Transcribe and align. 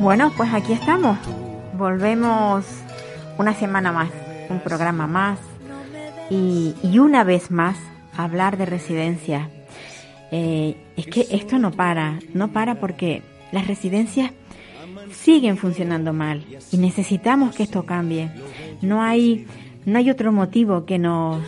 Bueno, 0.00 0.32
pues 0.36 0.54
aquí 0.54 0.72
estamos. 0.72 1.18
Volvemos 1.76 2.64
una 3.36 3.52
semana 3.52 3.90
más, 3.90 4.10
un 4.48 4.60
programa 4.60 5.08
más 5.08 5.40
y, 6.30 6.74
y 6.84 7.00
una 7.00 7.24
vez 7.24 7.50
más 7.50 7.76
hablar 8.16 8.56
de 8.56 8.66
residencias. 8.66 9.48
Eh, 10.30 10.76
es 10.96 11.06
que 11.06 11.26
esto 11.30 11.58
no 11.58 11.72
para, 11.72 12.20
no 12.32 12.52
para 12.52 12.76
porque 12.76 13.22
las 13.50 13.66
residencias 13.66 14.30
siguen 15.12 15.56
funcionando 15.56 16.12
mal 16.12 16.44
y 16.70 16.76
necesitamos 16.76 17.56
que 17.56 17.64
esto 17.64 17.84
cambie. 17.84 18.30
No 18.82 19.02
hay, 19.02 19.46
no 19.84 19.98
hay 19.98 20.10
otro 20.10 20.30
motivo 20.30 20.84
que 20.84 20.98
nos 20.98 21.42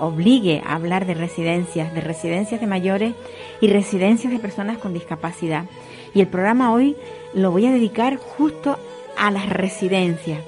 obligue 0.00 0.62
a 0.66 0.74
hablar 0.74 1.06
de 1.06 1.14
residencias, 1.14 1.94
de 1.94 2.00
residencias 2.00 2.60
de 2.60 2.66
mayores 2.66 3.14
y 3.60 3.68
residencias 3.68 4.32
de 4.32 4.40
personas 4.40 4.78
con 4.78 4.92
discapacidad. 4.92 5.66
Y 6.12 6.20
el 6.20 6.26
programa 6.28 6.72
hoy 6.72 6.96
lo 7.34 7.50
voy 7.50 7.66
a 7.66 7.72
dedicar 7.72 8.16
justo 8.16 8.78
a 9.16 9.30
las 9.30 9.48
residencias. 9.48 10.40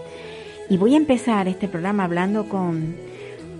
Y 0.68 0.78
voy 0.78 0.94
a 0.94 0.98
empezar 0.98 1.48
este 1.48 1.68
programa 1.68 2.04
hablando 2.04 2.48
con, 2.48 2.96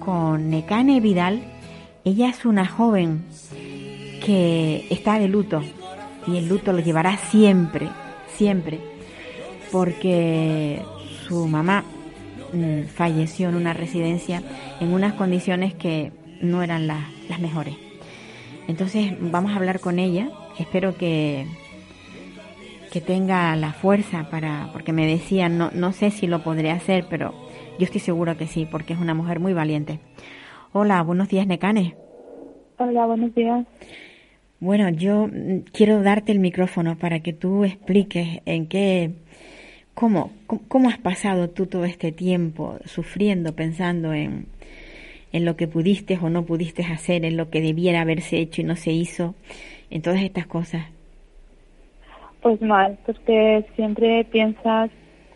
con 0.01 0.51
Nekane 0.51 1.01
Vidal. 1.01 1.43
Ella 2.05 2.29
es 2.29 2.45
una 2.45 2.67
joven 2.67 3.25
que 4.25 4.87
está 4.91 5.19
de 5.19 5.29
luto 5.29 5.63
y 6.27 6.39
el 6.39 6.49
luto 6.49 6.73
lo 6.73 6.81
llevará 6.81 7.17
siempre, 7.17 7.89
siempre, 8.37 8.81
porque 9.71 10.83
su 11.27 11.47
mamá 11.47 11.85
mm, 12.53 12.87
falleció 12.87 13.49
en 13.49 13.57
una 13.57 13.73
residencia 13.73 14.43
en 14.81 14.93
unas 14.93 15.15
condiciones 15.15 15.75
que 15.75 16.13
no 16.41 16.63
eran 16.63 16.87
las, 16.87 17.05
las 17.29 17.41
mejores. 17.41 17.77
Entonces 18.69 19.13
vamos 19.21 19.53
a 19.53 19.57
hablar 19.57 19.81
con 19.81 19.99
ella. 19.99 20.29
Espero 20.59 20.97
que, 20.97 21.47
que 22.93 23.01
tenga 23.01 23.55
la 23.57 23.73
fuerza 23.73 24.29
para, 24.31 24.71
porque 24.73 24.93
me 24.93 25.07
decía, 25.07 25.49
no, 25.49 25.71
no 25.73 25.93
sé 25.93 26.11
si 26.11 26.27
lo 26.27 26.43
podré 26.43 26.71
hacer, 26.71 27.07
pero 27.09 27.35
yo 27.79 27.85
estoy 27.85 28.01
segura 28.01 28.37
que 28.37 28.47
sí, 28.47 28.67
porque 28.71 28.95
es 28.95 28.99
una 28.99 29.15
mujer 29.15 29.41
muy 29.41 29.53
valiente. 29.53 30.01
Hola, 30.73 31.03
buenos 31.03 31.29
días, 31.29 31.47
Necane. 31.47 31.97
Hola, 32.79 33.07
buenos 33.07 33.35
días. 33.35 33.67
Bueno, 34.61 34.89
yo 34.91 35.27
mm, 35.27 35.61
quiero 35.73 36.03
darte 36.03 36.33
el 36.33 36.39
micrófono 36.39 36.97
para 36.97 37.21
que 37.21 37.33
tú 37.33 37.65
expliques 37.65 38.41
en 38.47 38.67
qué, 38.67 39.13
cómo, 39.95 40.33
cómo, 40.47 40.63
cómo 40.69 40.89
has 40.89 40.99
pasado 40.99 41.51
tú 41.51 41.67
todo 41.67 41.85
este 41.85 42.13
tiempo 42.13 42.79
sufriendo, 42.85 43.55
pensando 43.55 44.13
en, 44.13 44.47
en 45.33 45.45
lo 45.45 45.57
que 45.57 45.69
pudiste 45.69 46.19
o 46.21 46.31
no 46.31 46.45
pudiste 46.47 46.83
hacer, 46.85 47.25
en 47.25 47.37
lo 47.37 47.51
que 47.51 47.61
debiera 47.61 48.01
haberse 48.01 48.39
hecho 48.39 48.63
y 48.63 48.65
no 48.65 48.77
se 48.77 48.93
hizo, 48.93 49.35
en 49.91 50.03
todas 50.03 50.23
estas 50.23 50.47
cosas. 50.47 50.87
Pues 52.43 52.61
mal, 52.61 52.99
porque 53.07 53.65
siempre 53.75 54.25
piensas 54.25 54.91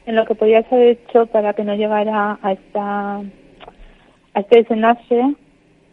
en 0.07 0.17
lo 0.17 0.25
que 0.27 0.35
podías 0.35 0.71
haber 0.73 0.99
hecho 0.99 1.27
para 1.27 1.55
que 1.55 1.65
no 1.65 1.75
llegara 1.75 2.39
a 2.43 2.53
esta 2.53 3.17
a 3.17 4.41
este 4.41 4.59
desenlace, 4.59 5.35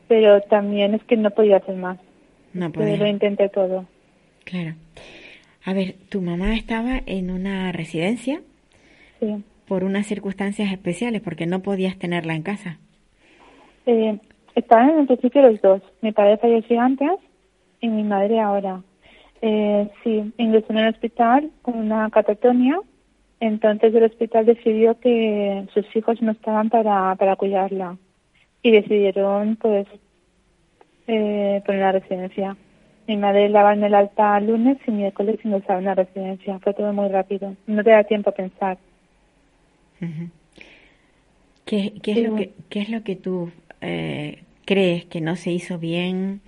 pero 0.08 0.42
también 0.42 0.94
es 0.94 1.04
que 1.06 1.18
no 1.18 1.32
podía 1.32 1.58
hacer 1.58 1.76
más. 1.76 1.98
No 2.54 2.72
Que 2.72 2.80
lo 2.80 2.86
podía. 2.98 3.08
intenté 3.10 3.50
todo. 3.50 3.86
Claro. 4.46 4.76
A 5.66 5.74
ver, 5.74 5.96
tu 6.10 6.22
mamá 6.22 6.56
estaba 6.56 7.02
en 7.06 7.32
una 7.32 7.72
residencia 7.72 8.42
Sí. 9.20 9.44
por 9.68 9.84
unas 9.84 10.06
circunstancias 10.06 10.72
especiales, 10.72 11.22
porque 11.22 11.46
no 11.48 11.62
podías 11.62 11.98
tenerla 11.98 12.36
en 12.36 12.44
casa. 12.44 12.78
Eh, 13.86 14.18
estaban 14.56 14.92
en 14.92 15.00
el 15.00 15.08
principio 15.08 15.42
los 15.42 15.60
dos. 15.62 15.82
Mi 16.02 16.12
padre 16.12 16.38
falleció 16.38 16.80
antes 16.80 17.10
y 17.82 17.88
mi 17.90 18.04
madre 18.04 18.40
ahora. 18.40 18.82
Eh, 19.42 19.90
sí, 20.04 20.34
ingresó 20.38 20.68
en 20.70 20.78
el 20.80 20.94
hospital 20.94 21.52
con 21.62 21.78
una 21.78 22.10
catatonia. 22.10 22.80
Entonces 23.40 23.94
el 23.94 24.04
hospital 24.04 24.46
decidió 24.46 25.00
que 25.00 25.68
sus 25.74 25.86
hijos 25.96 26.22
no 26.22 26.32
estaban 26.32 26.70
para, 26.70 27.16
para 27.16 27.36
cuidarla. 27.36 27.98
Y 28.64 28.72
decidieron, 28.72 29.56
pues, 29.58 29.88
eh, 31.08 31.62
poner 31.66 31.82
la 31.82 31.92
residencia. 31.92 32.58
Mi 33.08 33.16
madre 33.16 33.48
la 33.48 33.74
en 33.74 33.84
el 33.84 33.96
alta 33.96 34.40
lunes 34.42 34.78
y 34.86 34.92
miércoles 34.92 35.40
ingresaba 35.44 35.80
en 35.80 35.86
la 35.86 35.96
residencia. 35.96 36.60
Fue 36.60 36.74
todo 36.74 36.92
muy 36.92 37.08
rápido. 37.08 37.56
No 37.66 37.84
te 37.84 37.92
da 37.92 38.04
tiempo 38.04 38.32
a 38.32 38.34
pensar. 38.34 38.78
¿Qué, 41.66 41.94
qué 42.02 42.12
es, 42.12 42.18
Sí, 42.18 42.24
lo 42.24 42.36
que, 42.36 42.54
¿Qué 42.70 42.80
es 42.82 42.90
lo 42.90 43.04
que 43.04 43.16
tú 43.16 43.52
eh, 43.80 44.44
crees 44.66 45.06
que 45.06 45.22
no 45.22 45.38
se 45.38 45.52
hizo 45.52 45.80
bien? 45.80 46.42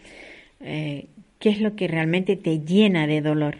Eh, 0.59 1.07
¿Qué 1.39 1.49
es 1.49 1.61
lo 1.61 1.75
que 1.75 1.87
realmente 1.87 2.35
te 2.35 2.59
llena 2.59 3.07
de 3.07 3.21
dolor? 3.21 3.57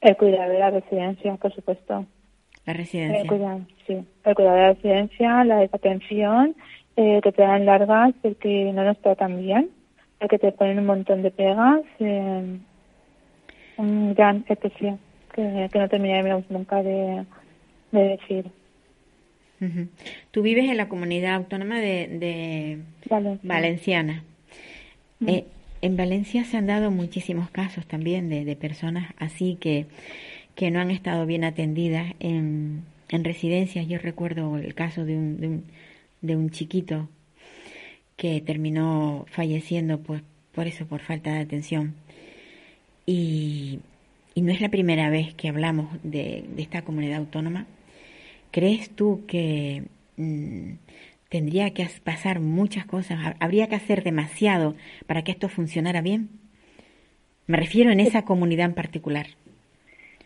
El 0.00 0.16
cuidado 0.16 0.52
de 0.52 0.58
la 0.58 0.70
residencia, 0.70 1.34
por 1.36 1.52
supuesto. 1.54 2.06
La 2.66 2.72
El 2.72 2.78
residencia. 2.78 3.26
cuidado, 3.26 3.60
sí. 3.86 3.98
El 4.24 4.34
cuidado 4.34 4.56
de 4.56 4.62
la 4.62 4.72
residencia, 4.74 5.44
la 5.44 5.58
desatención, 5.58 6.54
eh, 6.96 7.20
que 7.22 7.32
te 7.32 7.42
dan 7.42 7.66
largas 7.66 8.14
porque 8.22 8.70
no 8.72 8.84
nos 8.84 8.98
tratan 8.98 9.40
bien, 9.42 9.70
el 10.20 10.28
que 10.28 10.38
te 10.38 10.52
ponen 10.52 10.78
un 10.78 10.86
montón 10.86 11.22
de 11.22 11.30
pegas, 11.30 11.80
eh, 11.98 12.58
un 13.76 14.14
gran 14.14 14.44
etc. 14.48 14.96
Que, 15.34 15.68
que 15.72 15.78
no 15.78 15.88
terminaremos 15.88 16.48
nunca 16.48 16.82
de, 16.82 17.24
de 17.90 18.00
decir. 18.00 18.46
Tú 20.30 20.42
vives 20.42 20.68
en 20.68 20.76
la 20.76 20.88
comunidad 20.88 21.34
autónoma 21.36 21.80
de, 21.80 22.06
de 22.08 22.78
Vale. 23.08 23.38
Valenciana. 23.42 24.22
Eh, 25.26 25.46
en 25.84 25.98
Valencia 25.98 26.44
se 26.44 26.56
han 26.56 26.66
dado 26.66 26.90
muchísimos 26.90 27.50
casos 27.50 27.86
también 27.86 28.30
de, 28.30 28.46
de 28.46 28.56
personas 28.56 29.12
así 29.18 29.58
que, 29.60 29.86
que 30.54 30.70
no 30.70 30.80
han 30.80 30.90
estado 30.90 31.26
bien 31.26 31.44
atendidas 31.44 32.14
en, 32.20 32.84
en 33.10 33.22
residencias. 33.22 33.86
Yo 33.86 33.98
recuerdo 33.98 34.56
el 34.56 34.74
caso 34.74 35.04
de 35.04 35.14
un, 35.14 35.40
de 35.40 35.48
un, 35.48 35.64
de 36.22 36.36
un 36.36 36.48
chiquito 36.48 37.10
que 38.16 38.40
terminó 38.40 39.26
falleciendo 39.28 40.00
pues, 40.00 40.22
por 40.54 40.66
eso, 40.66 40.86
por 40.86 41.00
falta 41.00 41.34
de 41.34 41.40
atención. 41.40 41.94
Y, 43.04 43.80
y 44.34 44.40
no 44.40 44.52
es 44.52 44.62
la 44.62 44.70
primera 44.70 45.10
vez 45.10 45.34
que 45.34 45.50
hablamos 45.50 45.88
de, 46.02 46.46
de 46.56 46.62
esta 46.62 46.80
comunidad 46.80 47.18
autónoma. 47.18 47.66
¿Crees 48.52 48.88
tú 48.88 49.24
que 49.26 49.82
mm, 50.16 50.72
tendría 51.28 51.70
que 51.72 51.82
as- 51.82 52.00
pasar 52.00 52.40
muchas 52.40 52.84
cosas? 52.86 53.18
Ha- 53.24 53.36
¿Habría 53.44 53.68
que 53.68 53.74
hacer 53.76 54.02
demasiado 54.02 54.74
para 55.06 55.22
que 55.22 55.32
esto 55.32 55.48
funcionara 55.48 56.00
bien? 56.02 56.28
Me 57.46 57.56
refiero 57.58 57.90
en 57.90 58.00
esa 58.00 58.24
comunidad 58.24 58.66
en 58.66 58.74
particular. 58.74 59.26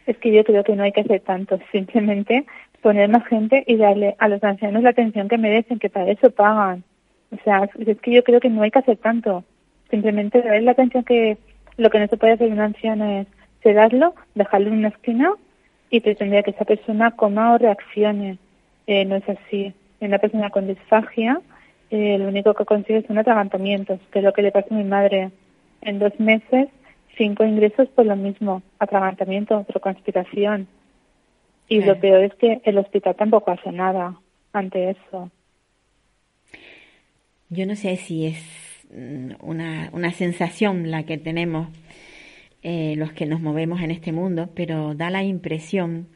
Es 0.06 0.17
que 0.19 0.32
yo 0.32 0.44
creo 0.44 0.64
que 0.64 0.75
no 0.76 0.84
hay 0.84 0.93
que 0.93 1.00
hacer 1.02 1.20
tanto, 1.20 1.58
simplemente 1.72 2.46
poner 2.81 3.08
más 3.11 3.26
gente 3.26 3.64
y 3.67 3.76
darle 3.76 4.14
a 4.19 4.28
los 4.28 4.43
ancianos 4.44 4.82
la 4.82 4.90
atención 4.90 5.28
que 5.28 5.37
merecen, 5.37 5.78
que 5.78 5.90
para 5.90 6.11
eso 6.11 6.31
pagan. 6.31 6.84
O 7.31 7.37
sea, 7.44 7.69
es 7.78 7.99
que 8.00 8.12
yo 8.12 8.22
creo 8.25 8.40
que 8.40 8.49
no 8.49 8.62
hay 8.62 8.70
que 8.70 8.78
hacer 8.78 8.96
tanto, 8.99 9.44
simplemente 9.90 10.40
darle 10.40 10.62
la 10.62 10.70
atención 10.72 11.05
que 11.05 11.37
lo 11.76 11.90
que 11.90 11.99
no 11.99 12.06
se 12.06 12.17
puede 12.17 12.34
hacer 12.34 12.50
un 12.50 12.61
anciano 12.61 13.20
es 13.20 13.26
sedarlo, 13.62 14.14
dejarlo 14.34 14.69
en 14.69 14.78
una 14.78 14.88
esquina 14.88 15.32
y 15.90 16.00
pretender 16.00 16.44
que 16.44 16.52
esa 16.52 16.64
persona 16.64 17.11
coma 17.11 17.55
o 17.55 17.58
reaccione. 17.58 18.38
Eh, 18.87 19.05
no 19.05 19.17
es 19.17 19.28
así. 19.28 19.75
En 20.00 20.08
una 20.08 20.18
persona 20.18 20.50
con 20.50 20.66
disfagia, 20.66 21.40
eh, 21.90 22.18
lo 22.18 22.28
único 22.28 22.54
que 22.54 22.64
consigue 22.64 23.06
son 23.06 23.18
atragantamientos, 23.18 24.00
que 24.12 24.20
es 24.20 24.24
lo 24.24 24.32
que 24.32 24.42
le 24.42 24.52
pasó 24.52 24.74
a 24.74 24.78
mi 24.78 24.84
madre. 24.84 25.30
En 25.80 25.98
dos 25.98 26.18
meses, 26.18 26.68
cinco 27.16 27.44
ingresos 27.44 27.88
por 27.88 28.06
lo 28.06 28.16
mismo, 28.16 28.62
atragantamiento, 28.78 29.66
conspiración. 29.80 30.66
Y 31.68 31.78
Claro. 31.78 31.94
lo 31.94 32.00
peor 32.00 32.24
es 32.24 32.34
que 32.34 32.60
el 32.64 32.78
hospital 32.78 33.14
tampoco 33.16 33.50
hace 33.50 33.72
nada 33.72 34.16
ante 34.52 34.90
eso. 34.90 35.30
Yo 37.50 37.66
no 37.66 37.76
sé 37.76 37.96
si 37.96 38.26
es 38.26 38.86
mm, 38.90 39.32
una, 39.42 39.90
una 39.92 40.12
sensación 40.12 40.90
la 40.90 41.04
que 41.04 41.18
tenemos 41.18 41.68
eh, 42.62 42.94
los 42.96 43.12
que 43.12 43.26
nos 43.26 43.40
movemos 43.40 43.80
en 43.80 43.90
este 43.90 44.12
mundo, 44.12 44.48
pero 44.54 44.94
da 44.94 45.10
la 45.10 45.22
impresión 45.22 46.08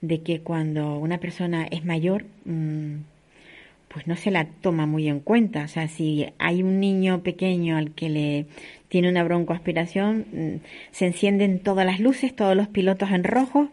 de 0.00 0.22
que 0.22 0.42
cuando 0.42 0.98
una 0.98 1.18
persona 1.18 1.66
es 1.70 1.84
mayor, 1.84 2.24
mm, 2.44 2.96
pues 3.88 4.06
no 4.06 4.16
se 4.16 4.30
la 4.30 4.46
toma 4.46 4.86
muy 4.86 5.08
en 5.08 5.20
cuenta. 5.20 5.64
O 5.64 5.68
sea, 5.68 5.88
si 5.88 6.26
hay 6.38 6.62
un 6.62 6.80
niño 6.80 7.22
pequeño 7.22 7.76
al 7.76 7.92
que 7.92 8.08
le 8.08 8.46
tiene 8.88 9.08
una 9.08 9.24
broncoaspiración, 9.24 10.26
mm, 10.32 10.60
se 10.90 11.06
encienden 11.06 11.60
todas 11.60 11.86
las 11.86 12.00
luces, 12.00 12.34
todos 12.34 12.56
los 12.56 12.68
pilotos 12.68 13.10
en 13.10 13.24
rojo 13.24 13.70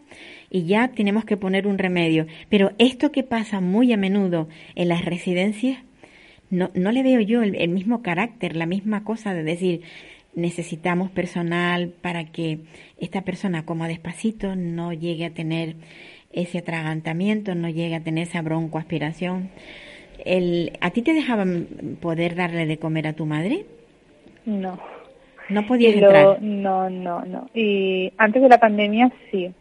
y 0.50 0.64
ya 0.64 0.88
tenemos 0.88 1.24
que 1.24 1.36
poner 1.36 1.66
un 1.66 1.78
remedio. 1.78 2.26
Pero 2.48 2.72
esto 2.78 3.12
que 3.12 3.22
pasa 3.22 3.60
muy 3.60 3.92
a 3.92 3.96
menudo 3.96 4.48
en 4.74 4.88
las 4.88 5.04
residencias, 5.04 5.78
no, 6.50 6.70
no 6.74 6.92
le 6.92 7.02
veo 7.02 7.20
yo 7.20 7.42
el, 7.42 7.68
mismo 7.68 8.02
carácter, 8.02 8.56
la 8.56 8.66
misma 8.66 9.04
cosa 9.04 9.34
de 9.34 9.42
decir, 9.42 9.82
necesitamos 10.34 11.10
personal 11.10 11.88
para 11.88 12.26
que 12.26 12.60
esta 12.98 13.22
persona 13.22 13.64
coma 13.64 13.88
despacito, 13.88 14.54
no 14.54 14.92
llegue 14.92 15.24
a 15.24 15.34
tener 15.34 15.76
ese 16.32 16.58
atragantamiento, 16.58 17.54
no 17.54 17.68
llegue 17.68 17.96
a 17.96 18.02
tener 18.02 18.28
esa 18.28 18.42
broncoaspiración. 18.42 19.50
El, 20.24 20.72
¿A 20.80 20.90
ti 20.90 21.02
te 21.02 21.12
dejaban 21.12 21.66
poder 22.00 22.34
darle 22.34 22.66
de 22.66 22.78
comer 22.78 23.06
a 23.06 23.12
tu 23.12 23.26
madre? 23.26 23.66
No. 24.44 24.78
¿No 25.48 25.66
podías 25.66 25.94
entrar? 25.94 26.42
No, 26.42 26.90
no, 26.90 27.24
no. 27.24 27.48
Y 27.54 28.12
antes 28.18 28.42
de 28.42 28.48
la 28.48 28.58
pandemia 28.58 29.12
sí, 29.30 29.52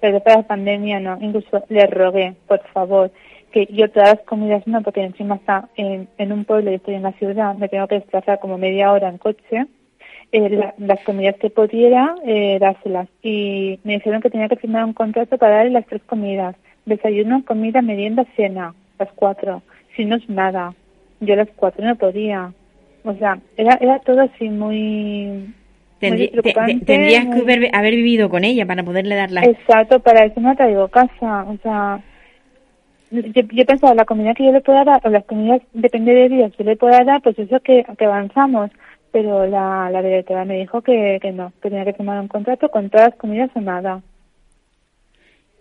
pero 0.00 0.14
después 0.14 0.36
de 0.36 0.42
la 0.42 0.48
pandemia 0.48 1.00
no. 1.00 1.18
Incluso 1.20 1.64
le 1.68 1.86
rogué, 1.86 2.34
por 2.46 2.60
favor, 2.68 3.10
que 3.52 3.66
yo 3.70 3.90
todas 3.90 4.14
las 4.14 4.26
comidas 4.26 4.66
no, 4.66 4.82
porque 4.82 5.02
encima 5.02 5.36
está 5.36 5.68
en, 5.76 6.08
en 6.18 6.32
un 6.32 6.44
pueblo 6.44 6.70
y 6.70 6.74
estoy 6.74 6.94
en 6.94 7.02
la 7.02 7.12
ciudad, 7.12 7.54
me 7.54 7.68
tengo 7.68 7.86
que 7.86 7.96
desplazar 7.96 8.40
como 8.40 8.58
media 8.58 8.92
hora 8.92 9.08
en 9.08 9.18
coche. 9.18 9.66
Eh, 10.30 10.72
las 10.76 11.00
comidas 11.04 11.36
que 11.36 11.48
pudiera, 11.48 12.14
eh, 12.22 12.58
dárselas. 12.60 13.08
Y 13.22 13.80
me 13.82 13.94
dijeron 13.94 14.20
que 14.20 14.28
tenía 14.28 14.48
que 14.48 14.56
firmar 14.56 14.84
un 14.84 14.92
contrato 14.92 15.38
para 15.38 15.56
darle 15.56 15.70
las 15.70 15.86
tres 15.86 16.02
comidas. 16.04 16.54
Desayuno, 16.84 17.44
comida, 17.46 17.80
merienda, 17.80 18.26
cena, 18.36 18.74
las 18.98 19.10
cuatro. 19.12 19.62
Si 19.98 20.04
no 20.04 20.14
es 20.14 20.28
nada. 20.28 20.72
Yo 21.18 21.34
las 21.34 21.48
cuatro 21.56 21.84
no 21.84 21.96
podía. 21.96 22.52
O 23.02 23.12
sea, 23.14 23.36
era, 23.56 23.76
era 23.80 23.98
todo 23.98 24.20
así 24.20 24.48
muy... 24.48 25.52
tendrías 25.98 27.26
que 27.26 27.68
haber, 27.72 27.94
vivido 27.96 28.30
con 28.30 28.44
ella 28.44 28.64
para 28.64 28.84
poderle 28.84 29.16
dar 29.16 29.32
la... 29.32 29.42
Exacto, 29.42 29.98
para 29.98 30.24
eso 30.24 30.40
no 30.40 30.54
traigo 30.54 30.86
casa. 30.86 31.46
O 31.48 31.56
sea, 31.64 32.00
yo, 33.10 33.42
yo 33.50 33.66
pensaba, 33.66 33.92
la 33.96 34.04
comida 34.04 34.34
que 34.34 34.44
yo 34.44 34.52
le 34.52 34.60
pueda 34.60 34.84
dar, 34.84 35.00
o 35.04 35.10
las 35.10 35.24
comidas, 35.24 35.62
depende 35.72 36.14
de 36.14 36.28
días, 36.28 36.52
yo 36.56 36.64
le 36.64 36.76
pueda 36.76 37.02
dar, 37.02 37.20
pues 37.20 37.36
eso 37.36 37.58
que, 37.58 37.84
que 37.98 38.04
avanzamos. 38.04 38.70
Pero 39.10 39.48
la, 39.48 39.90
la 39.90 40.00
directora 40.00 40.44
me 40.44 40.60
dijo 40.60 40.80
que, 40.80 41.18
que 41.20 41.32
no, 41.32 41.52
que 41.60 41.70
tenía 41.70 41.84
que 41.84 41.94
firmar 41.94 42.20
un 42.20 42.28
contrato 42.28 42.68
con 42.68 42.88
todas 42.88 43.08
las 43.08 43.18
comidas 43.18 43.50
o 43.54 43.60
nada. 43.60 44.00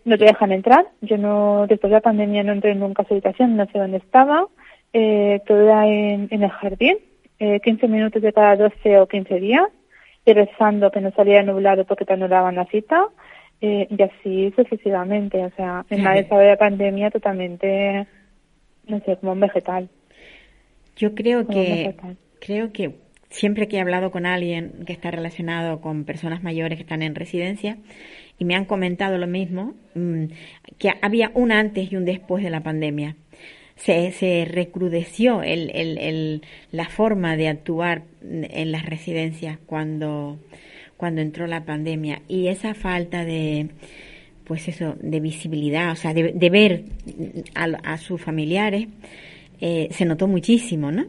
No 0.08 0.18
te 0.18 0.24
dejan 0.24 0.54
entrar. 0.54 0.88
Yo 1.02 1.18
no, 1.18 1.68
después 1.68 1.92
de 1.92 1.98
la 1.98 2.02
pandemia 2.02 2.42
no 2.42 2.54
entré 2.54 2.74
nunca 2.76 3.04
a 3.04 3.06
su 3.06 3.14
habitación, 3.14 3.58
no 3.58 3.66
sé 3.66 3.78
dónde 3.78 3.98
estaba. 3.98 4.48
Eh, 4.94 5.42
todo 5.46 5.60
era 5.64 5.86
en, 5.86 6.30
en 6.32 6.44
el 6.44 6.50
jardín 6.50 6.98
eh, 7.40 7.60
15 7.60 7.90
minutos 7.90 8.22
de 8.22 8.32
cada 8.32 8.56
12 8.56 9.00
o 9.00 9.08
15 9.08 9.36
días 9.42 9.66
y 10.26 10.32
rezando 10.32 10.92
que 10.92 11.02
no 11.02 11.12
saliera 11.12 11.44
nublado 11.44 11.84
porque 11.84 12.06
te 12.06 12.14
anulaban 12.14 12.56
la 12.56 12.66
cita 12.68 13.08
eh, 13.60 13.86
y 13.90 14.02
así 14.02 14.54
sucesivamente. 14.56 15.44
O 15.44 15.52
sea, 15.58 15.86
en 15.90 16.06
la 16.06 16.14
de 16.14 16.28
la 16.30 16.56
pandemia 16.56 17.12
totalmente, 17.12 18.08
no 18.88 19.02
sé, 19.02 19.18
como 19.18 19.34
un 19.34 19.42
vegetal. 19.42 19.90
Yo 20.96 21.14
creo 21.14 21.46
que, 21.46 21.96
creo 22.40 22.72
que 22.72 22.96
siempre 23.30 23.68
que 23.68 23.78
he 23.78 23.82
hablado 23.82 24.12
con 24.12 24.26
alguien 24.26 24.84
que 24.86 24.94
está 24.94 25.12
relacionado 25.12 25.82
con 25.82 26.06
personas 26.06 26.44
mayores 26.44 26.78
que 26.78 26.84
están 26.84 27.02
en 27.02 27.16
residencia 27.16 27.78
y 28.40 28.46
me 28.46 28.56
han 28.56 28.66
comentado 28.66 29.18
lo 29.18 29.28
mismo, 29.28 29.74
mm, 29.96 30.26
que 30.78 30.92
había 31.02 31.32
un 31.34 31.52
antes 31.52 31.92
y 31.92 31.96
un 31.96 32.06
después 32.06 32.44
de 32.44 32.50
la 32.50 32.62
pandemia. 32.62 33.16
Se, 33.76 34.12
se 34.12 34.46
recrudeció 34.50 35.44
el, 35.44 35.70
el, 35.72 36.42
la 36.72 36.90
forma 36.90 37.38
de 37.38 37.48
actuar 37.48 38.04
en 38.24 38.72
las 38.72 38.86
residencias 38.86 39.60
cuando, 39.68 40.40
cuando 40.98 41.22
entró 41.22 41.46
la 41.46 41.64
pandemia. 41.64 42.22
Y 42.28 42.48
esa 42.48 42.74
falta 42.74 43.24
de 43.24 43.70
pues 44.48 44.68
eso 44.70 44.96
de 45.02 45.20
visibilidad 45.20 45.92
o 45.92 45.96
sea 45.96 46.14
de, 46.14 46.32
de 46.32 46.50
ver 46.50 46.84
a, 47.54 47.98
sus 47.98 48.22
familiares 48.22 48.88
eh, 49.60 49.90
se 49.92 50.06
notó 50.06 50.26
muchísimo 50.28 50.90
no 50.90 51.06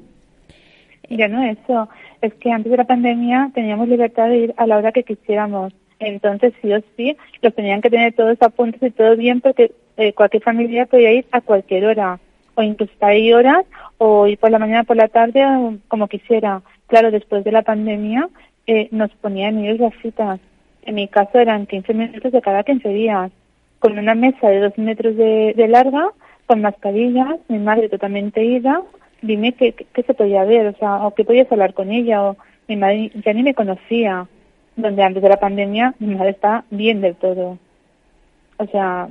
ya 1.08 1.28
no 1.28 1.44
eso 1.44 1.88
es 2.22 2.34
que 2.34 2.50
antes 2.50 2.70
de 2.70 2.76
la 2.76 2.84
pandemia 2.84 3.50
teníamos 3.54 3.88
libertad 3.88 4.28
de 4.28 4.38
ir 4.38 4.54
a 4.56 4.66
la 4.66 4.76
hora 4.76 4.92
que 4.92 5.04
quisiéramos 5.04 5.72
entonces 5.98 6.52
sí 6.62 6.72
o 6.72 6.80
sí 6.96 7.16
los 7.42 7.54
tenían 7.54 7.80
que 7.80 7.90
tener 7.90 8.12
todos 8.12 8.40
a 8.40 8.50
punto 8.50 8.84
y 8.84 8.90
todo 8.90 9.16
bien 9.16 9.40
porque 9.40 9.72
eh, 9.96 10.12
cualquier 10.12 10.42
familia 10.42 10.86
podía 10.86 11.12
ir 11.12 11.26
a 11.32 11.40
cualquier 11.40 11.86
hora 11.86 12.20
o 12.54 12.62
incluso 12.62 12.92
ahí 13.00 13.32
horas 13.32 13.64
o 13.98 14.26
ir 14.26 14.38
por 14.38 14.50
la 14.50 14.58
mañana 14.58 14.84
por 14.84 14.96
la 14.96 15.08
tarde 15.08 15.44
como 15.88 16.08
quisiera. 16.08 16.62
Claro, 16.88 17.10
después 17.10 17.44
de 17.44 17.52
la 17.52 17.62
pandemia 17.62 18.28
eh, 18.66 18.88
nos 18.90 19.10
ponían 19.12 19.58
ir 19.64 19.80
las 19.80 19.94
citas. 20.02 20.40
En 20.82 20.94
mi 20.94 21.06
caso 21.06 21.38
eran 21.38 21.66
15 21.66 21.94
minutos 21.94 22.32
de 22.32 22.40
cada 22.40 22.62
15 22.64 22.88
días, 22.88 23.30
con 23.78 23.98
una 23.98 24.14
mesa 24.14 24.48
de 24.48 24.60
dos 24.60 24.76
metros 24.78 25.16
de, 25.16 25.66
larga, 25.68 26.10
con 26.46 26.62
mascarillas, 26.62 27.36
mi 27.48 27.58
madre 27.58 27.88
totalmente 27.88 28.44
ida. 28.44 28.82
Dime 29.22 29.52
qué, 29.52 29.72
qué, 29.72 30.02
se 30.02 30.14
podía 30.14 30.44
ver, 30.44 30.66
o 30.68 30.72
sea, 30.78 31.06
o 31.06 31.14
qué 31.14 31.24
podías 31.24 31.50
hablar 31.50 31.74
con 31.74 31.90
ella, 31.90 32.22
o 32.22 32.36
mi 32.68 32.76
madre 32.76 33.10
ya 33.24 33.32
ni 33.32 33.42
me 33.42 33.54
conocía. 33.54 34.26
Donde 34.76 35.02
antes 35.02 35.22
de 35.22 35.28
la 35.28 35.40
pandemia 35.40 35.94
mi 35.98 36.14
madre 36.14 36.30
está 36.30 36.64
bien 36.70 37.00
del 37.00 37.16
todo. 37.16 37.58
O 38.58 38.66
sea, 38.66 39.08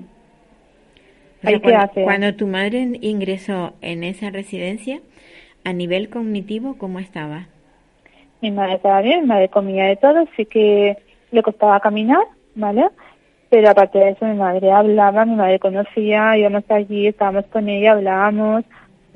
cuando, 2.03 2.35
tu 2.35 2.47
madre 2.47 2.89
ingresó 3.01 3.73
en 3.81 4.03
esa 4.03 4.29
residencia, 4.31 4.99
a 5.63 5.73
nivel 5.73 6.09
cognitivo, 6.09 6.77
¿cómo 6.77 6.99
estaba? 6.99 7.47
Mi 8.41 8.51
madre 8.51 8.75
estaba 8.75 9.01
bien, 9.01 9.21
mi 9.21 9.27
madre 9.27 9.49
comía 9.49 9.85
de 9.85 9.97
todo, 9.97 10.25
sí 10.35 10.45
que 10.45 10.97
le 11.31 11.43
costaba 11.43 11.79
caminar, 11.79 12.23
¿vale? 12.55 12.87
Pero 13.49 13.69
aparte 13.69 13.99
de 13.99 14.09
eso, 14.09 14.25
mi 14.25 14.35
madre 14.35 14.71
hablaba, 14.71 15.25
mi 15.25 15.35
madre 15.35 15.59
conocía, 15.59 16.37
íbamos 16.37 16.63
allí, 16.69 17.07
estábamos 17.07 17.45
con 17.45 17.69
ella, 17.69 17.93
hablábamos, 17.93 18.65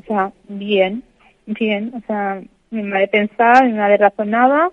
o 0.02 0.08
sea, 0.08 0.32
bien, 0.48 1.04
bien, 1.46 1.94
o 1.96 2.02
sea, 2.08 2.42
mi 2.72 2.84
madre 2.84 3.08
pensaba, 3.08 3.62
mi 3.64 3.74
madre 3.74 3.98
razonaba, 3.98 4.72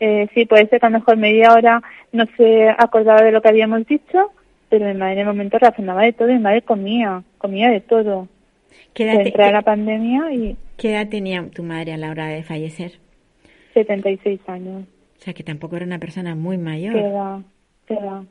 eh, 0.00 0.28
sí, 0.34 0.44
puede 0.46 0.68
ser 0.68 0.80
que 0.80 0.86
a 0.86 0.90
lo 0.90 0.98
mejor 0.98 1.16
media 1.16 1.52
hora 1.52 1.82
no 2.12 2.24
se 2.36 2.68
acordaba 2.70 3.22
de 3.22 3.32
lo 3.32 3.42
que 3.42 3.48
habíamos 3.48 3.86
dicho, 3.86 4.32
pero 4.68 4.86
mi 4.86 4.94
madre 4.94 5.14
en 5.14 5.18
el 5.20 5.26
momento 5.26 5.58
razonaba 5.58 6.02
de 6.02 6.12
todo, 6.12 6.28
mi 6.28 6.38
madre 6.38 6.62
comía, 6.62 7.22
comía 7.38 7.70
de 7.70 7.80
todo. 7.80 8.28
¿Qué 8.94 9.10
edad, 9.10 9.52
la 9.52 9.62
pandemia 9.62 10.32
y... 10.32 10.56
¿Qué 10.76 10.92
edad 10.92 11.08
tenía 11.08 11.44
tu 11.50 11.62
madre 11.62 11.92
a 11.92 11.96
la 11.96 12.10
hora 12.10 12.26
de 12.26 12.42
fallecer? 12.42 12.92
76 13.74 14.40
años. 14.48 14.84
O 15.18 15.20
sea, 15.20 15.34
que 15.34 15.42
tampoco 15.42 15.76
era 15.76 15.84
una 15.84 15.98
persona 15.98 16.34
muy 16.34 16.58
mayor. 16.58 16.94
Queda, 16.94 17.42
queda, 17.86 18.24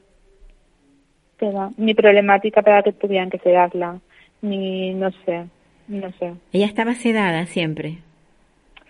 queda. 1.38 1.72
Ni 1.78 1.94
problemática 1.94 2.62
para 2.62 2.84
que 2.84 2.94
tuvieran 2.94 3.30
que 3.30 3.40
sedarla, 3.40 4.00
ni 4.42 4.94
no 4.94 5.12
sé, 5.26 5.48
no 5.88 6.12
sé. 6.14 6.34
¿Ella 6.54 6.66
estaba 6.66 6.94
sedada 6.94 7.46
siempre? 7.46 8.00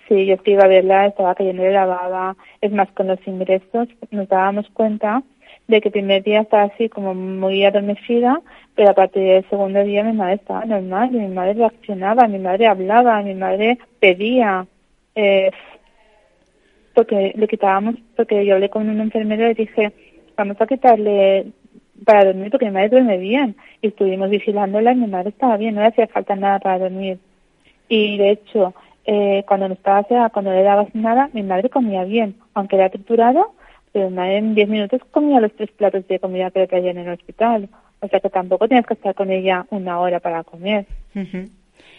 Sí, 0.08 0.26
yo 0.26 0.38
que 0.38 0.52
iba 0.52 0.64
a 0.64 0.68
verla, 0.68 1.08
estaba 1.08 1.36
cayendo 1.36 1.64
de 1.64 1.72
la 1.72 1.86
baba. 1.86 2.36
Es 2.62 2.72
más, 2.72 2.90
con 2.92 3.08
los 3.08 3.20
ingresos 3.28 3.90
nos 4.12 4.28
dábamos 4.30 4.70
cuenta 4.70 5.22
de 5.68 5.82
que 5.82 5.90
el 5.90 5.94
primer 5.94 6.24
día 6.24 6.42
estaba 6.42 6.64
así 6.64 6.88
como 6.88 7.14
muy 7.14 7.66
adormecida, 7.66 8.42
pero 8.76 8.92
a 8.92 8.94
partir 8.94 9.24
del 9.24 9.50
segundo 9.50 9.84
día 9.84 10.04
mi 10.04 10.14
madre 10.14 10.36
estaba 10.36 10.64
normal, 10.66 11.12
mi 11.12 11.28
madre 11.28 11.56
reaccionaba, 11.56 12.28
mi 12.28 12.40
madre 12.40 12.68
hablaba, 12.68 13.22
mi 13.22 13.36
madre 13.36 13.78
pedía, 14.00 14.66
eh, 15.16 15.52
porque 16.94 17.34
le 17.36 17.48
quitábamos, 17.48 17.96
porque 18.16 18.46
yo 18.46 18.56
hablé 18.56 18.70
con 18.70 18.88
un 18.88 19.02
enfermero 19.02 19.50
y 19.52 19.56
dije, 19.56 19.92
vamos 20.38 20.60
a 20.62 20.68
quitarle 20.68 21.48
para 22.06 22.26
dormir 22.26 22.52
porque 22.52 22.66
mi 22.66 22.72
madre 22.72 22.90
duerme 22.90 23.18
bien 23.18 23.56
y 23.82 23.88
estuvimos 23.88 24.30
vigilándola 24.30 24.92
y 24.92 24.96
mi 24.96 25.08
madre 25.08 25.30
estaba 25.30 25.58
bien, 25.58 25.76
no 25.76 25.82
le 25.82 25.88
hacía 25.88 26.08
falta 26.08 26.36
nada 26.36 26.60
para 26.60 26.80
dormir. 26.80 27.20
Y 27.90 28.18
de 28.18 28.32
hecho, 28.32 28.74
eh, 29.06 29.44
cuando 29.48 29.68
no 29.68 29.74
estaba 29.74 30.30
cuando 30.30 30.52
le 30.52 30.64
dabas 30.64 30.94
nada, 30.94 31.30
mi 31.34 31.44
madre 31.44 31.70
comía 31.70 32.04
bien, 32.04 32.36
aunque 32.54 32.76
era 32.76 32.90
triturado, 32.90 33.54
pero 33.92 34.08
en 34.08 34.56
10 34.56 34.70
minutos 34.70 35.02
comía 35.12 35.40
los 35.40 35.54
tres 35.54 35.72
platos 35.72 36.08
de 36.08 36.20
comida 36.20 36.52
que 36.52 36.60
le 36.60 36.68
traían 36.68 36.98
en 36.98 37.08
el 37.08 37.14
hospital. 37.14 37.70
O 38.00 38.08
sea 38.08 38.20
que 38.20 38.30
tampoco 38.30 38.68
tienes 38.68 38.86
que 38.86 38.94
estar 38.94 39.16
con 39.16 39.32
ella 39.32 39.66
una 39.72 40.00
hora 40.00 40.20
para 40.20 40.44
comer. 40.44 40.86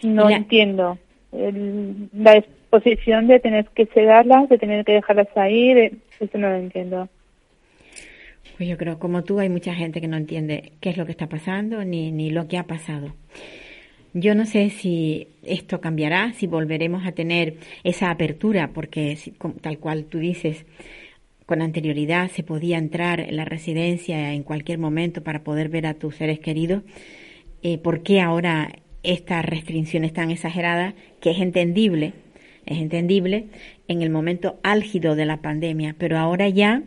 No 0.03 0.29
entiendo 0.29 0.97
la 1.31 2.35
exposición 2.35 3.27
de 3.27 3.39
tener 3.39 3.65
que 3.67 3.85
sedarlas, 3.87 4.49
de 4.49 4.57
tener 4.57 4.85
que 4.85 4.93
dejarlas 4.93 5.27
ahí, 5.35 5.71
eso 6.19 6.37
no 6.37 6.49
lo 6.49 6.55
entiendo. 6.55 7.07
Pues 8.59 8.67
yo 8.67 8.77
creo, 8.77 8.99
como 8.99 9.23
tú, 9.23 9.39
hay 9.39 9.47
mucha 9.47 9.73
gente 9.73 10.01
que 10.01 10.09
no 10.09 10.17
entiende 10.17 10.73
qué 10.81 10.89
es 10.89 10.97
lo 10.97 11.05
que 11.05 11.13
está 11.13 11.29
pasando 11.29 11.85
ni, 11.85 12.11
ni 12.11 12.29
lo 12.29 12.49
que 12.49 12.57
ha 12.57 12.67
pasado. 12.67 13.15
Yo 14.13 14.35
no 14.35 14.45
sé 14.45 14.69
si 14.69 15.29
esto 15.43 15.79
cambiará, 15.79 16.33
si 16.33 16.45
volveremos 16.45 17.07
a 17.07 17.13
tener 17.13 17.55
esa 17.85 18.11
apertura, 18.11 18.71
porque 18.73 19.17
tal 19.61 19.79
cual 19.79 20.03
tú 20.03 20.17
dices, 20.17 20.65
con 21.45 21.61
anterioridad 21.61 22.29
se 22.31 22.43
podía 22.43 22.77
entrar 22.77 23.21
en 23.21 23.37
la 23.37 23.45
residencia 23.45 24.33
en 24.33 24.43
cualquier 24.43 24.77
momento 24.77 25.23
para 25.23 25.41
poder 25.41 25.69
ver 25.69 25.85
a 25.85 25.93
tus 25.93 26.17
seres 26.17 26.39
queridos, 26.39 26.83
eh, 27.63 27.77
¿por 27.77 28.03
qué 28.03 28.19
ahora 28.19 28.73
esta 29.03 29.41
restricción 29.41 30.03
es 30.03 30.11
tan 30.11 30.31
exagerada 30.31 30.95
que 31.21 31.31
es 31.31 31.39
entendible? 31.39 32.11
Es 32.65 32.79
entendible 32.79 33.45
en 33.87 34.01
el 34.01 34.09
momento 34.09 34.59
álgido 34.63 35.15
de 35.15 35.25
la 35.25 35.37
pandemia, 35.37 35.95
pero 35.97 36.17
ahora 36.17 36.49
ya 36.49 36.83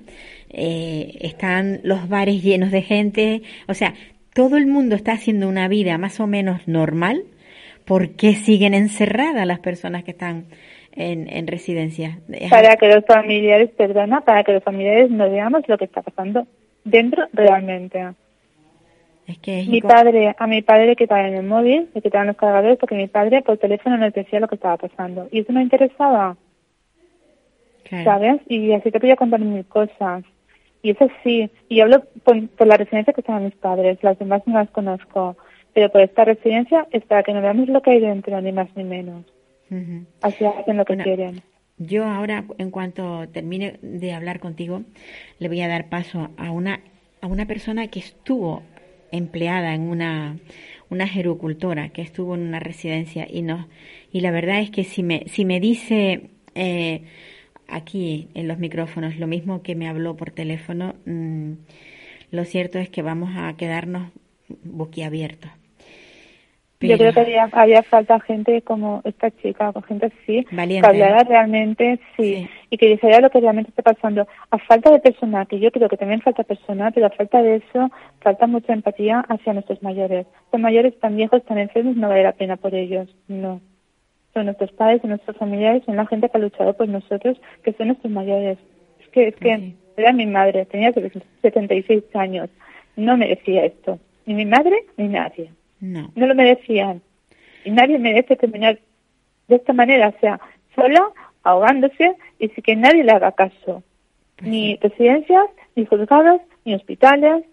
eh, 0.53 1.19
están 1.21 1.81
los 1.83 2.09
bares 2.09 2.43
llenos 2.43 2.71
de 2.71 2.83
gente, 2.83 3.43
o 3.69 3.75
sea, 3.75 3.95
todo 4.35 4.57
el 4.57 4.67
mundo 4.67 4.95
está 4.95 5.13
haciendo 5.13 5.49
una 5.49 5.69
vida 5.69 5.99
más 5.99 6.21
o 6.21 6.27
menos 6.27 6.67
normal, 6.67 7.25
¿por 7.85 8.11
qué 8.11 8.35
siguen 8.35 8.75
encerradas 8.75 9.47
las 9.47 9.61
personas 9.61 10.05
que 10.05 10.13
están 10.13 10.47
en, 10.93 11.29
en 11.29 11.47
residencia? 11.47 12.19
Para 12.51 12.77
que 12.77 12.89
los 12.89 13.05
familiares, 13.05 13.71
perdona, 13.77 14.23
para 14.23 14.45
que 14.45 14.53
los 14.53 14.63
familiares 14.63 15.11
no 15.11 15.31
veamos 15.31 15.63
lo 15.69 15.79
que 15.79 15.85
está 15.85 16.03
pasando 16.03 16.47
dentro 16.85 17.27
realmente. 17.33 18.15
Es 19.27 19.39
que 19.39 19.65
mi 19.69 19.81
padre, 19.81 20.35
a 20.37 20.47
mi 20.47 20.63
padre 20.63 20.87
le 20.87 20.97
quitaban 20.97 21.33
el 21.33 21.45
móvil, 21.45 21.89
le 21.95 22.03
quitaban 22.03 22.27
los 22.27 22.37
cargadores 22.37 22.79
porque 22.79 22.97
mi 22.97 23.07
padre 23.07 23.43
por 23.43 23.57
teléfono 23.57 23.97
no 23.97 24.11
decía 24.11 24.41
lo 24.41 24.49
que 24.49 24.57
estaba 24.57 24.77
pasando. 24.77 25.29
Y 25.31 25.41
eso 25.41 25.53
me 25.53 25.63
interesaba. 25.63 26.37
¿Sabes? 28.05 28.41
Y 28.49 28.73
así 28.73 28.91
te 28.91 28.99
podía 28.99 29.17
contar 29.17 29.41
mil 29.41 29.67
cosas. 29.67 30.25
Y 30.83 30.91
eso 30.91 31.09
sí, 31.23 31.49
y 31.69 31.81
hablo 31.81 32.03
por, 32.25 32.67
la 32.67 32.77
residencia 32.77 33.12
que 33.12 33.21
están 33.21 33.45
mis 33.45 33.55
padres, 33.55 33.99
las 34.03 34.19
demás 34.19 34.43
no 34.47 34.55
las 34.55 34.71
conozco, 34.71 35.37
pero 35.73 35.91
por 35.91 36.01
esta 36.01 36.25
residencia 36.25 36.87
es 36.91 37.05
para 37.05 37.23
que 37.23 37.33
no 37.33 37.41
veamos 37.41 37.69
lo 37.69 37.81
que 37.83 37.93
hay 37.93 38.01
dentro, 38.01 38.41
ni 38.41 38.53
más 38.53 38.69
ni 38.77 38.85
menos. 38.85 39.25
Así 40.21 40.45
hacen 40.45 40.77
lo 40.77 40.85
que 40.85 40.99
quieren. 40.99 41.41
Yo 41.79 42.05
ahora, 42.05 42.45
en 42.59 42.71
cuanto 42.71 43.27
termine 43.29 43.79
de 43.81 44.12
hablar 44.12 44.39
contigo, 44.39 44.83
le 45.39 45.49
voy 45.49 45.62
a 45.62 45.69
dar 45.69 45.89
paso 45.89 46.31
a 46.37 46.51
una, 46.51 46.81
a 47.23 47.27
una 47.27 47.47
persona 47.47 47.87
que 47.87 48.01
estuvo 48.01 48.62
empleada 49.12 49.75
en 49.75 49.83
una, 49.83 50.37
una 50.91 51.07
gerocultora, 51.07 51.89
que 51.89 52.03
estuvo 52.03 52.35
en 52.35 52.43
una 52.43 52.61
residencia 52.61 53.27
y 53.31 53.43
no, 53.43 53.69
y 54.12 54.21
la 54.21 54.31
verdad 54.31 54.61
es 54.61 54.71
que 54.71 54.85
si 54.85 55.03
me, 55.03 55.25
si 55.27 55.45
me 55.45 55.59
dice 55.59 56.31
eh, 56.55 57.03
aquí 57.73 58.29
en 58.35 58.49
los 58.49 58.59
micrófonos 58.59 59.17
lo 59.19 59.26
mismo 59.26 59.62
que 59.62 59.75
me 59.75 59.88
habló 59.88 60.17
por 60.17 60.31
teléfono, 60.31 60.95
mm, 61.07 61.52
lo 62.31 62.45
cierto 62.45 62.79
es 62.79 62.88
que 62.88 63.02
vamos 63.02 63.31
a 63.37 63.55
quedarnos 63.57 64.11
boquiabiertos. 64.64 65.50
Yo 66.81 66.99
creo 66.99 67.12
que 67.12 67.38
había, 67.52 67.83
falta 67.85 68.19
gente 68.19 68.61
como 68.62 69.02
esta 69.05 69.31
chica, 69.31 69.73
con 69.73 69.85
gente 69.85 70.07
así, 70.07 70.45
que 70.45 70.81
hablara 70.85 71.23
realmente, 71.23 72.00
sí, 72.17 72.49
y 72.71 72.76
que 72.76 72.88
dijera 72.88 73.21
lo 73.21 73.31
que 73.31 73.38
realmente 73.38 73.71
está 73.71 73.83
pasando. 73.83 74.26
A 74.50 74.59
falta 74.59 74.91
de 74.91 74.99
personal, 74.99 75.47
que 75.47 75.61
yo 75.61 75.71
creo 75.71 75.88
que 75.88 75.97
también 75.97 76.23
falta 76.23 76.43
personal, 76.43 76.93
pero 76.93 77.07
a 77.07 77.11
falta 77.11 77.41
de 77.41 77.57
eso, 77.57 77.88
falta 78.21 78.49
mucha 78.49 78.73
empatía 78.73 79.21
hacia 79.29 79.52
nuestros 79.52 79.81
mayores. 79.81 80.26
Los 80.52 80.61
mayores 80.61 80.99
tan 80.99 81.17
viejos, 81.17 81.45
tan 81.45 81.59
enfermos, 81.59 81.95
no 81.95 82.09
vale 82.09 82.25
la 82.25 82.33
pena 82.33 82.57
por 82.57 82.75
ellos, 82.75 83.14
no 83.29 83.61
son 84.35 84.47
nuestros 84.47 84.73
padres, 84.73 85.01
son 85.01 85.11
nuestros 85.11 85.37
familiares, 85.37 85.83
son 85.85 85.97
la 85.97 86.07
gente 86.07 86.29
que 86.29 86.39
ha 86.39 86.41
luchado 86.41 86.73
por 86.75 86.89
nosotros, 86.89 87.41
que 87.62 87.73
son 87.75 87.89
nuestros 87.89 88.12
mayores. 88.12 88.59
Es 89.01 89.09
que, 89.09 89.29
es 89.29 89.37
que 89.37 89.75
era 89.97 90.12
mi 90.12 90.27
madre, 90.27 90.65
tenía 90.67 90.93
76 91.43 92.05
años, 92.15 92.49
no 92.97 93.17
merecía 93.17 93.65
esto, 93.65 93.99
ni 94.27 94.35
mi 94.35 94.47
madre 94.47 94.85
ni 94.97 95.09
nadie. 95.09 95.51
No. 95.81 96.11
No 96.15 96.27
lo 96.27 96.35
merecían. 96.35 97.03
Y 97.65 97.71
nadie 97.71 97.99
merece 97.99 98.37
terminar 98.37 98.79
de 99.49 99.57
esta 99.57 99.73
manera, 99.73 100.09
o 100.09 100.21
sea, 100.21 100.41
sola, 100.75 101.11
ahogándose, 101.43 102.17
y 102.39 102.49
sin 102.49 102.62
que 102.65 102.77
nadie 102.77 103.05
le 103.05 103.12
haga 103.12 103.33
caso. 103.33 103.83
Pues 104.37 104.51
ni 104.51 104.77
residencias, 104.77 105.47
ni 105.77 105.85
juzgados, 105.85 106.41
ni 106.65 106.75
hospitales. 106.75 107.45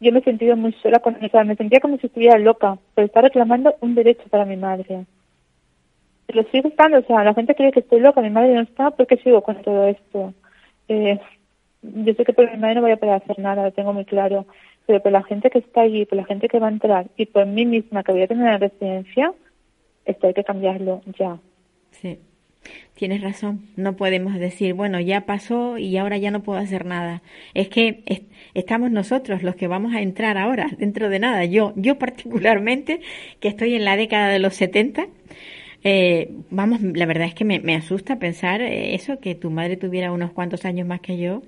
Yo 0.00 0.12
me 0.12 0.20
he 0.20 0.24
sentido 0.24 0.56
muy 0.56 0.72
sola, 0.82 0.98
con, 0.98 1.22
o 1.22 1.28
sea, 1.28 1.44
me 1.44 1.56
sentía 1.56 1.80
como 1.80 1.98
si 1.98 2.06
estuviera 2.06 2.38
loca 2.38 2.78
por 2.94 3.04
estar 3.04 3.22
reclamando 3.22 3.74
un 3.80 3.94
derecho 3.94 4.24
para 4.30 4.44
mi 4.44 4.56
madre 4.56 5.06
lo 6.32 6.42
sigo 6.44 6.68
estando, 6.68 6.98
o 6.98 7.02
sea, 7.02 7.24
la 7.24 7.34
gente 7.34 7.54
cree 7.54 7.72
que 7.72 7.80
estoy 7.80 8.00
loca, 8.00 8.20
mi 8.20 8.30
madre 8.30 8.54
no 8.54 8.60
está, 8.60 8.90
¿por 8.90 9.06
qué 9.06 9.16
sigo 9.18 9.42
con 9.42 9.60
todo 9.62 9.86
esto? 9.86 10.34
Eh, 10.88 11.18
yo 11.82 12.14
sé 12.14 12.24
que 12.24 12.32
por 12.32 12.50
mi 12.50 12.58
madre 12.58 12.76
no 12.76 12.82
voy 12.82 12.92
a 12.92 12.96
poder 12.96 13.16
hacer 13.16 13.38
nada, 13.38 13.64
lo 13.64 13.72
tengo 13.72 13.92
muy 13.92 14.04
claro, 14.04 14.46
pero 14.86 15.02
por 15.02 15.12
la 15.12 15.22
gente 15.22 15.50
que 15.50 15.60
está 15.60 15.82
allí, 15.82 16.04
por 16.04 16.16
la 16.16 16.24
gente 16.24 16.48
que 16.48 16.58
va 16.58 16.68
a 16.68 16.72
entrar 16.72 17.06
y 17.16 17.26
por 17.26 17.46
mí 17.46 17.64
misma 17.64 18.02
que 18.02 18.12
voy 18.12 18.22
a 18.22 18.28
tener 18.28 18.44
la 18.44 18.58
residencia, 18.58 19.32
esto 20.04 20.26
hay 20.26 20.34
que 20.34 20.44
cambiarlo 20.44 21.00
ya. 21.18 21.38
Sí, 21.92 22.18
tienes 22.94 23.22
razón. 23.22 23.68
No 23.76 23.96
podemos 23.96 24.34
decir, 24.38 24.74
bueno, 24.74 25.00
ya 25.00 25.22
pasó 25.26 25.78
y 25.78 25.96
ahora 25.96 26.18
ya 26.18 26.30
no 26.30 26.42
puedo 26.42 26.58
hacer 26.58 26.84
nada. 26.84 27.22
Es 27.54 27.68
que 27.68 28.02
estamos 28.54 28.90
nosotros 28.90 29.42
los 29.42 29.54
que 29.54 29.68
vamos 29.68 29.94
a 29.94 30.00
entrar 30.00 30.36
ahora, 30.38 30.68
dentro 30.78 31.08
de 31.08 31.18
nada. 31.18 31.44
Yo, 31.44 31.72
yo 31.76 31.98
particularmente, 31.98 33.00
que 33.40 33.48
estoy 33.48 33.74
en 33.74 33.84
la 33.84 33.96
década 33.96 34.28
de 34.28 34.38
los 34.38 34.54
70, 34.54 35.06
eh, 35.82 36.30
vamos, 36.50 36.82
la 36.82 37.06
verdad 37.06 37.26
es 37.26 37.34
que 37.34 37.44
me, 37.44 37.58
me 37.60 37.74
asusta 37.74 38.18
pensar 38.18 38.60
eh, 38.60 38.94
eso, 38.94 39.18
que 39.18 39.34
tu 39.34 39.50
madre 39.50 39.76
tuviera 39.76 40.12
unos 40.12 40.32
cuantos 40.32 40.64
años 40.64 40.86
más 40.86 41.00
que 41.00 41.18
yo 41.18 41.42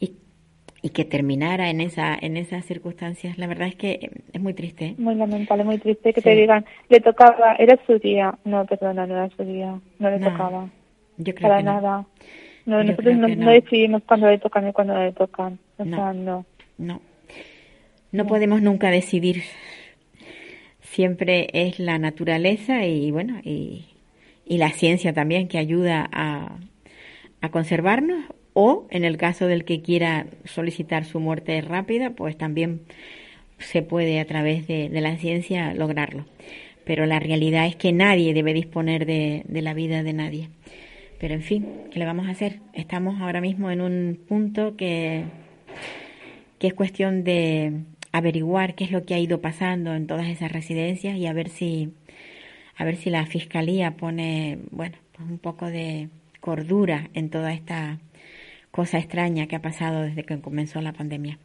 y, 0.00 0.90
que 0.90 1.04
terminara 1.04 1.68
en 1.68 1.80
esa 1.80 2.16
en 2.20 2.36
esas 2.36 2.64
circunstancias. 2.64 3.38
La 3.38 3.48
verdad 3.48 3.66
es 3.66 3.74
que 3.74 4.10
es 4.32 4.40
muy 4.40 4.54
triste. 4.54 4.94
Muy 4.98 5.16
lamentable, 5.16 5.64
muy 5.64 5.78
triste 5.78 6.12
que 6.12 6.22
te 6.22 6.30
digan, 6.30 6.64
le 6.88 7.00
tocaba, 7.00 7.54
era 7.58 7.76
su 7.86 7.98
día. 7.98 8.38
No, 8.44 8.64
perdona, 8.66 9.04
no 9.04 9.14
era 9.14 9.28
su 9.36 9.42
día, 9.42 9.80
no 9.98 10.10
le 10.10 10.20
tocaba. 10.20 10.68
Yo 11.16 11.34
creo 11.34 11.48
Para 11.48 11.58
que 11.58 11.64
nada. 11.64 12.06
No, 12.66 12.84
nosotros 12.84 13.16
no, 13.16 13.50
decidimos 13.50 14.02
cuándo 14.04 14.28
le 14.28 14.38
tocan 14.38 14.68
y 14.68 14.72
cuándo 14.72 14.94
le 14.96 15.12
tocan. 15.12 15.58
O 15.78 15.84
sea, 15.84 16.12
no. 16.12 16.44
No. 16.78 17.00
No 18.12 18.26
podemos 18.26 18.62
nunca 18.62 18.90
decidir 18.90 19.42
siempre 20.96 21.48
es 21.52 21.78
la 21.78 21.98
naturaleza 21.98 22.86
y 22.86 23.10
bueno, 23.10 23.38
y, 23.44 23.84
la 24.46 24.70
ciencia 24.70 25.12
también 25.12 25.46
que 25.46 25.58
ayuda 25.58 26.08
a, 26.10 26.58
a, 27.42 27.50
conservarnos 27.50 28.24
o 28.54 28.86
en 28.90 29.04
el 29.04 29.18
caso 29.18 29.46
del 29.46 29.64
que 29.66 29.82
quiera 29.82 30.26
solicitar 30.44 31.04
su 31.04 31.20
muerte 31.20 31.60
rápida, 31.60 32.10
pues 32.10 32.38
también 32.38 32.80
se 33.58 33.82
puede 33.82 34.20
a 34.20 34.24
través 34.24 34.66
de, 34.66 34.88
la 34.88 35.18
ciencia 35.18 35.74
lograrlo. 35.74 36.24
Pero 36.86 37.04
la 37.04 37.18
realidad 37.18 37.66
es 37.66 37.76
que 37.76 37.92
nadie 37.92 38.32
debe 38.32 38.54
disponer 38.54 39.04
de, 39.04 39.42
de 39.46 39.60
la 39.60 39.74
vida 39.74 40.02
de 40.02 40.12
nadie. 40.14 40.48
Pero 41.20 41.34
en 41.34 41.42
fin, 41.42 41.66
¿qué 41.92 41.98
le 41.98 42.06
vamos 42.06 42.26
a 42.28 42.30
hacer? 42.30 42.60
Estamos 42.72 43.20
ahora 43.20 43.42
mismo 43.42 43.70
en 43.70 43.82
un 43.82 44.18
punto 44.26 44.76
que, 44.76 45.24
que 46.58 46.68
es 46.68 46.74
cuestión 46.74 47.22
de, 47.24 47.82
averiguar 48.16 48.74
qué 48.74 48.84
es 48.84 48.92
lo 48.92 49.04
que 49.04 49.14
ha 49.14 49.18
ido 49.18 49.40
pasando 49.40 49.94
en 49.94 50.06
todas 50.06 50.26
esas 50.28 50.50
residencias 50.50 51.16
y 51.16 51.26
a 51.26 51.32
ver 51.32 51.48
si 51.48 51.92
a 52.78 52.84
ver 52.84 52.96
si 52.96 53.10
la 53.10 53.26
fiscalía 53.26 53.92
pone 53.92 54.58
bueno 54.70 54.96
pues 55.12 55.28
un 55.28 55.38
poco 55.38 55.66
de 55.66 56.08
cordura 56.40 57.08
en 57.14 57.30
toda 57.30 57.52
esta 57.52 57.98
cosa 58.70 58.98
extraña 58.98 59.46
que 59.46 59.56
ha 59.56 59.62
pasado 59.62 60.02
desde 60.02 60.24
que 60.24 60.40
comenzó 60.40 60.80
la 60.80 60.92
pandemia. 60.92 61.38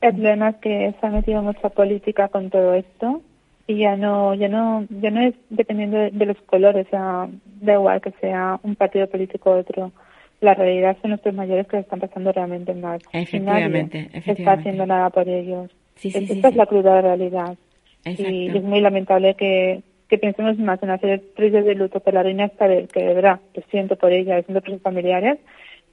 El 0.00 0.12
problema 0.14 0.52
que 0.54 0.94
se 1.00 1.06
ha 1.06 1.10
metido 1.10 1.42
mucha 1.42 1.68
política 1.68 2.28
con 2.28 2.50
todo 2.50 2.74
esto 2.74 3.22
y 3.66 3.78
ya 3.78 3.96
no 3.96 4.34
ya 4.34 4.48
no 4.48 4.86
ya 4.88 5.10
no 5.10 5.20
es 5.20 5.34
dependiendo 5.50 5.98
de, 5.98 6.26
los 6.26 6.40
colores, 6.42 6.86
o 6.86 6.90
sea, 6.90 7.28
da 7.60 7.74
igual 7.74 8.00
que 8.00 8.12
sea 8.20 8.58
un 8.62 8.76
partido 8.76 9.08
político 9.08 9.50
u 9.50 9.58
otro 9.58 9.92
la 10.40 10.54
realidad 10.54 10.96
son 11.00 11.10
nuestros 11.10 11.34
mayores 11.34 11.66
que 11.66 11.78
están 11.78 12.00
pasando 12.00 12.32
realmente 12.32 12.74
mal. 12.74 13.00
Efectivamente, 13.12 14.10
nadie 14.12 14.32
está 14.32 14.52
haciendo 14.52 14.86
nada 14.86 15.10
por 15.10 15.28
ellos. 15.28 15.70
Esta 16.02 16.48
es 16.48 16.56
la 16.56 16.66
cruda 16.66 17.00
realidad. 17.00 17.56
Y 18.04 18.48
es 18.48 18.62
muy 18.62 18.80
lamentable 18.80 19.34
que, 19.34 19.82
que 20.08 20.18
pensemos 20.18 20.58
más 20.58 20.82
en 20.82 20.90
hacer 20.90 21.22
tres 21.36 21.52
días 21.52 21.64
de 21.64 21.74
luto 21.74 22.00
por 22.00 22.14
la 22.14 22.22
reina 22.22 22.46
Isabel, 22.46 22.88
que 22.88 23.02
de 23.02 23.14
verdad, 23.14 23.40
lo 23.54 23.62
siento 23.70 23.96
por 23.96 24.12
ella, 24.12 24.40
siento 24.42 24.60
por 24.60 24.74
sus 24.74 24.82
familiares, 24.82 25.38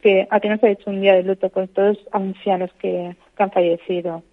que 0.01 0.27
aquí 0.29 0.47
no 0.47 0.57
se 0.57 0.67
ha 0.67 0.71
hecho 0.71 0.91
un 0.91 1.01
día 1.01 1.15
de 1.15 1.23
luto 1.23 1.49
con 1.49 1.67
todos 1.67 1.97
los 1.97 2.13
ancianos 2.13 2.71
que, 2.79 3.15
que 3.35 3.43
han 3.43 3.51
fallecido. 3.51 4.23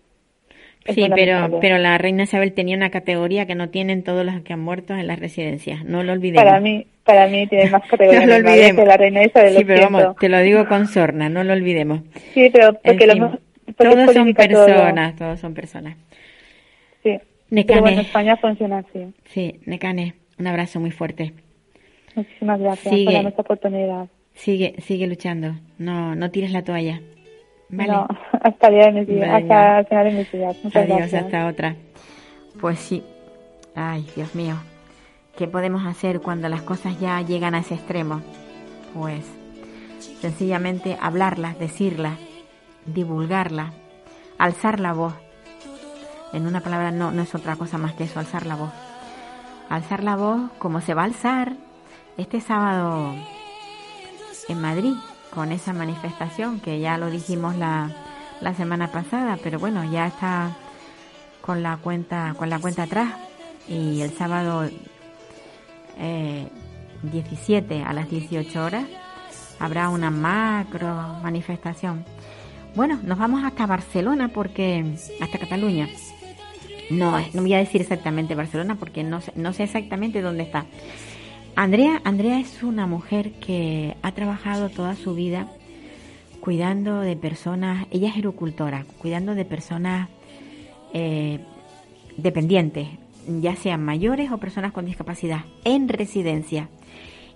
Sí, 0.86 1.06
pero, 1.14 1.58
pero 1.60 1.78
la 1.78 1.98
reina 1.98 2.24
Isabel 2.24 2.52
tenía 2.52 2.76
una 2.76 2.90
categoría 2.90 3.46
que 3.46 3.54
no 3.54 3.68
tienen 3.68 4.02
todos 4.02 4.24
los 4.24 4.40
que 4.42 4.52
han 4.52 4.60
muerto 4.60 4.94
en 4.94 5.06
las 5.06 5.18
residencias. 5.18 5.84
No 5.84 6.02
lo 6.02 6.12
olvidemos. 6.12 6.44
Para 6.44 6.60
mí, 6.60 6.86
para 7.04 7.26
mí 7.28 7.46
tiene 7.46 7.70
más 7.70 7.82
categoría 7.88 8.26
no 8.26 8.44
que 8.44 8.84
la 8.84 8.96
reina 8.96 9.24
Isabel. 9.24 9.56
Sí, 9.56 9.64
pero 9.64 9.82
vamos, 9.82 10.16
te 10.18 10.28
lo 10.28 10.38
digo 10.40 10.66
con 10.66 10.86
sorna, 10.86 11.28
no 11.28 11.44
lo 11.44 11.52
olvidemos. 11.52 12.00
Sí, 12.34 12.50
pero 12.52 12.74
porque 12.74 13.06
lo 13.06 13.38
todos 13.76 14.12
son 14.12 14.34
personas, 14.34 15.16
todos 15.16 15.40
son 15.40 15.54
personas. 15.54 15.96
Sí. 17.02 17.18
Pero 17.50 17.86
en 17.86 17.98
España 17.98 18.36
funciona 18.36 18.78
así. 18.78 19.12
Sí, 19.26 19.60
Necane, 19.66 20.14
un 20.38 20.46
abrazo 20.46 20.80
muy 20.80 20.90
fuerte. 20.90 21.32
Muchísimas 22.14 22.60
gracias 22.60 22.94
por 22.94 23.12
darme 23.12 23.28
esta 23.30 23.42
oportunidad. 23.42 24.08
Sigue, 24.34 24.74
sigue 24.78 25.06
luchando. 25.06 25.54
No, 25.78 26.14
no 26.14 26.30
tires 26.30 26.52
la 26.52 26.62
toalla. 26.62 27.00
Vale. 27.72 27.90
No, 27.90 28.06
hasta 28.42 28.68
el 28.68 28.74
día 28.74 28.86
de 28.86 28.92
mis 28.92 29.08
días, 29.08 29.30
hasta 29.34 29.78
el 29.80 29.86
final 29.86 30.04
de 30.04 30.12
mis 30.12 30.32
días. 30.32 30.56
Muchas 30.62 30.84
Adiós, 30.84 30.98
gracias. 30.98 31.24
hasta 31.24 31.46
otra. 31.46 31.76
Pues 32.60 32.78
sí. 32.78 33.02
Ay, 33.74 34.06
Dios 34.14 34.34
mío. 34.34 34.56
¿Qué 35.36 35.48
podemos 35.48 35.86
hacer 35.86 36.20
cuando 36.20 36.48
las 36.50 36.60
cosas 36.62 37.00
ya 37.00 37.20
llegan 37.22 37.54
a 37.54 37.60
ese 37.60 37.74
extremo? 37.74 38.20
Pues 38.94 39.24
sencillamente 40.20 40.98
hablarlas, 41.00 41.58
decirlas, 41.58 42.18
divulgarlas, 42.84 43.72
alzar 44.38 44.78
la 44.78 44.92
voz. 44.92 45.14
En 46.34 46.46
una 46.46 46.60
palabra 46.60 46.90
no, 46.90 47.10
no 47.10 47.22
es 47.22 47.34
otra 47.34 47.56
cosa 47.56 47.78
más 47.78 47.94
que 47.94 48.04
eso, 48.04 48.20
alzar 48.20 48.44
la 48.44 48.56
voz. 48.56 48.72
Alzar 49.70 50.04
la 50.04 50.16
voz 50.16 50.50
como 50.58 50.82
se 50.82 50.92
va 50.92 51.02
a 51.02 51.06
alzar 51.06 51.54
este 52.18 52.42
sábado 52.42 53.14
en 54.48 54.60
Madrid 54.60 54.94
con 55.34 55.52
esa 55.52 55.72
manifestación 55.72 56.60
que 56.60 56.80
ya 56.80 56.98
lo 56.98 57.10
dijimos 57.10 57.56
la, 57.56 57.90
la 58.40 58.54
semana 58.54 58.90
pasada, 58.92 59.38
pero 59.42 59.58
bueno, 59.58 59.84
ya 59.90 60.06
está 60.06 60.56
con 61.40 61.62
la 61.62 61.76
cuenta 61.76 62.34
con 62.38 62.48
la 62.50 62.58
cuenta 62.58 62.84
atrás 62.84 63.12
y 63.68 64.00
el 64.00 64.10
sábado 64.12 64.68
eh, 65.98 66.48
17 67.02 67.82
a 67.82 67.92
las 67.92 68.08
18 68.08 68.64
horas 68.64 68.84
habrá 69.58 69.88
una 69.88 70.10
macro 70.10 70.86
manifestación. 71.22 72.04
Bueno, 72.74 72.98
nos 73.02 73.18
vamos 73.18 73.44
hasta 73.44 73.66
Barcelona 73.66 74.28
porque 74.28 74.96
hasta 75.20 75.38
Cataluña. 75.38 75.88
No, 76.90 77.18
no 77.32 77.42
voy 77.42 77.54
a 77.54 77.58
decir 77.58 77.80
exactamente 77.80 78.34
Barcelona 78.34 78.76
porque 78.76 79.04
no 79.04 79.20
no 79.34 79.52
sé 79.52 79.64
exactamente 79.64 80.20
dónde 80.20 80.44
está. 80.44 80.66
Andrea, 81.54 82.00
Andrea 82.04 82.40
es 82.40 82.62
una 82.62 82.87
mujer 82.87 83.32
que 83.32 83.97
ha 84.02 84.12
trabajado 84.12 84.71
toda 84.71 84.94
su 84.94 85.14
vida 85.14 85.49
cuidando 86.40 87.00
de 87.00 87.14
personas, 87.14 87.87
ella 87.90 88.09
es 88.09 88.16
aerocultora, 88.16 88.85
cuidando 88.99 89.35
de 89.35 89.44
personas 89.44 90.09
eh, 90.92 91.38
dependientes, 92.16 92.88
ya 93.26 93.54
sean 93.54 93.85
mayores 93.85 94.32
o 94.32 94.38
personas 94.38 94.73
con 94.73 94.87
discapacidad, 94.87 95.44
en 95.64 95.88
residencia. 95.88 96.68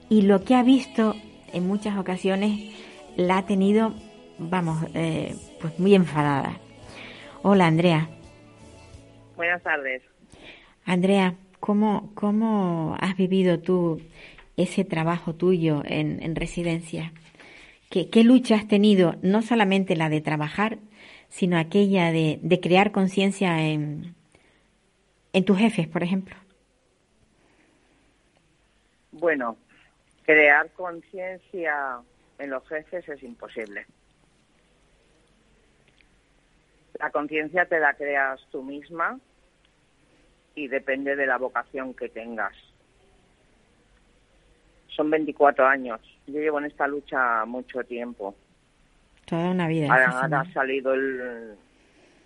Y 0.08 0.22
lo 0.22 0.44
que 0.44 0.54
ha 0.54 0.62
visto 0.62 1.14
en 1.52 1.68
muchas 1.68 1.96
ocasiones 1.98 2.74
la 3.16 3.38
ha 3.38 3.46
tenido, 3.46 3.94
vamos, 4.38 4.84
eh, 4.94 5.36
pues 5.60 5.78
muy 5.78 5.94
enfadada. 5.94 6.58
Hola, 7.42 7.66
Andrea. 7.66 8.08
Buenas 9.36 9.62
tardes. 9.62 10.02
Andrea, 10.84 11.34
¿cómo, 11.60 12.12
cómo 12.14 12.96
has 13.00 13.16
vivido 13.16 13.60
tú 13.60 14.00
ese 14.56 14.84
trabajo 14.84 15.34
tuyo 15.34 15.82
en, 15.84 16.22
en 16.22 16.34
residencia? 16.36 17.12
¿Qué, 17.90 18.10
¿Qué, 18.10 18.24
lucha 18.24 18.56
has 18.56 18.68
tenido? 18.68 19.14
No 19.22 19.42
solamente 19.42 19.96
la 19.96 20.08
de 20.08 20.20
trabajar, 20.20 20.78
sino 21.28 21.58
aquella 21.58 22.12
de, 22.12 22.38
de 22.42 22.60
crear 22.60 22.92
conciencia 22.92 23.62
en, 23.66 24.14
en 25.32 25.44
tus 25.44 25.58
jefes, 25.58 25.86
por 25.86 26.02
ejemplo. 26.02 26.36
Bueno, 29.12 29.56
crear 30.24 30.70
conciencia 30.72 32.00
en 32.38 32.50
los 32.50 32.66
jefes 32.68 33.08
es 33.08 33.22
imposible. 33.22 33.86
La 36.98 37.10
conciencia 37.10 37.66
te 37.66 37.78
la 37.78 37.94
creas 37.94 38.40
tú 38.50 38.62
misma 38.62 39.18
y 40.56 40.68
depende 40.68 41.14
de 41.14 41.26
la 41.26 41.36
vocación 41.36 41.94
que 41.94 42.08
tengas. 42.08 42.54
Son 44.88 45.10
24 45.10 45.66
años. 45.66 46.00
Yo 46.26 46.40
llevo 46.40 46.58
en 46.58 46.64
esta 46.64 46.88
lucha 46.88 47.44
mucho 47.44 47.84
tiempo. 47.84 48.34
Toda 49.26 49.50
una 49.50 49.68
vida. 49.68 49.92
Ahora, 49.92 50.08
ahora 50.22 50.40
ha 50.40 50.52
salido 50.52 50.94
el. 50.94 51.54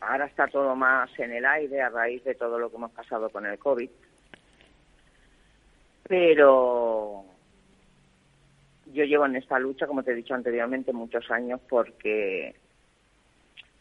Ahora 0.00 0.26
está 0.26 0.46
todo 0.46 0.74
más 0.76 1.10
en 1.18 1.32
el 1.32 1.44
aire 1.44 1.82
a 1.82 1.90
raíz 1.90 2.24
de 2.24 2.34
todo 2.34 2.58
lo 2.58 2.70
que 2.70 2.76
hemos 2.76 2.92
pasado 2.92 3.28
con 3.28 3.44
el 3.44 3.58
COVID. 3.58 3.90
Pero 6.08 7.24
yo 8.92 9.04
llevo 9.04 9.26
en 9.26 9.36
esta 9.36 9.58
lucha, 9.58 9.86
como 9.86 10.02
te 10.02 10.12
he 10.12 10.14
dicho 10.14 10.34
anteriormente, 10.34 10.92
muchos 10.92 11.28
años 11.30 11.60
porque 11.68 12.54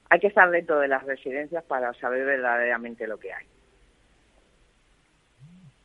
hay 0.09 0.19
que 0.19 0.27
estar 0.27 0.49
dentro 0.49 0.79
de 0.79 0.87
las 0.87 1.03
residencias 1.03 1.63
para 1.63 1.93
saber 1.93 2.25
verdaderamente 2.25 3.07
lo 3.07 3.19
que 3.19 3.31
hay. 3.31 3.45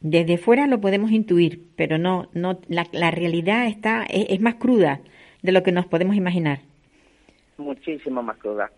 Desde 0.04 0.36
fuera 0.36 0.66
lo 0.66 0.82
podemos 0.82 1.12
intuir, 1.12 1.62
pero 1.76 1.96
no, 1.96 2.28
no, 2.34 2.60
la, 2.68 2.86
la 2.92 3.10
realidad 3.10 3.66
está 3.66 4.04
es, 4.04 4.26
es, 4.28 4.40
más 4.42 4.56
cruda 4.56 5.00
de 5.40 5.50
lo 5.50 5.62
que 5.62 5.72
nos 5.72 5.86
podemos 5.86 6.14
imaginar. 6.14 6.60
Muchísimo 7.56 8.22
más 8.22 8.36
cruda. 8.36 8.70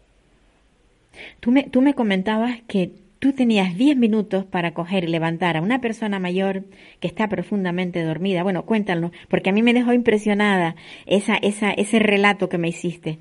Tú 1.41 1.51
me, 1.51 1.65
tú 1.65 1.83
me 1.83 1.95
comentabas 1.95 2.63
que 2.69 2.93
tú 3.19 3.33
tenías 3.33 3.77
10 3.77 3.97
minutos 3.97 4.45
para 4.45 4.73
coger 4.73 5.03
y 5.03 5.09
levantar 5.09 5.57
a 5.57 5.63
una 5.63 5.81
persona 5.81 6.21
mayor 6.21 6.63
que 7.01 7.09
está 7.09 7.29
profundamente 7.29 8.05
dormida. 8.05 8.45
Bueno, 8.45 8.65
cuéntanos, 8.65 9.11
porque 9.29 9.51
a 9.51 9.53
mí 9.53 9.65
me 9.65 9.75
dejó 9.75 9.93
impresionada 9.93 10.77
esa, 11.07 11.35
esa, 11.39 11.73
ese 11.73 11.99
relato 11.99 12.49
que 12.49 12.59
me 12.59 12.69
hiciste. 12.69 13.19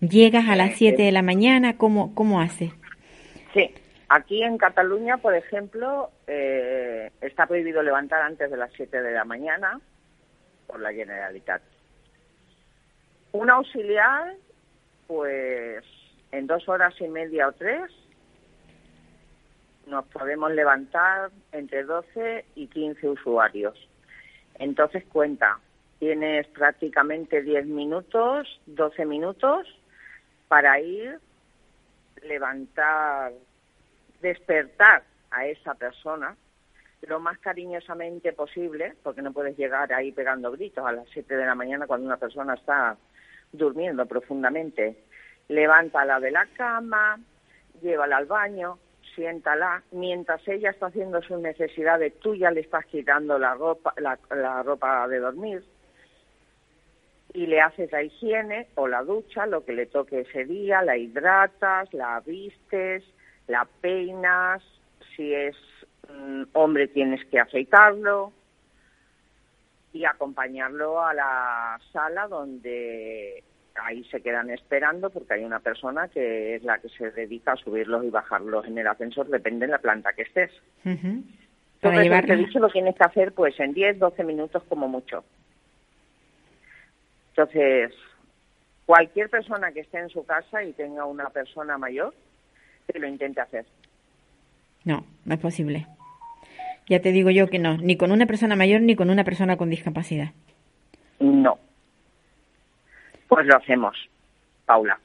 Llegas 0.00 0.48
a 0.48 0.56
las 0.56 0.72
7 0.76 1.02
de 1.02 1.12
la 1.12 1.20
mañana, 1.20 1.76
¿cómo, 1.76 2.14
cómo 2.14 2.40
haces? 2.40 2.72
Sí, 3.52 3.68
aquí 4.10 4.42
en 4.42 4.58
Cataluña, 4.58 5.18
por 5.18 5.34
ejemplo, 5.34 6.10
eh, 6.26 7.10
está 7.20 7.46
prohibido 7.46 7.82
levantar 7.82 8.20
antes 8.22 8.50
de 8.50 8.56
las 8.56 8.72
7 8.72 9.00
de 9.00 9.12
la 9.12 9.24
mañana 9.24 9.80
por 10.66 10.80
la 10.80 10.92
Generalitat. 10.92 11.62
Un 13.32 13.50
auxiliar, 13.50 14.34
pues 15.06 15.84
en 16.32 16.46
dos 16.48 16.68
horas 16.68 16.94
y 17.00 17.06
media 17.06 17.48
o 17.48 17.52
tres, 17.52 17.90
nos 19.86 20.04
podemos 20.06 20.52
levantar 20.52 21.30
entre 21.52 21.84
12 21.84 22.44
y 22.56 22.66
15 22.66 23.08
usuarios. 23.08 23.88
Entonces 24.58 25.04
cuenta, 25.04 25.60
tienes 26.00 26.48
prácticamente 26.48 27.42
10 27.42 27.66
minutos, 27.66 28.60
12 28.66 29.04
minutos 29.04 29.68
para 30.48 30.80
ir, 30.80 31.20
levantar, 32.22 33.32
despertar 34.20 35.02
a 35.30 35.46
esa 35.46 35.74
persona 35.74 36.36
lo 37.02 37.18
más 37.18 37.38
cariñosamente 37.38 38.32
posible, 38.32 38.94
porque 39.02 39.22
no 39.22 39.32
puedes 39.32 39.56
llegar 39.56 39.92
ahí 39.92 40.12
pegando 40.12 40.52
gritos 40.52 40.84
a 40.84 40.92
las 40.92 41.08
7 41.10 41.34
de 41.34 41.46
la 41.46 41.54
mañana 41.54 41.86
cuando 41.86 42.06
una 42.06 42.18
persona 42.18 42.54
está 42.54 42.96
durmiendo 43.52 44.04
profundamente. 44.06 45.04
Levántala 45.48 46.20
de 46.20 46.30
la 46.30 46.46
cama, 46.56 47.18
llévala 47.80 48.18
al 48.18 48.26
baño, 48.26 48.78
siéntala, 49.14 49.82
mientras 49.92 50.46
ella 50.46 50.70
está 50.70 50.86
haciendo 50.86 51.22
sus 51.22 51.40
necesidades, 51.40 52.18
tú 52.20 52.34
ya 52.34 52.50
le 52.50 52.60
estás 52.60 52.84
quitando 52.86 53.38
la 53.38 53.54
ropa, 53.54 53.94
la, 53.96 54.18
la 54.30 54.62
ropa 54.62 55.08
de 55.08 55.18
dormir 55.18 55.64
y 57.32 57.46
le 57.46 57.60
haces 57.60 57.90
la 57.92 58.02
higiene 58.02 58.68
o 58.74 58.88
la 58.88 59.02
ducha, 59.02 59.46
lo 59.46 59.64
que 59.64 59.72
le 59.72 59.86
toque 59.86 60.20
ese 60.20 60.44
día, 60.44 60.82
la 60.82 60.96
hidratas, 60.96 61.92
la 61.94 62.20
vistes, 62.20 63.04
la 63.50 63.66
peinas, 63.80 64.62
si 65.16 65.34
es 65.34 65.56
mm, 66.08 66.44
hombre 66.52 66.88
tienes 66.88 67.24
que 67.26 67.40
afeitarlo 67.40 68.32
y 69.92 70.04
acompañarlo 70.04 71.04
a 71.04 71.12
la 71.12 71.80
sala 71.92 72.28
donde 72.28 73.42
ahí 73.74 74.04
se 74.04 74.20
quedan 74.20 74.50
esperando 74.50 75.10
porque 75.10 75.34
hay 75.34 75.44
una 75.44 75.58
persona 75.60 76.08
que 76.08 76.54
es 76.54 76.62
la 76.62 76.78
que 76.78 76.88
se 76.90 77.10
dedica 77.10 77.52
a 77.52 77.56
subirlos 77.56 78.04
y 78.04 78.10
bajarlos 78.10 78.66
en 78.66 78.78
el 78.78 78.86
ascensor, 78.86 79.28
depende 79.28 79.66
de 79.66 79.72
la 79.72 79.78
planta 79.78 80.12
que 80.12 80.22
estés. 80.22 80.50
Uh 80.84 80.90
-huh. 80.90 81.22
Entonces, 81.82 82.08
Para 82.08 82.26
te 82.26 82.32
he 82.34 82.36
dicho, 82.36 82.58
lo 82.58 82.68
tienes 82.68 82.94
que 82.94 83.04
hacer 83.04 83.32
pues 83.32 83.58
en 83.58 83.72
10, 83.72 83.98
12 83.98 84.22
minutos 84.24 84.62
como 84.68 84.86
mucho. 84.86 85.24
Entonces, 87.30 87.94
cualquier 88.84 89.30
persona 89.30 89.72
que 89.72 89.80
esté 89.80 89.98
en 89.98 90.10
su 90.10 90.26
casa 90.26 90.62
y 90.62 90.72
tenga 90.74 91.06
una 91.06 91.30
persona 91.30 91.78
mayor, 91.78 92.12
que 92.92 92.98
lo 92.98 93.08
intente 93.08 93.40
hacer. 93.40 93.64
No, 94.84 95.04
no 95.24 95.34
es 95.34 95.40
posible. 95.40 95.86
Ya 96.88 97.00
te 97.00 97.12
digo 97.12 97.30
yo 97.30 97.48
que 97.48 97.58
no, 97.58 97.76
ni 97.76 97.96
con 97.96 98.10
una 98.12 98.26
persona 98.26 98.56
mayor 98.56 98.80
ni 98.82 98.96
con 98.96 99.10
una 99.10 99.24
persona 99.24 99.56
con 99.56 99.70
discapacidad. 99.70 100.32
No. 101.20 101.58
Pues 103.28 103.46
lo 103.46 103.56
hacemos, 103.56 103.96
Paula. 104.66 104.98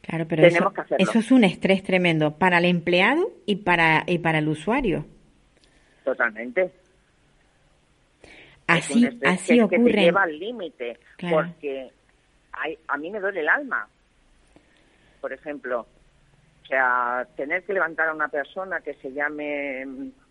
Claro, 0.00 0.26
pero 0.28 0.42
Tenemos 0.42 0.60
eso, 0.60 0.72
que 0.74 0.80
hacerlo. 0.82 1.06
eso 1.10 1.18
es 1.18 1.30
un 1.32 1.44
estrés 1.44 1.82
tremendo 1.82 2.36
para 2.38 2.58
el 2.58 2.66
empleado 2.66 3.30
y 3.46 3.56
para, 3.56 4.04
y 4.06 4.18
para 4.18 4.38
el 4.38 4.48
usuario. 4.48 5.04
Totalmente. 6.04 6.70
Así, 8.66 9.04
es 9.06 9.14
así 9.24 9.54
que, 9.56 9.62
ocurre. 9.62 9.84
Que 9.84 9.92
te 9.92 10.00
lleva 10.04 10.22
al 10.22 10.38
límite, 10.38 10.98
Claro. 11.16 11.36
porque 11.48 11.90
hay, 12.52 12.78
a 12.88 12.96
mí 12.96 13.10
me 13.10 13.20
duele 13.20 13.40
el 13.40 13.48
alma. 13.48 13.88
Por 15.20 15.32
ejemplo, 15.32 15.86
o 16.64 16.66
sea, 16.66 17.26
tener 17.36 17.62
que 17.64 17.74
levantar 17.74 18.08
a 18.08 18.14
una 18.14 18.28
persona 18.28 18.80
que 18.80 18.94
se 18.94 19.12
llame, 19.12 19.86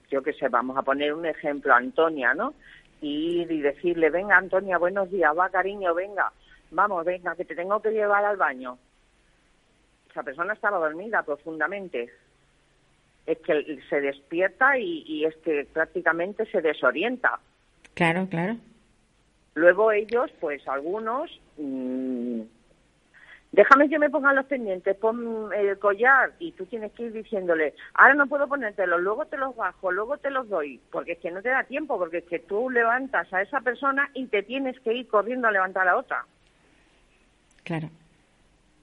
yo 0.10 0.24
qué 0.24 0.34
sé, 0.34 0.50
vamos 0.50 0.76
a 0.78 0.82
poner 0.82 1.14
un 1.14 1.28
ejemplo, 1.28 1.74
Antonia, 1.74 2.34
¿no? 2.34 2.56
Y 3.02 3.42
ir 3.42 3.52
y 3.52 3.62
decirle, 3.62 4.10
venga, 4.10 4.38
Antonia, 4.38 4.80
buenos 4.80 5.12
días, 5.12 5.32
va, 5.38 5.50
cariño, 5.50 5.94
venga, 5.94 6.32
vamos, 6.72 7.06
venga, 7.06 7.36
que 7.36 7.46
te 7.46 7.56
tengo 7.56 7.80
que 7.82 7.92
llevar 7.92 8.26
al 8.26 8.38
baño. 8.38 8.80
Esa 10.10 10.24
persona 10.24 10.54
estaba 10.54 10.80
dormida 10.80 11.22
profundamente. 11.22 12.10
Es 13.26 13.38
que 13.40 13.80
se 13.90 14.02
despierta 14.02 14.78
y, 14.78 15.04
y 15.06 15.26
es 15.26 15.36
que 15.38 15.68
prácticamente 15.72 16.46
se 16.48 16.62
desorienta. 16.62 17.40
Claro, 17.94 18.28
claro. 18.28 18.58
Luego 19.56 19.92
ellos, 19.92 20.32
pues 20.40 20.68
algunos, 20.68 21.30
mm, 21.58 22.42
déjame 23.54 23.88
que 23.88 24.00
me 24.00 24.10
pongan 24.10 24.36
los 24.36 24.48
pendientes, 24.48 24.98
pon 24.98 25.50
el 25.56 25.78
collar 25.78 26.34
y 26.40 26.52
tú 26.54 26.66
tienes 26.66 26.92
que 26.94 27.04
ir 27.04 27.14
diciéndole, 27.14 27.76
ahora 27.94 28.16
no 28.16 28.28
puedo 28.28 28.48
ponértelos, 28.48 29.00
luego 29.00 29.26
te 29.28 29.38
los 29.38 29.56
bajo, 29.56 29.92
luego 29.92 30.18
te 30.18 30.32
los 30.32 30.50
doy, 30.50 30.82
porque 30.92 31.14
es 31.14 31.20
que 31.20 31.32
no 31.32 31.42
te 31.42 31.50
da 31.50 31.64
tiempo, 31.64 31.98
porque 31.98 32.18
es 32.18 32.26
que 32.26 32.40
tú 32.40 32.70
levantas 32.70 33.32
a 33.32 33.42
esa 33.42 33.62
persona 33.62 34.10
y 34.14 34.26
te 34.28 34.44
tienes 34.44 34.78
que 34.82 34.94
ir 34.94 35.08
corriendo 35.08 35.48
a 35.48 35.52
levantar 35.52 35.88
a 35.88 35.98
otra. 35.98 36.26
Claro. 37.64 37.90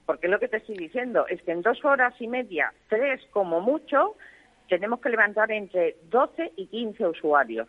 Porque 0.05 0.29
lo 0.29 0.39
que 0.39 0.47
te 0.47 0.57
estoy 0.57 0.77
diciendo 0.77 1.27
es 1.27 1.41
que 1.43 1.51
en 1.51 1.61
dos 1.61 1.83
horas 1.83 2.13
y 2.19 2.27
media, 2.27 2.73
tres 2.87 3.21
como 3.31 3.59
mucho, 3.59 4.15
tenemos 4.69 5.01
que 5.01 5.09
levantar 5.09 5.51
entre 5.51 5.97
12 6.09 6.53
y 6.55 6.67
15 6.67 7.07
usuarios. 7.07 7.67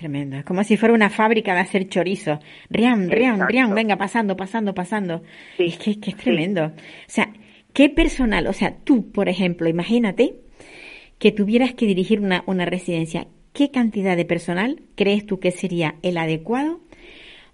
Tremendo. 0.00 0.36
Es 0.38 0.44
como 0.44 0.64
si 0.64 0.78
fuera 0.78 0.94
una 0.94 1.10
fábrica 1.10 1.52
de 1.52 1.60
hacer 1.60 1.86
chorizo. 1.88 2.40
Rian, 2.70 3.10
rian, 3.10 3.34
Exacto. 3.34 3.52
rian, 3.52 3.74
venga, 3.74 3.96
pasando, 3.98 4.34
pasando, 4.34 4.74
pasando. 4.74 5.22
Sí, 5.58 5.64
Es 5.66 5.76
que, 5.76 5.90
es 5.90 5.96
que 5.98 6.10
es 6.10 6.16
sí. 6.16 6.22
tremendo. 6.22 6.64
O 6.68 6.72
sea, 7.06 7.34
¿qué 7.74 7.90
personal? 7.90 8.46
O 8.46 8.54
sea, 8.54 8.76
tú, 8.82 9.10
por 9.12 9.28
ejemplo, 9.28 9.68
imagínate 9.68 10.36
que 11.18 11.32
tuvieras 11.32 11.74
que 11.74 11.84
dirigir 11.84 12.20
una, 12.20 12.44
una 12.46 12.64
residencia. 12.64 13.26
¿Qué 13.52 13.70
cantidad 13.70 14.16
de 14.16 14.24
personal 14.24 14.80
crees 14.94 15.26
tú 15.26 15.38
que 15.38 15.50
sería 15.50 15.96
el 16.02 16.16
adecuado 16.16 16.80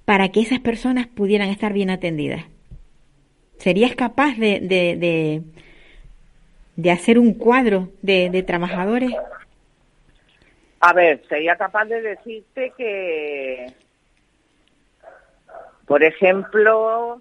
para 0.04 0.28
que 0.28 0.40
esas 0.40 0.60
personas 0.60 1.08
pudieran 1.08 1.48
estar 1.48 1.72
bien 1.72 1.90
atendidas? 1.90 2.44
¿Serías 3.58 3.96
capaz 3.96 4.36
de, 4.36 4.60
de, 4.60 4.96
de, 4.96 5.42
de 6.76 6.90
hacer 6.92 7.18
un 7.18 7.34
cuadro 7.34 7.90
de, 8.02 8.30
de 8.30 8.42
trabajadores? 8.44 9.10
A 10.86 10.92
ver, 10.92 11.20
sería 11.28 11.56
capaz 11.56 11.86
de 11.86 12.00
decirte 12.00 12.72
que, 12.76 13.74
por 15.84 16.04
ejemplo, 16.04 17.20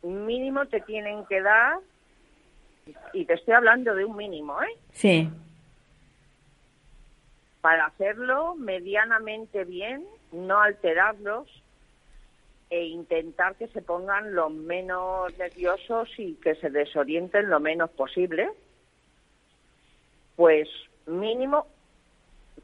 un 0.00 0.24
mínimo 0.24 0.64
te 0.64 0.80
tienen 0.80 1.26
que 1.26 1.42
dar, 1.42 1.76
y 3.12 3.26
te 3.26 3.34
estoy 3.34 3.52
hablando 3.52 3.94
de 3.94 4.06
un 4.06 4.16
mínimo, 4.16 4.62
¿eh? 4.62 4.78
Sí, 4.92 5.28
Para 7.60 7.84
hacerlo 7.84 8.54
medianamente 8.54 9.64
bien, 9.64 10.06
no 10.32 10.58
alterarlos 10.58 11.48
e 12.70 12.82
intentar 12.82 13.56
que 13.56 13.68
se 13.68 13.82
pongan 13.82 14.34
lo 14.34 14.48
menos 14.48 15.36
nerviosos 15.36 16.08
y 16.16 16.36
que 16.36 16.54
se 16.54 16.70
desorienten 16.70 17.50
lo 17.50 17.60
menos 17.60 17.90
posible. 17.90 18.48
Pues 20.36 20.66
mínimo 21.04 21.66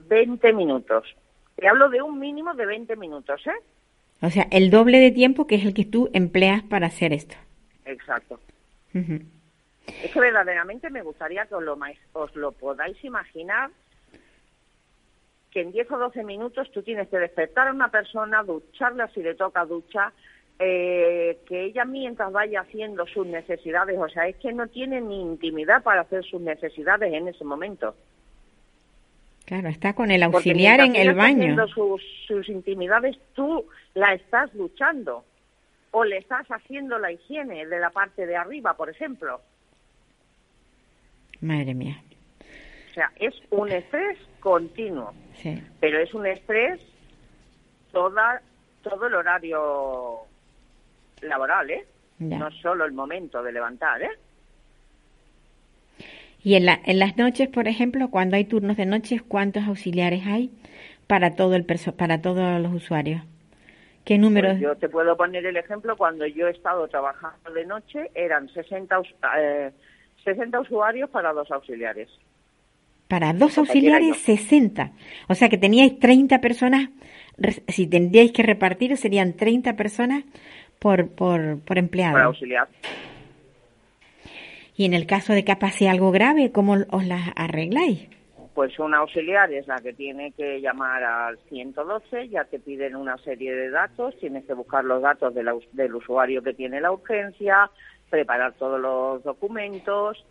20 0.09 0.53
minutos. 0.53 1.05
Te 1.57 1.69
hablo 1.69 1.89
de 1.89 2.03
un 2.03 2.19
mínimo 2.19 2.55
de 2.55 2.67
20 2.67 2.97
minutos, 2.97 3.47
¿eh? 3.47 3.61
o 4.23 4.31
sea, 4.31 4.47
el 4.51 4.71
doble 4.71 4.99
de 5.01 5.11
tiempo 5.11 5.47
que 5.47 5.57
es 5.57 5.65
el 5.65 5.75
que 5.75 5.85
tú 5.85 6.09
empleas 6.13 6.63
para 6.63 6.87
hacer 6.87 7.13
esto. 7.13 7.35
Exacto. 7.85 8.39
Es 8.95 10.13
que 10.13 10.21
verdaderamente 10.21 10.91
me 10.91 11.03
gustaría 11.03 11.47
que 11.47 11.57
os 11.57 11.63
lo, 11.63 11.77
os 12.13 12.37
lo 12.37 12.53
podáis 12.53 13.03
imaginar 13.05 13.71
que 15.51 15.61
en 15.61 15.73
10 15.73 15.91
o 15.91 15.99
12 15.99 16.25
minutos 16.25 16.71
tú 16.73 16.83
tienes 16.83 17.09
que 17.09 17.19
despertar 17.19 17.69
a 17.69 17.73
una 17.73 17.91
persona, 17.91 18.43
ducharla 18.43 19.09
si 19.09 19.23
le 19.23 19.35
toca 19.35 19.65
ducha, 19.67 20.13
eh, 20.59 21.39
que 21.47 21.65
ella 21.65 21.85
mientras 21.85 22.33
vaya 22.33 22.61
haciendo 22.61 23.07
sus 23.07 23.27
necesidades, 23.27 23.99
o 23.99 24.09
sea, 24.09 24.29
es 24.29 24.37
que 24.37 24.53
no 24.53 24.69
tiene 24.69 25.01
ni 25.01 25.21
intimidad 25.21 25.83
para 25.83 26.03
hacer 26.03 26.25
sus 26.25 26.41
necesidades 26.41 27.13
en 27.13 27.29
ese 27.29 27.45
momento. 27.45 27.95
Claro, 29.53 29.69
está 29.69 29.93
con 29.93 30.11
el 30.11 30.23
auxiliar 30.23 30.81
en 30.81 30.97
el 30.97 31.13
baño. 31.13 31.69
sus, 31.69 32.03
sus 32.27 32.49
intimidades, 32.49 33.19
tú 33.35 33.67
la 33.93 34.15
estás 34.15 34.55
luchando 34.55 35.27
o 35.91 36.05
le 36.05 36.17
estás 36.17 36.47
haciendo 36.49 36.99
la 36.99 37.13
higiene 37.13 37.67
de 37.67 37.79
la 37.79 37.91
parte 37.91 38.25
de 38.27 38.35
arriba, 38.35 38.73
por 38.73 38.89
ejemplo. 38.89 39.43
Madre 41.43 41.75
mía. 41.75 42.03
O 42.93 42.95
sea, 42.95 43.13
es 43.17 43.35
un 43.51 43.71
estrés 43.71 44.19
continuo, 44.41 45.13
Sí. 45.35 45.63
pero 45.81 45.99
es 45.99 46.15
un 46.15 46.25
estrés 46.27 46.81
toda, 47.93 48.41
todo 48.81 49.07
el 49.07 49.13
horario 49.13 50.21
laboral, 51.21 51.71
¿eh? 51.73 51.85
Ya. 52.21 52.39
No 52.39 52.51
solo 52.53 52.87
el 52.87 52.93
momento 52.93 53.43
de 53.43 53.53
levantar, 53.53 54.01
¿eh? 54.01 54.13
Y 56.45 56.55
en, 56.55 56.67
la, 56.67 56.81
en 56.85 56.99
las 56.99 57.17
noches, 57.17 57.49
por 57.49 57.69
ejemplo, 57.69 58.11
cuando 58.11 58.37
hay 58.37 58.45
turnos 58.45 58.77
de 58.77 58.87
noches, 58.87 59.23
¿cuántos 59.23 59.65
auxiliares 59.65 60.27
hay 60.27 60.51
para 61.07 61.37
todo 61.37 61.55
el 61.55 61.65
perso 61.65 61.95
para 61.95 62.21
todos 62.21 62.61
los 62.61 62.73
usuarios? 62.75 63.23
¿Qué? 64.05 64.19
Pues 64.19 64.61
yo 64.61 64.77
te 64.77 64.89
puedo 64.89 65.17
poner 65.17 65.47
el 65.47 65.57
ejemplo, 65.57 65.97
cuando 65.97 66.27
yo 66.27 66.49
he 66.49 66.51
estado 66.51 66.89
trabajando 66.89 67.53
de 67.53 67.65
noche 67.67 68.11
eran 68.15 68.49
60, 68.49 68.99
us- 68.99 69.15
eh, 69.39 69.71
60 70.25 70.59
usuarios 70.61 71.09
para 71.11 71.33
dos 71.33 71.51
auxiliares. 71.53 72.09
Para 73.07 73.33
dos 73.33 73.59
auxiliares, 73.59 74.17
60. 74.17 74.91
O 75.29 75.35
sea 75.35 75.49
que 75.49 75.59
teníais 75.59 75.99
30 76.01 76.41
personas, 76.41 76.89
si 77.69 77.87
tendríais 77.87 78.33
que 78.33 78.43
repartir, 78.43 78.97
serían 78.97 79.35
30 79.35 79.77
personas 79.77 80.25
por, 80.81 81.09
por, 81.11 81.61
por 81.61 81.79
empleado. 81.79 82.15
Para 82.15 82.25
auxiliar. 82.25 82.69
Y 84.83 84.85
en 84.85 84.95
el 84.95 85.07
caso 85.07 85.33
de 85.33 85.45
que 85.45 85.55
pase 85.55 85.89
algo 85.89 86.11
grave, 86.11 86.51
¿cómo 86.51 86.73
os 86.91 87.05
las 87.07 87.29
arregláis? 87.37 88.09
Pues 88.53 88.77
un 88.81 88.95
auxiliar 88.97 89.53
es 89.53 89.69
la 89.69 89.77
que 89.79 89.93
tiene 89.93 90.33
que 90.33 90.61
llamar 90.61 91.05
al 91.05 91.39
112, 91.49 92.29
ya 92.31 92.43
te 92.47 92.59
piden 92.59 92.97
una 92.97 93.17
serie 93.19 93.55
de 93.55 93.71
datos, 93.71 94.19
tienes 94.19 94.45
que 94.45 94.55
buscar 94.55 94.85
los 94.85 95.01
datos 95.01 95.33
del, 95.37 95.47
aus- 95.47 95.69
del 95.71 95.95
usuario 95.95 96.43
que 96.43 96.53
tiene 96.53 96.81
la 96.81 96.91
urgencia, 96.91 97.71
preparar 98.11 98.55
todos 98.55 98.81
los 98.81 99.23
documentos, 99.23 100.27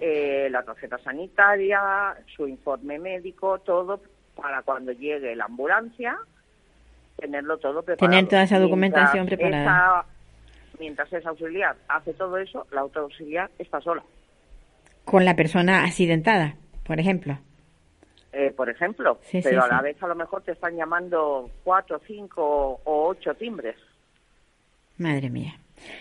eh, 0.00 0.46
la 0.48 0.62
tarjeta 0.62 0.98
sanitaria, 0.98 2.14
su 2.36 2.46
informe 2.46 3.00
médico, 3.00 3.58
todo 3.58 4.00
para 4.36 4.62
cuando 4.62 4.92
llegue 4.92 5.34
la 5.34 5.46
ambulancia, 5.46 6.16
tenerlo 7.16 7.58
todo 7.58 7.82
preparado. 7.82 8.16
Tener 8.16 8.28
toda 8.30 8.42
esa 8.44 8.60
documentación 8.60 9.26
Mientras 9.26 9.40
preparada. 9.40 9.64
esa- 10.02 10.17
mientras 10.78 11.12
ese 11.12 11.28
auxiliar 11.28 11.76
hace 11.88 12.14
todo 12.14 12.36
eso, 12.38 12.66
la 12.72 12.84
otra 12.84 13.02
auxiliar 13.02 13.50
está 13.58 13.80
sola. 13.80 14.02
Con 15.04 15.24
la 15.24 15.34
persona 15.36 15.84
accidentada, 15.84 16.56
por 16.84 17.00
ejemplo. 17.00 17.38
eh, 18.32 18.52
por 18.56 18.68
ejemplo, 18.68 19.18
Sí, 19.22 19.42
sí, 19.42 19.48
pero 19.48 19.62
a 19.62 19.68
sí. 19.68 19.70
la 19.70 19.80
vez 19.82 20.02
a 20.02 20.06
lo 20.06 20.14
mejor 20.14 20.42
te 20.42 20.52
están 20.52 20.76
llamando 20.76 21.50
cuatro, 21.64 22.00
cinco 22.06 22.80
o 22.84 23.08
ocho 23.08 23.34
timbres. 23.34 23.76
Madre 24.98 25.30
mía. 25.30 25.58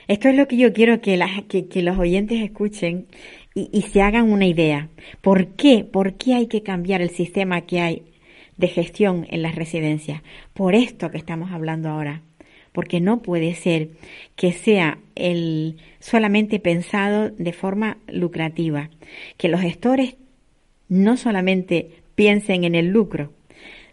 Esto 0.08 0.28
es 0.30 0.36
lo 0.36 0.48
que 0.48 0.58
yo 0.58 0.74
quiero 0.74 1.02
que, 1.02 1.18
las, 1.18 1.44
que, 1.44 1.68
que 1.68 1.84
los 1.84 1.98
oyentes 2.00 2.42
escuchen 2.42 3.08
y, 3.54 3.70
y 3.72 3.84
se 3.84 4.02
hagan 4.02 4.32
una 4.32 4.46
idea. 4.46 4.90
¿Por 5.22 5.50
qué? 5.56 5.84
¿Por 5.84 6.16
qué 6.16 6.34
hay 6.36 6.48
que 6.48 6.63
cambiar 6.63 7.02
el 7.02 7.12
sistema 7.12 7.62
que 7.62 7.80
hay 7.82 8.13
de 8.58 8.68
gestión 8.68 9.26
en 9.30 9.44
las 9.44 9.56
residencias? 9.56 10.22
Por 10.54 10.74
esto 10.76 11.12
que 11.12 11.18
estamos 11.18 11.52
hablando 11.52 11.90
ahora. 11.90 12.22
Porque 12.78 13.02
no 13.02 13.24
puede 13.24 13.56
ser 13.56 13.88
que 14.36 14.52
sea 14.52 15.00
el 15.16 15.78
solamente 16.00 16.60
pensado 16.60 17.32
de 17.32 17.52
forma 17.52 17.98
lucrativa. 18.08 18.92
Que 19.36 19.50
los 19.50 19.62
gestores 19.62 20.16
no 20.88 21.18
solamente 21.18 21.90
piensen 22.13 22.66
en 22.66 22.76
el 22.76 22.90
lucro, 22.90 23.34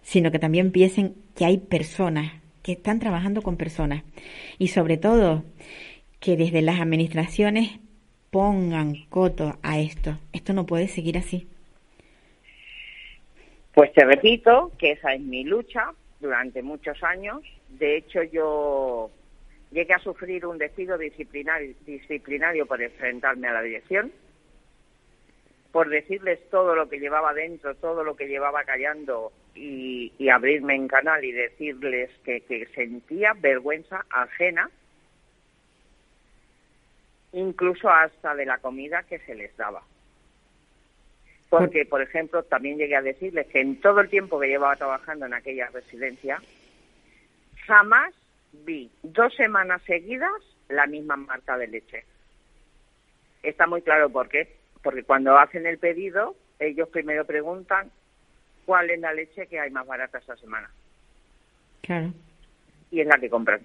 sino 0.02 0.30
que 0.30 0.38
también 0.38 0.70
piensen 0.70 1.14
que 1.34 1.46
hay 1.46 1.56
personas 1.56 2.30
que 2.62 2.72
están 2.72 3.00
trabajando 3.00 3.40
con 3.40 3.56
personas 3.56 4.02
y 4.58 4.68
sobre 4.68 4.98
todo 4.98 5.44
que 6.20 6.36
desde 6.36 6.60
las 6.60 6.78
administraciones 6.78 7.70
pongan 8.30 9.06
coto 9.08 9.56
a 9.62 9.78
esto. 9.78 10.18
Esto 10.34 10.52
no 10.52 10.66
puede 10.66 10.88
seguir 10.88 11.16
así. 11.16 11.48
Pues 13.72 13.94
te 13.94 14.04
repito 14.04 14.72
que 14.76 14.90
esa 14.90 15.14
es 15.14 15.22
mi 15.22 15.42
lucha 15.42 15.94
durante 16.24 16.62
muchos 16.62 17.02
años. 17.02 17.42
De 17.68 17.98
hecho, 17.98 18.22
yo 18.22 19.10
llegué 19.70 19.92
a 19.92 19.98
sufrir 19.98 20.46
un 20.46 20.56
despido 20.56 20.96
disciplinario, 20.96 22.66
por 22.66 22.80
enfrentarme 22.80 23.48
a 23.48 23.52
la 23.52 23.60
dirección, 23.60 24.10
por 25.70 25.90
decirles 25.90 26.40
todo 26.50 26.74
lo 26.74 26.88
que 26.88 26.98
llevaba 26.98 27.34
dentro, 27.34 27.74
todo 27.74 28.02
lo 28.04 28.16
que 28.16 28.26
llevaba 28.26 28.64
callando 28.64 29.32
y, 29.54 30.12
abrirme 30.30 30.74
en 30.74 30.88
canal 30.88 31.22
y 31.24 31.32
decirles 31.32 32.10
que 32.24 32.68
sentía 32.74 33.34
vergüenza 33.34 34.06
ajena, 34.08 34.70
incluso 37.32 37.90
hasta 37.90 38.34
de 38.34 38.46
la 38.46 38.58
comida 38.58 39.02
que 39.02 39.18
se 39.18 39.34
les 39.34 39.54
daba. 39.58 39.82
Porque, 41.58 41.84
por 41.84 42.02
ejemplo, 42.02 42.42
también 42.42 42.78
llegué 42.78 42.96
a 42.96 43.02
decirles 43.02 43.46
que 43.46 43.60
en 43.60 43.80
todo 43.80 44.00
el 44.00 44.08
tiempo 44.08 44.40
que 44.40 44.48
llevaba 44.48 44.74
trabajando 44.74 45.26
en 45.26 45.34
aquella 45.34 45.68
residencia, 45.68 46.42
jamás 47.66 48.12
vi 48.52 48.90
dos 49.02 49.34
semanas 49.36 49.80
seguidas 49.86 50.32
la 50.68 50.86
misma 50.86 51.16
marca 51.16 51.56
de 51.56 51.68
leche. 51.68 52.04
Está 53.42 53.66
muy 53.66 53.82
claro 53.82 54.10
por 54.10 54.28
qué. 54.28 54.56
Porque 54.82 55.04
cuando 55.04 55.38
hacen 55.38 55.64
el 55.66 55.78
pedido, 55.78 56.34
ellos 56.58 56.88
primero 56.88 57.24
preguntan 57.24 57.90
cuál 58.66 58.90
es 58.90 58.98
la 58.98 59.12
leche 59.12 59.46
que 59.46 59.60
hay 59.60 59.70
más 59.70 59.86
barata 59.86 60.18
esta 60.18 60.36
semana. 60.36 60.68
Claro. 61.82 62.12
Y 62.90 63.00
es 63.00 63.06
la 63.06 63.18
que 63.18 63.30
compran. 63.30 63.60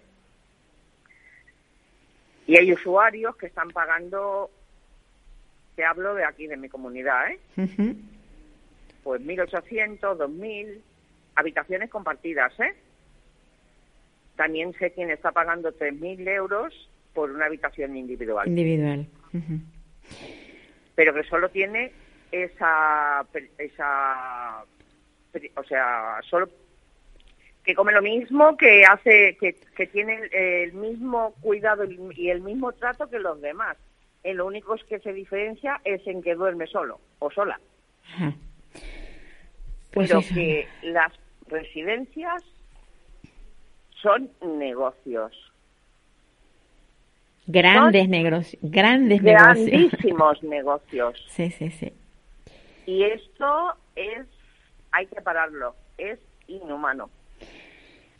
Y 2.46 2.56
hay 2.56 2.72
usuarios 2.72 3.36
que 3.36 3.48
están 3.48 3.70
pagando, 3.72 4.52
te 5.80 5.86
hablo 5.86 6.14
de 6.14 6.26
aquí, 6.26 6.46
de 6.46 6.58
mi 6.58 6.68
comunidad, 6.68 7.32
¿eh? 7.32 7.40
Ujú. 7.56 7.96
Pues 9.02 9.22
1.800, 9.22 9.98
2.000, 10.02 10.78
habitaciones 11.36 11.90
compartidas, 11.90 12.52
¿eh? 12.60 12.76
También 14.36 14.74
sé 14.74 14.92
quién 14.92 15.10
está 15.10 15.32
pagando 15.32 15.72
3.000 15.72 16.28
euros 16.28 16.90
por 17.14 17.32
una 17.32 17.46
habitación 17.46 17.96
individual. 17.96 18.46
Individual. 18.50 19.08
Pero 20.96 21.14
que 21.14 21.24
solo 21.24 21.48
tiene 21.48 21.94
esa 22.30 23.26
esa 23.58 24.66
o 25.56 25.64
sea 25.64 26.20
solo 26.30 26.50
que 27.64 27.74
come 27.74 27.94
lo 27.94 28.02
mismo 28.02 28.58
que 28.58 28.84
hace 28.84 29.38
que, 29.40 29.56
que 29.78 29.88
tiene 29.88 30.16
el, 30.16 30.36
el 30.36 30.74
mismo 30.74 31.34
cuidado 31.40 31.86
y 31.86 32.30
el 32.30 32.42
mismo 32.42 32.74
trato 32.74 33.10
que 33.10 33.18
los 33.18 33.40
demás 33.40 33.78
en 34.24 34.38
lo 34.38 34.46
único 34.46 34.76
es 34.76 34.84
que 34.86 35.00
se 35.00 35.14
diferencia 35.14 35.80
es 35.84 36.06
en 36.08 36.22
que 36.22 36.36
duerme 36.36 36.68
solo 36.68 37.00
o 37.20 37.30
sola 37.32 37.60
Ajá. 38.14 38.34
Pues 39.92 40.08
pero 40.10 40.20
eso. 40.20 40.34
que 40.36 40.68
las 40.84 41.12
residencias 41.48 42.44
son 44.02 44.30
negocios 44.42 45.32
Grandes 47.48 48.08
negros, 48.08 48.56
grandes 48.62 49.24
negocios. 49.24 49.66
grandísimos 49.72 50.44
negocios 50.44 51.26
Sí, 51.30 51.50
sí, 51.50 51.72
sí. 51.72 51.92
Y 52.86 53.04
esto 53.04 53.74
es, 53.96 54.28
hay 54.92 55.08
que 55.08 55.22
pararlo, 55.22 55.76
es 55.98 56.20
inhumano. 56.48 57.10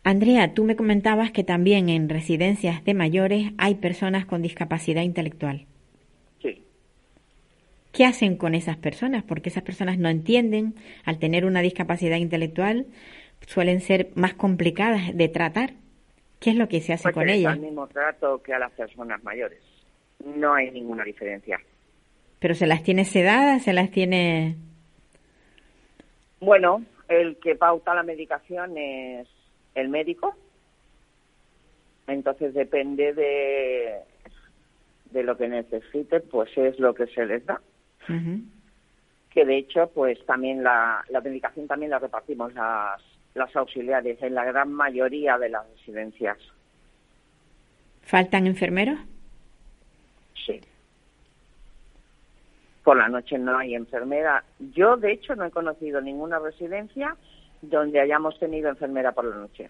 Andrea, 0.04 0.54
tú 0.56 0.64
me 0.64 0.76
comentabas 0.76 1.32
que 1.32 1.44
también 1.44 1.90
en 1.90 2.10
residencias 2.10 2.84
de 2.86 2.94
mayores 2.96 3.52
hay 3.60 3.76
personas 3.76 4.26
con 4.26 4.42
discapacidad 4.42 5.02
intelectual. 5.04 5.66
¿Qué 7.92 8.06
hacen 8.06 8.38
con 8.38 8.54
esas 8.56 8.78
personas? 8.78 9.24
Porque 9.24 9.50
esas 9.50 9.64
personas 9.64 9.98
no 9.98 10.10
entienden, 10.10 10.76
al 11.06 11.18
tener 11.20 11.46
una 11.46 11.62
discapacidad 11.62 12.18
intelectual, 12.18 12.86
suelen 13.48 13.82
ser 13.82 14.10
más 14.16 14.34
complicadas 14.36 15.16
de 15.16 15.28
tratar. 15.28 15.72
¿Qué 16.40 16.52
es 16.52 16.56
lo 16.56 16.68
que 16.68 16.82
se 16.82 16.94
hace 16.94 17.04
Pues 17.04 17.16
con 17.16 17.30
ellas? 17.30 17.56
el 17.56 17.62
mismo 17.62 17.88
trato 17.88 18.42
que 18.42 18.54
a 18.54 18.60
las 18.60 18.72
personas 18.72 19.24
mayores. 19.24 19.60
No 20.24 20.54
hay 20.54 20.72
ninguna 20.72 21.04
diferencia. 21.04 21.60
Pero 22.40 22.54
se 22.56 22.68
las 22.68 22.84
tiene 22.84 23.06
sedadas, 23.06 23.64
se 23.64 23.74
las 23.74 23.90
tiene... 23.92 24.56
Bueno, 26.40 26.84
el 27.10 27.38
que 27.38 27.56
pauta 27.56 27.94
la 27.94 28.04
medicación 28.04 28.78
es 28.78 29.28
el 29.76 29.90
médico. 29.90 30.36
Entonces 32.08 32.54
depende 32.54 33.14
de, 33.14 33.96
de 35.12 35.24
lo 35.24 35.38
que 35.38 35.48
necesite, 35.50 36.22
pues 36.22 36.50
es 36.58 36.80
lo 36.80 36.94
que 36.94 37.08
se 37.08 37.26
les 37.26 37.46
da. 37.46 37.62
Que 39.32 39.46
de 39.46 39.58
hecho, 39.58 39.90
pues 39.94 40.24
también 40.26 40.64
la, 40.64 41.04
la 41.10 41.22
medicación 41.22 41.68
también 41.68 41.92
la 41.92 42.00
repartimos 42.00 42.54
las, 42.54 43.02
las 43.36 43.56
auxiliares 43.56 44.22
en 44.22 44.34
la 44.34 44.44
gran 44.46 44.72
mayoría 44.74 45.38
de 45.38 45.50
las 45.50 45.68
residencias. 45.78 46.38
¿Faltan 48.02 48.48
enfermeros? 48.48 48.98
Sí. 50.46 50.60
Por 52.84 52.98
la 52.98 53.08
noche 53.08 53.38
no 53.38 53.58
hay 53.58 53.76
enfermera. 53.76 54.44
Yo, 54.74 54.98
de 54.98 55.12
hecho, 55.12 55.36
no 55.36 55.46
he 55.46 55.52
conocido 55.52 56.02
ninguna 56.02 56.40
residencia 56.40 57.16
donde 57.62 58.00
hayamos 58.00 58.40
tenido 58.40 58.70
enfermera 58.70 59.12
por 59.12 59.26
la 59.26 59.36
noche. 59.36 59.70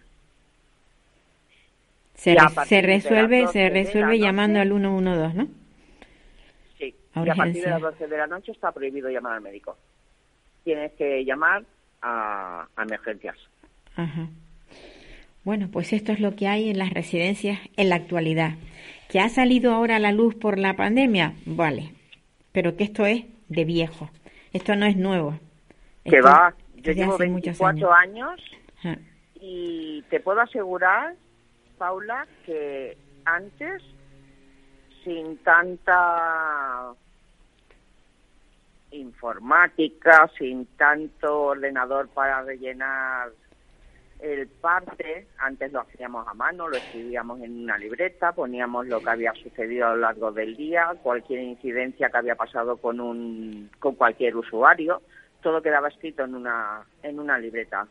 Se, 2.15 2.36
se 2.65 2.82
resuelve, 2.82 3.39
se 3.39 3.43
12 3.45 3.60
de 3.60 3.69
la 3.69 3.73
resuelve 3.73 4.08
noche- 4.13 4.19
llamando 4.19 4.60
al 4.60 4.69
112, 4.69 5.34
¿no? 5.38 5.47
Y 7.15 7.30
a 7.30 7.36
partir 7.36 7.63
de 7.63 7.69
las 7.69 7.82
12 7.82 8.08
de 8.08 8.17
la 8.17 8.28
noche 8.28 8.52
está 8.52 8.72
prohibido 8.72 9.10
llamar 9.10 9.34
al 9.34 9.41
médico. 9.41 9.78
Tienes 10.63 10.93
que 10.93 11.26
llamar 11.26 11.63
a, 12.02 12.67
a 12.76 12.84
emergencias. 12.84 13.36
Ajá. 13.95 14.28
Bueno, 15.43 15.69
pues 15.72 15.93
esto 15.93 16.12
es 16.12 16.19
lo 16.19 16.36
que 16.36 16.48
hay 16.48 16.69
en 16.69 16.78
las 16.78 16.91
residencias 16.91 17.60
en 17.78 17.89
la 17.89 17.95
actualidad. 17.95 18.52
¿Que 19.10 19.19
ha 19.19 19.30
salido 19.30 19.74
ahora 19.74 19.95
a 19.95 20.00
la 20.00 20.12
luz 20.12 20.36
por 20.36 20.60
la 20.60 20.76
pandemia? 20.76 21.34
Vale. 21.45 21.93
Pero 22.52 22.76
que 22.76 22.84
esto 22.84 23.06
es 23.06 23.26
de 23.48 23.65
viejo. 23.65 24.10
Esto 24.54 24.76
no 24.76 24.86
es 24.86 24.95
nuevo. 24.95 25.39
Que 26.06 26.22
va, 26.22 26.54
yo 26.76 26.91
llevo 26.91 27.15
hace 27.15 27.28
muchos 27.28 27.58
24 27.60 27.93
años 27.93 28.41
Ajá. 28.80 28.98
y 29.36 30.04
te 30.10 30.19
puedo 30.19 30.41
asegurar, 30.41 31.15
Paula, 31.78 32.28
que 32.45 32.98
antes, 33.26 33.84
sin 35.03 35.38
tanta 35.38 36.93
informática, 38.91 40.29
sin 40.38 40.65
tanto 40.77 41.41
ordenador 41.41 42.07
para 42.09 42.41
rellenar 42.43 43.29
el 44.19 44.47
parte, 44.47 45.27
antes 45.38 45.71
lo 45.71 45.79
hacíamos 45.81 46.27
a 46.27 46.33
mano, 46.33 46.67
lo 46.67 46.75
escribíamos 46.75 47.39
en 47.41 47.63
una 47.63 47.77
libreta, 47.77 48.33
poníamos 48.33 48.85
lo 48.88 49.01
que 49.01 49.12
había 49.12 49.33
sucedido 49.33 49.88
a 49.88 49.91
lo 49.91 49.97
largo 50.01 50.31
del 50.31 50.57
día, 50.57 50.91
cualquier 51.01 51.41
incidencia 51.41 52.09
que 52.09 52.17
había 52.17 52.35
pasado 52.35 52.77
con 52.77 52.99
un 52.99 53.69
con 53.79 53.95
cualquier 53.95 54.35
usuario, 54.35 55.01
todo 55.41 55.62
quedaba 55.62 55.88
escrito 55.88 56.25
en 56.25 56.35
una 56.35 56.81
en 57.03 57.19
una 57.19 57.38
libreta. 57.38 57.88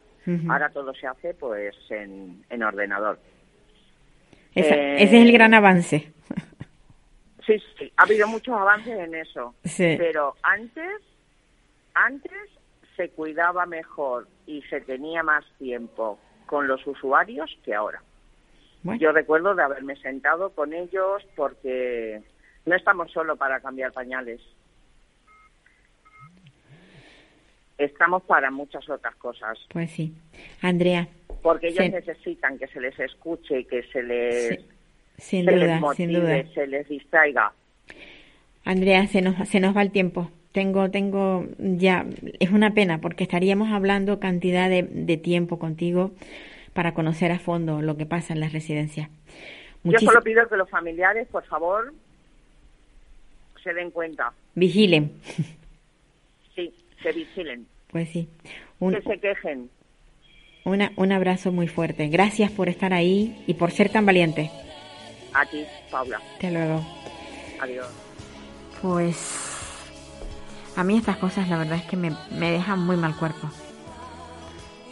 Ahora 0.50 0.68
todo 0.68 0.92
se 0.92 1.06
hace 1.06 1.32
pues 1.32 1.74
en, 1.88 2.44
en 2.50 2.62
ordenador. 2.62 3.18
Esa- 4.54 4.74
eh, 4.74 5.02
Ese 5.02 5.16
es 5.16 5.22
el 5.24 5.32
gran 5.32 5.54
avance. 5.54 6.12
Sí, 7.48 7.60
sí, 7.78 7.92
ha 7.96 8.02
habido 8.02 8.28
muchos 8.28 8.54
avances 8.54 8.96
en 8.96 9.14
eso. 9.16 9.54
Sí. 9.64 9.94
Pero 9.98 10.34
antes, 10.44 11.00
antes 11.94 12.32
se 12.96 13.08
cuidaba 13.10 13.64
mejor 13.66 14.28
y 14.46 14.62
se 14.62 14.80
tenía 14.82 15.22
más 15.24 15.44
tiempo 15.58 16.20
con 16.46 16.68
los 16.68 16.86
usuarios 16.86 17.50
que 17.64 17.74
ahora. 17.74 18.02
Bueno, 18.82 19.00
Yo 19.00 19.10
recuerdo 19.12 19.54
de 19.54 19.62
haberme 19.64 19.96
sentado 19.96 20.50
con 20.50 20.72
ellos 20.74 21.22
porque 21.36 22.22
no 22.66 22.76
estamos 22.76 23.10
solo 23.10 23.34
para 23.36 23.60
cambiar 23.60 23.92
pañales. 23.92 24.40
Estamos 27.78 28.22
para 28.24 28.50
muchas 28.50 28.88
otras 28.90 29.14
cosas. 29.16 29.58
pues 29.70 29.90
sí. 29.90 30.12
Andrea, 30.62 31.08
Porque 31.42 31.68
ellos 31.68 31.84
Sí. 31.84 31.90
necesitan 31.90 32.58
que 32.58 32.66
se 32.66 32.80
les 32.80 32.98
escuche, 32.98 33.64
que 33.66 33.84
se 33.84 34.02
les, 34.02 34.60
Sí, 34.60 34.68
sin 35.18 35.44
se 35.44 35.50
les 35.52 35.60
duda, 35.60 35.74
sin 35.94 36.12
motive, 36.12 36.20
duda. 36.42 36.54
se 36.54 36.66
les 36.66 36.88
distraiga. 36.88 37.52
Andrea, 38.64 39.06
se 39.06 39.20
nos, 39.22 39.48
se 39.48 39.60
nos 39.60 39.76
va 39.76 39.82
el 39.82 39.90
tiempo. 39.90 40.30
Tengo, 40.52 40.90
tengo 40.90 41.46
ya, 41.58 42.06
es 42.40 42.50
una 42.50 42.72
pena 42.74 43.00
porque 43.00 43.24
estaríamos 43.24 43.70
hablando 43.70 44.18
cantidad 44.18 44.68
de, 44.70 44.82
de 44.82 45.16
tiempo 45.16 45.58
contigo 45.58 46.12
para 46.72 46.94
conocer 46.94 47.30
a 47.32 47.38
fondo 47.38 47.82
lo 47.82 47.96
que 47.96 48.06
pasa 48.06 48.32
en 48.32 48.40
las 48.40 48.52
residencias. 48.52 49.08
Yo 49.84 49.98
solo 50.00 50.22
pido 50.22 50.46
que 50.48 50.56
los 50.56 50.68
familiares, 50.68 51.28
por 51.28 51.44
favor, 51.44 51.92
se 53.62 53.72
den 53.74 53.90
cuenta. 53.90 54.32
Vigilen. 54.54 55.12
Sí, 56.54 56.72
se 57.02 57.12
vigilen, 57.12 57.66
Pues 57.90 58.08
sí. 58.10 58.28
Un, 58.80 58.94
que 58.94 59.02
se 59.02 59.18
quejen. 59.20 59.70
una- 60.64 60.92
un 60.96 61.12
abrazo 61.12 61.52
muy 61.52 61.68
fuerte. 61.68 62.08
Gracias 62.08 62.50
por 62.50 62.68
estar 62.68 62.92
ahí 62.92 63.42
y 63.46 63.54
por 63.54 63.70
ser 63.70 63.88
tan 63.90 64.04
valiente. 64.06 64.50
A 65.34 65.44
ti, 65.46 65.64
Paula. 65.90 66.20
Hasta 66.34 66.50
luego. 66.50 66.84
Adiós. 67.60 67.86
Pues 68.82 69.16
a 70.76 70.84
mí 70.84 70.96
estas 70.96 71.16
cosas 71.16 71.48
la 71.48 71.58
verdad 71.58 71.78
es 71.78 71.84
que 71.84 71.96
me, 71.96 72.16
me 72.30 72.50
dejan 72.50 72.80
muy 72.84 72.96
mal 72.96 73.16
cuerpo. 73.16 73.50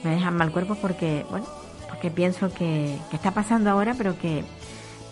Me 0.03 0.11
dejan 0.11 0.37
mal 0.37 0.51
cuerpo 0.53 0.75
porque, 0.77 1.25
bueno, 1.31 1.47
porque 1.89 2.11
pienso 2.11 2.53
que, 2.53 2.99
que 3.11 3.17
está 3.17 3.31
pasando 3.33 3.71
ahora, 3.71 3.95
pero 3.97 4.19
que 4.19 4.45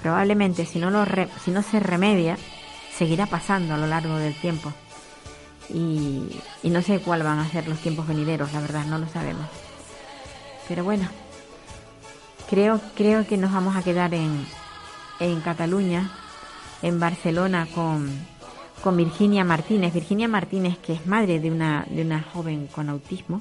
probablemente 0.02 0.66
si 0.66 0.78
no, 0.78 0.90
lo 0.90 1.04
re- 1.04 1.28
si 1.44 1.50
no 1.50 1.62
se 1.62 1.80
remedia, 1.80 2.37
seguirá 2.96 3.26
pasando 3.26 3.74
a 3.74 3.78
lo 3.78 3.87
largo 3.87 4.16
del 4.16 4.34
tiempo. 4.40 4.72
Y, 5.70 6.40
y 6.62 6.70
no 6.70 6.82
sé 6.82 6.98
cuál 7.00 7.22
van 7.22 7.38
a 7.38 7.48
ser 7.48 7.66
los 7.68 7.78
tiempos 7.78 8.06
venideros, 8.06 8.52
la 8.52 8.60
verdad, 8.60 8.84
no 8.84 8.98
lo 8.98 9.08
sabemos. 9.08 9.46
Pero 10.68 10.84
bueno, 10.84 11.08
creo, 12.50 12.80
creo 12.94 13.26
que 13.26 13.37
nos 13.37 13.52
vamos 13.52 13.74
a 13.76 13.82
quedar 13.82 14.12
en, 14.14 14.46
en 15.20 15.40
Cataluña, 15.40 16.11
en 16.83 17.00
Barcelona, 17.00 17.66
con, 17.74 18.11
con 18.83 18.96
Virginia 18.96 19.44
Martínez. 19.44 19.92
Virginia 19.94 20.29
Martínez, 20.29 20.79
que 20.79 20.94
es 20.94 21.07
madre 21.07 21.40
de 21.40 21.50
una, 21.50 21.87
de 21.88 22.03
una 22.03 22.22
joven 22.22 22.66
con 22.66 22.88
autismo, 22.88 23.40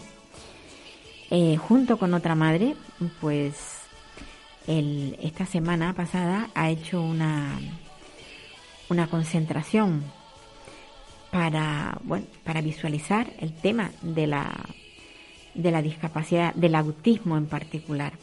eh, 1.29 1.57
junto 1.57 1.97
con 1.97 2.13
otra 2.13 2.35
madre, 2.35 2.75
pues 3.19 3.79
esta 4.65 5.45
semana 5.45 5.93
pasada 5.93 6.49
ha 6.55 6.69
hecho 6.69 7.01
una, 7.01 7.59
una 8.89 9.07
concentración 9.07 10.03
para, 11.31 11.97
bueno, 12.03 12.27
para 12.43 12.61
visualizar 12.61 13.33
el 13.39 13.51
tema 13.53 13.91
de 14.01 14.27
la, 14.27 14.53
de 15.53 15.71
la 15.71 15.81
discapacidad, 15.81 16.53
del 16.53 16.75
autismo 16.75 17.35
en 17.35 17.47
particular. 17.47 18.13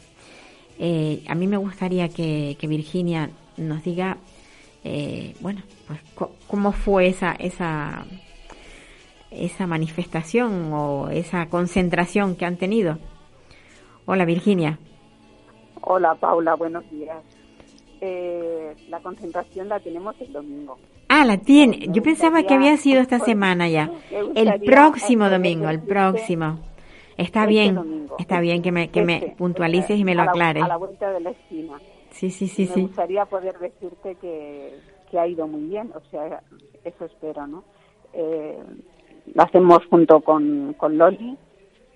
eh, 0.79 1.21
a 1.27 1.35
mí 1.35 1.45
me 1.45 1.57
gustaría 1.57 2.09
que, 2.09 2.57
Virginia 2.61 3.29
nos 3.57 3.83
diga, 3.83 4.17
eh, 4.83 5.35
bueno, 5.41 5.61
pues 5.87 5.99
cómo 6.47 6.71
fue 6.71 7.07
esa, 7.07 7.33
esa, 7.33 8.05
esa 9.29 9.67
manifestación 9.67 10.73
o 10.73 11.09
esa 11.09 11.47
concentración 11.47 12.35
que 12.35 12.45
han 12.45 12.57
tenido. 12.57 12.97
Hola 14.05 14.25
Virginia. 14.25 14.79
Hola 15.81 16.15
Paula, 16.15 16.55
buenos 16.55 16.89
días. 16.89 17.17
Eh, 18.01 18.75
la 18.89 18.99
concentración 18.99 19.69
la 19.69 19.79
tenemos 19.79 20.15
el 20.19 20.33
domingo. 20.33 20.77
Ah, 21.07 21.25
la 21.25 21.37
tiene. 21.37 21.87
Yo 21.89 22.01
pensaba 22.01 22.41
que 22.43 22.53
había 22.53 22.77
sido 22.77 23.01
esta 23.01 23.19
semana 23.19 23.67
ya. 23.67 23.91
El 24.35 24.61
próximo 24.61 25.29
domingo, 25.29 25.69
el 25.69 25.81
próximo. 25.81 26.59
Está 27.17 27.41
este 27.41 27.49
bien, 27.49 28.07
está 28.17 28.39
bien 28.39 28.61
que 28.61 28.71
me, 28.71 28.89
que 28.89 29.03
me 29.03 29.17
este, 29.17 29.35
puntualices 29.37 29.99
y 29.99 30.03
me 30.03 30.15
lo 30.15 30.23
aclares. 30.23 30.63
A 30.63 30.67
la 30.69 30.77
vuelta 30.77 31.11
de 31.11 31.19
la 31.19 31.31
esquina. 31.31 31.79
Sí, 32.21 32.29
sí, 32.29 32.47
sí, 32.47 32.69
me 32.75 32.83
gustaría 32.83 33.25
poder 33.25 33.57
decirte 33.57 34.13
que, 34.21 34.77
que, 35.09 35.17
ha 35.17 35.25
ido 35.25 35.47
muy 35.47 35.61
bien, 35.61 35.91
o 35.95 36.01
sea, 36.11 36.43
eso 36.85 37.05
espero, 37.05 37.47
¿no? 37.47 37.63
Eh, 38.13 38.59
lo 39.33 39.41
hacemos 39.41 39.79
junto 39.89 40.21
con, 40.21 40.75
con 40.77 40.99
Loli 40.99 41.35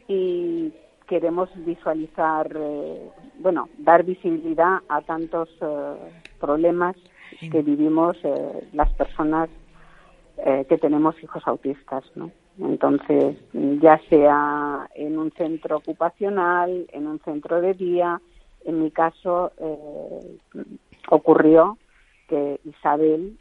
y 0.07 0.73
queremos 1.07 1.47
visualizar, 1.63 2.51
eh, 2.55 3.07
bueno, 3.37 3.69
dar 3.77 4.03
visibilidad 4.03 4.79
a 4.89 5.01
tantos 5.01 5.47
eh, 5.61 5.93
problemas 6.39 6.95
que 7.39 7.61
vivimos 7.61 8.17
eh, 8.23 8.67
las 8.73 8.91
personas 8.93 9.47
que 10.67 10.77
tenemos 10.79 11.15
hijos 11.23 11.43
autistas, 11.45 12.03
¿no? 12.15 12.31
Entonces, 12.59 13.37
ya 13.53 14.01
sea 14.09 14.89
en 14.95 15.17
un 15.17 15.31
centro 15.31 15.77
ocupacional, 15.77 16.87
en 16.91 17.07
un 17.07 17.19
centro 17.19 17.61
de 17.61 17.73
día, 17.73 18.19
en 18.65 18.83
mi 18.83 18.91
caso 18.91 19.51
ocurrió 21.09 21.77
que 22.27 22.59
Isabel, 22.65 23.37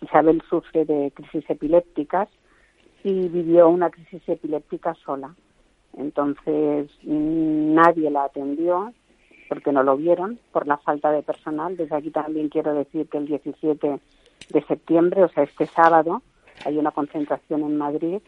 Isabel 0.00 0.42
sufre 0.48 0.84
de 0.84 1.12
crisis 1.14 1.48
epilépticas 1.48 2.28
y 3.04 3.28
vivió 3.28 3.68
una 3.68 3.90
crisis 3.90 4.22
epiléptica 4.28 4.94
sola. 4.94 5.34
Entonces 5.96 6.90
nadie 7.02 8.10
la 8.10 8.24
atendió 8.24 8.92
porque 9.48 9.72
no 9.72 9.82
lo 9.82 9.96
vieron 9.96 10.38
por 10.50 10.66
la 10.66 10.78
falta 10.78 11.10
de 11.10 11.22
personal. 11.22 11.76
Desde 11.76 11.96
aquí 11.96 12.10
también 12.10 12.48
quiero 12.48 12.74
decir 12.74 13.08
que 13.08 13.18
el 13.18 13.26
17 13.26 14.00
de 14.50 14.62
septiembre, 14.62 15.24
o 15.24 15.28
sea, 15.28 15.44
este 15.44 15.66
sábado, 15.66 16.22
hay 16.64 16.78
una 16.78 16.90
concentración 16.90 17.62
en 17.62 17.76
Madrid, 17.76 18.22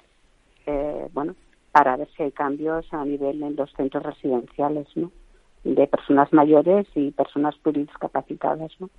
eh, 0.66 1.08
bueno, 1.12 1.34
para 1.72 1.96
ver 1.96 2.08
si 2.16 2.24
hay 2.24 2.32
cambios 2.32 2.92
a 2.92 3.04
nivel 3.04 3.42
en 3.42 3.56
los 3.56 3.72
centros 3.72 4.02
residenciales, 4.02 4.86
¿no? 4.96 5.10
De 5.64 5.86
personas 5.86 6.32
mayores 6.32 6.86
y 6.94 7.10
personas 7.10 7.56
pluridiscapacitadas, 7.56 8.70
¿no? 8.78 8.90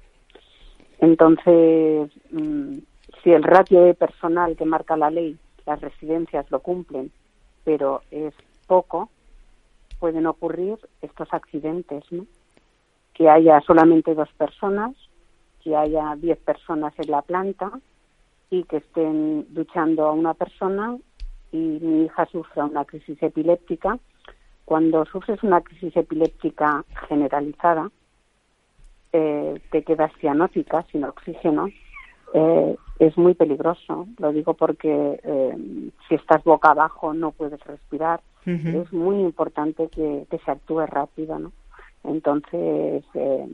Entonces, 1.00 2.12
mm, 2.32 2.78
si 3.24 3.32
el 3.32 3.44
ratio 3.44 3.84
de 3.84 3.94
personal 3.94 4.56
que 4.56 4.66
marca 4.66 4.98
la 4.98 5.10
ley, 5.10 5.38
las 5.66 5.82
residencias 5.82 6.50
lo 6.52 6.60
cumplen, 6.60 7.12
pero 7.64 8.02
es 8.12 8.34
poco, 8.68 9.10
pueden 10.00 10.28
ocurrir 10.28 10.78
estos 11.02 11.34
accidentes, 11.34 12.04
¿no? 12.12 12.26
Que 13.14 13.30
haya 13.30 13.62
solamente 13.62 14.14
dos 14.14 14.30
personas, 14.34 14.96
que 15.64 15.76
haya 15.76 16.16
diez 16.18 16.38
personas 16.40 16.94
en 17.00 17.12
la 17.12 17.22
planta 17.22 17.72
y 18.50 18.64
que 18.64 18.78
estén 18.78 19.48
luchando 19.54 20.06
a 20.06 20.12
una 20.12 20.34
persona 20.34 20.98
y 21.52 21.58
mi 21.58 22.06
hija 22.06 22.26
sufra 22.28 22.66
una 22.66 22.86
crisis 22.86 23.22
epiléptica. 23.22 23.98
Cuando 24.66 25.06
sufres 25.06 25.42
una 25.44 25.62
crisis 25.62 25.96
epiléptica 25.96 26.84
generalizada, 27.08 27.92
eh, 29.14 29.62
te 29.72 29.84
quedas 29.84 30.12
cianótica, 30.20 30.84
sin 30.92 31.06
oxígeno, 31.06 31.70
eh, 32.34 32.76
es 33.00 33.18
muy 33.18 33.34
peligroso. 33.34 34.08
Lo 34.18 34.32
digo 34.32 34.56
porque 34.56 35.20
eh, 35.24 35.58
si 36.08 36.16
estás 36.16 36.44
boca 36.44 36.72
abajo 36.72 37.14
no 37.14 37.32
puedes 37.32 37.60
respirar. 37.66 38.22
Es 38.46 38.94
muy 38.94 39.22
importante 39.22 39.88
que, 39.88 40.28
se 40.30 40.52
actúe 40.52 40.86
rápido, 40.86 41.40
¿no? 41.40 41.52
Entonces, 42.04 43.04
eh, 43.16 43.50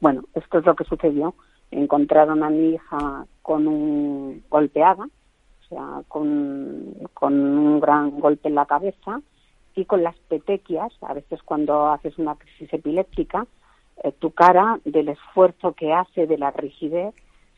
bueno, 0.00 0.24
esto 0.34 0.58
es 0.58 0.66
lo 0.66 0.74
que 0.74 0.82
sucedió. 0.82 1.34
Encontraron 1.70 2.42
a 2.42 2.50
mi 2.50 2.70
hija 2.70 3.26
con 3.42 3.68
un 3.68 4.42
golpeada, 4.50 5.04
o 5.04 5.68
sea, 5.68 6.02
con, 6.08 6.96
con 7.14 7.32
un 7.32 7.78
gran 7.78 8.18
golpe 8.18 8.48
en 8.48 8.56
la 8.56 8.66
cabeza 8.66 9.20
y 9.74 9.84
con 9.84 10.02
las 10.02 10.16
petequias. 10.28 10.92
A 11.02 11.14
veces 11.14 11.42
cuando 11.42 11.88
haces 11.88 12.18
una 12.18 12.36
crisis 12.36 12.72
epiléptica, 12.72 13.46
eh, 14.02 14.12
tu 14.18 14.30
cara, 14.30 14.80
del 14.84 15.08
esfuerzo 15.08 15.72
que 15.72 15.92
hace, 15.92 16.26
de 16.26 16.38
la 16.38 16.50
rigidez, 16.50 17.14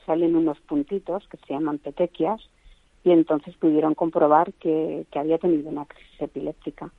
salen 0.06 0.36
unos 0.36 0.60
puntitos 0.60 1.26
que 1.28 1.36
se 1.38 1.54
llaman 1.54 1.78
petequias 1.78 2.40
y 3.04 3.10
entonces 3.10 3.56
pudieron 3.56 3.94
comprobar 3.94 4.52
que, 4.54 5.06
había 5.14 5.38
tenido 5.38 5.68
una 5.68 5.84
crisis 5.84 6.20
epiléptica. 6.20 6.90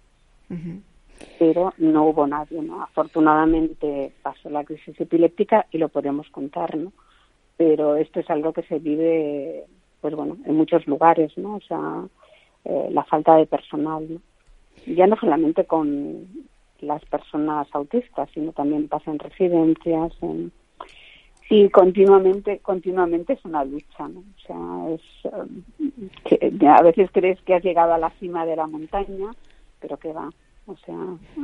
Pero 1.40 1.74
no 1.78 2.06
hubo 2.06 2.28
nadie, 2.28 2.62
¿no? 2.62 2.84
Afortunadamente 2.84 4.14
pasó 4.22 4.50
la 4.50 4.64
crisis 4.64 5.00
epiléptica 5.00 5.66
y 5.72 5.78
lo 5.78 5.90
podemos 5.90 6.30
contar, 6.30 6.78
¿no? 6.78 6.92
Pero 7.58 7.96
esto 7.96 8.20
es 8.20 8.30
algo 8.30 8.54
que 8.54 8.64
se 8.64 8.80
vive, 8.80 9.66
pues 10.02 10.16
bueno, 10.16 10.38
en 10.46 10.56
muchos 10.56 10.86
lugares, 10.86 11.36
¿no? 11.38 11.56
O 11.56 11.62
sea, 11.62 12.04
eh, 12.66 12.90
la 12.92 13.04
falta 13.04 13.36
de 13.36 13.46
personal, 13.46 14.06
¿no? 14.10 14.22
Ya 14.86 15.08
no 15.08 15.16
solamente 15.16 15.66
con 15.66 16.28
las 16.82 17.04
personas 17.06 17.68
autistas, 17.74 18.30
sino 18.34 18.52
también 18.52 18.88
pasa 18.90 19.12
en 19.12 19.20
residencias, 19.20 20.12
en, 20.22 20.52
y 21.50 21.70
continuamente 21.70 22.60
continuamente 22.60 23.34
es 23.34 23.46
una 23.46 23.64
lucha 23.64 24.08
¿no? 24.08 24.22
o 24.22 24.40
sea 24.48 24.90
es 24.90 25.02
eh, 26.32 26.52
que 26.58 26.68
a 26.68 26.82
veces 26.82 27.10
crees 27.12 27.40
que 27.42 27.54
has 27.54 27.64
llegado 27.64 27.94
a 27.94 27.98
la 27.98 28.10
cima 28.20 28.46
de 28.46 28.56
la 28.56 28.66
montaña 28.66 29.32
pero 29.80 29.98
que 29.98 30.14
va 30.14 30.30
o 30.66 30.76
sea 30.78 30.98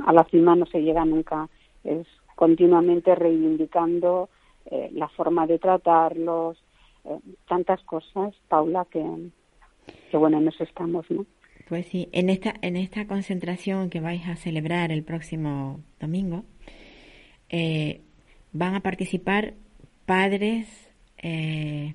a 0.06 0.14
la 0.14 0.24
cima 0.26 0.56
no 0.56 0.66
se 0.66 0.82
llega 0.82 1.06
nunca 1.06 1.50
es 1.84 2.08
continuamente 2.36 3.14
reivindicando 3.14 4.30
eh, 4.66 4.90
la 4.94 5.10
forma 5.10 5.46
de 5.46 5.60
tratarlos 5.60 6.58
eh, 7.06 7.20
tantas 7.48 7.84
cosas 7.84 8.34
Paula 8.48 8.86
que 8.86 9.04
que 10.10 10.18
bueno 10.18 10.38
en 10.38 10.48
eso 10.48 10.64
estamos 10.64 11.06
no 11.12 11.26
pues 11.70 11.86
sí 11.86 12.10
en 12.12 12.30
esta 12.30 12.54
en 12.62 12.76
esta 12.76 13.08
concentración 13.08 13.90
que 13.90 14.02
vais 14.02 14.28
a 14.28 14.36
celebrar 14.36 14.92
el 14.92 15.04
próximo 15.04 15.80
domingo 16.00 16.44
van 18.52 18.76
a 18.76 18.80
participar 18.80 19.54
padres, 20.06 20.68
eh, 21.22 21.94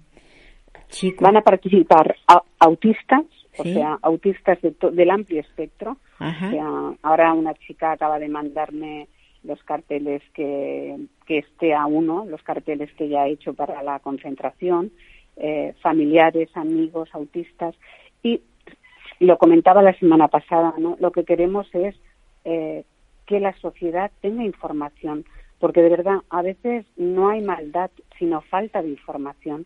chicos. 0.89 1.21
Van 1.21 1.37
a 1.37 1.43
participar 1.43 2.17
autistas, 2.59 3.25
o 3.59 3.65
sea, 3.65 3.99
autistas 4.03 4.59
del 4.63 5.11
amplio 5.11 5.41
espectro. 5.41 5.99
O 6.21 6.51
sea, 6.51 6.95
ahora 7.03 7.33
una 7.33 7.55
chica 7.55 7.93
acaba 7.93 8.19
de 8.19 8.29
mandarme 8.29 9.09
los 9.43 9.63
carteles 9.65 10.23
que, 10.33 10.97
que 11.27 11.39
esté 11.39 11.75
a 11.75 11.87
uno, 11.87 12.25
los 12.25 12.43
carteles 12.43 12.91
que 12.95 13.09
ya 13.09 13.27
he 13.27 13.33
hecho 13.33 13.53
para 13.53 13.83
la 13.83 13.99
concentración, 13.99 14.91
eh, 15.37 15.75
familiares, 15.83 16.49
amigos, 16.55 17.11
autistas. 17.13 17.75
Y 18.23 18.41
lo 19.21 19.39
comentaba 19.39 19.83
la 19.83 19.99
semana 19.99 20.29
pasada, 20.29 20.75
¿no? 20.79 20.97
Lo 21.01 21.13
que 21.13 21.25
queremos 21.25 21.67
es 21.75 21.95
eh, 22.45 22.85
que 23.27 23.41
la 23.41 23.55
sociedad 23.59 24.11
tenga 24.21 24.45
información 24.45 25.25
porque 25.65 25.81
de 25.81 25.89
verdad 25.89 26.19
a 26.29 26.43
veces 26.43 26.85
no 26.99 27.31
hay 27.31 27.41
maldad, 27.41 27.91
sino 28.19 28.43
falta 28.43 28.83
de 28.83 28.91
información. 28.91 29.65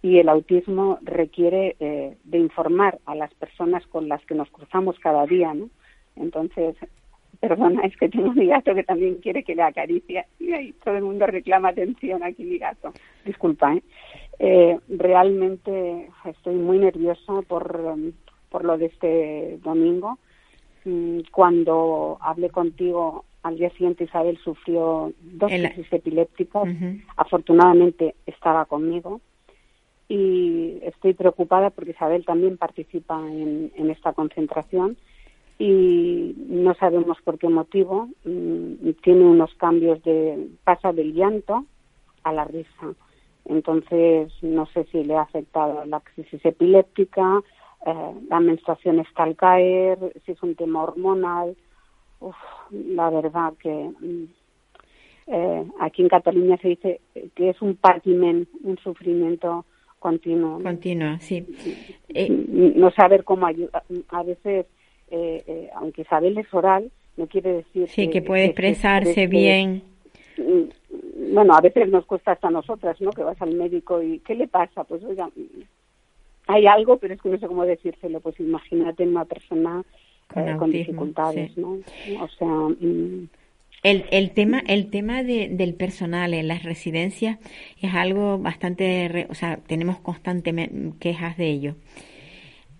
Y 0.00 0.18
el 0.18 0.30
autismo 0.30 0.98
requiere 1.02 1.76
eh, 1.80 2.16
de 2.24 2.38
informar 2.38 2.98
a 3.04 3.14
las 3.14 3.32
personas 3.34 3.86
con 3.88 4.08
las 4.08 4.24
que 4.24 4.34
nos 4.34 4.48
cruzamos 4.50 4.98
cada 5.00 5.26
día, 5.26 5.52
¿no? 5.52 5.68
Entonces, 6.16 6.76
perdona, 7.40 7.82
es 7.82 7.94
que 7.98 8.08
tengo 8.08 8.32
mi 8.32 8.46
gato 8.46 8.74
que 8.74 8.84
también 8.84 9.16
quiere 9.16 9.44
que 9.44 9.54
le 9.54 9.62
acaricie 9.62 10.24
y 10.40 10.52
ahí 10.52 10.72
todo 10.82 10.96
el 10.96 11.04
mundo 11.04 11.26
reclama 11.26 11.68
atención 11.68 12.22
aquí 12.22 12.44
mi 12.44 12.56
gato. 12.56 12.94
Disculpa, 13.26 13.74
¿eh? 13.74 13.82
eh 14.38 14.78
realmente 14.88 16.08
estoy 16.24 16.54
muy 16.54 16.78
nerviosa 16.78 17.42
por, 17.46 17.96
por 18.52 18.64
lo 18.64 18.76
de 18.76 18.86
este 18.86 19.58
domingo. 19.64 20.18
Mm, 20.84 21.20
cuando 21.32 22.18
hablé 22.20 22.50
contigo 22.50 23.24
al 23.42 23.56
día 23.56 23.70
siguiente 23.70 24.04
Isabel 24.04 24.38
sufrió 24.38 25.12
dos 25.20 25.50
crisis 25.50 25.92
epilépticas. 25.92 26.68
Afortunadamente 27.16 28.14
estaba 28.26 28.66
conmigo 28.66 29.20
y 30.08 30.78
estoy 30.82 31.14
preocupada 31.14 31.70
porque 31.70 31.92
Isabel 31.92 32.24
también 32.24 32.56
participa 32.58 33.18
en, 33.18 33.72
esta 33.90 34.12
concentración 34.12 34.96
y 35.58 36.34
no 36.48 36.74
sabemos 36.74 37.18
por 37.24 37.38
qué 37.38 37.48
motivo. 37.48 38.08
Mm, 38.24 38.90
tiene 39.02 39.24
unos 39.24 39.52
cambios 39.54 40.02
de 40.04 40.48
pasa 40.62 40.92
del 40.92 41.14
llanto 41.14 41.64
a 42.22 42.32
la 42.32 42.44
risa. 42.44 42.94
Entonces 43.46 44.32
no 44.42 44.66
sé 44.66 44.84
si 44.92 45.02
le 45.02 45.16
ha 45.16 45.22
afectado 45.22 45.84
la 45.84 46.00
crisis 46.00 46.44
epiléptica, 46.44 47.42
eh, 47.86 48.14
la 48.28 48.40
menstruación 48.40 49.00
está 49.00 49.24
al 49.24 49.36
caer, 49.36 49.98
si 50.24 50.32
es 50.32 50.42
un 50.42 50.54
tema 50.54 50.82
hormonal 50.82 51.56
uf, 52.22 52.36
la 52.70 53.10
verdad 53.10 53.52
que 53.60 53.70
mm, 53.70 54.24
eh, 55.26 55.64
aquí 55.80 56.02
en 56.02 56.08
Cataluña 56.08 56.56
se 56.58 56.68
dice 56.68 57.00
que 57.34 57.50
es 57.50 57.60
un 57.60 57.76
patiment, 57.76 58.48
un 58.62 58.78
sufrimiento 58.78 59.64
continuo. 59.98 60.60
Continuo, 60.62 61.16
sí. 61.20 61.46
Eh, 62.08 62.28
no 62.28 62.90
saber 62.90 63.24
cómo 63.24 63.46
ayudar. 63.46 63.84
A 64.08 64.22
veces, 64.22 64.66
eh, 65.10 65.70
aunque 65.74 66.02
Isabel 66.02 66.38
es 66.38 66.52
oral, 66.52 66.90
no 67.16 67.26
quiere 67.26 67.52
decir 67.52 67.88
sí, 67.88 68.08
que, 68.08 68.22
puede 68.22 68.46
expresarse 68.46 69.26
bien. 69.26 69.82
Mm, 70.38 71.34
bueno, 71.34 71.54
a 71.54 71.60
veces 71.60 71.88
nos 71.88 72.04
cuesta 72.04 72.32
hasta 72.32 72.48
a 72.48 72.50
nosotras, 72.50 73.00
¿no? 73.00 73.10
Que 73.10 73.22
vas 73.22 73.40
al 73.40 73.54
médico 73.54 74.02
y 74.02 74.18
¿qué 74.20 74.34
le 74.34 74.48
pasa? 74.48 74.84
Pues 74.84 75.04
oiga, 75.04 75.30
hay 76.46 76.66
algo, 76.66 76.98
pero 76.98 77.14
es 77.14 77.20
que 77.20 77.28
no 77.28 77.38
sé 77.38 77.46
cómo 77.46 77.64
decírselo. 77.64 78.20
Pues 78.20 78.38
imagínate 78.40 79.04
una 79.04 79.24
persona 79.24 79.82
con, 80.58 80.70
dificultades, 80.70 81.56
¿no? 81.56 81.78
O 82.20 82.28
sea. 82.28 82.48
Mm, 82.48 83.28
el, 83.82 84.04
el 84.12 84.30
tema, 84.30 84.62
el 84.68 84.90
tema 84.90 85.24
de, 85.24 85.48
del 85.48 85.74
personal 85.74 86.34
en 86.34 86.46
las 86.46 86.62
residencias 86.62 87.38
es 87.80 87.92
algo 87.94 88.38
bastante, 88.38 89.26
o 89.28 89.34
sea, 89.34 89.56
tenemos 89.56 89.98
constantemente 89.98 90.96
quejas 91.00 91.36
de 91.36 91.50
ello. 91.50 91.74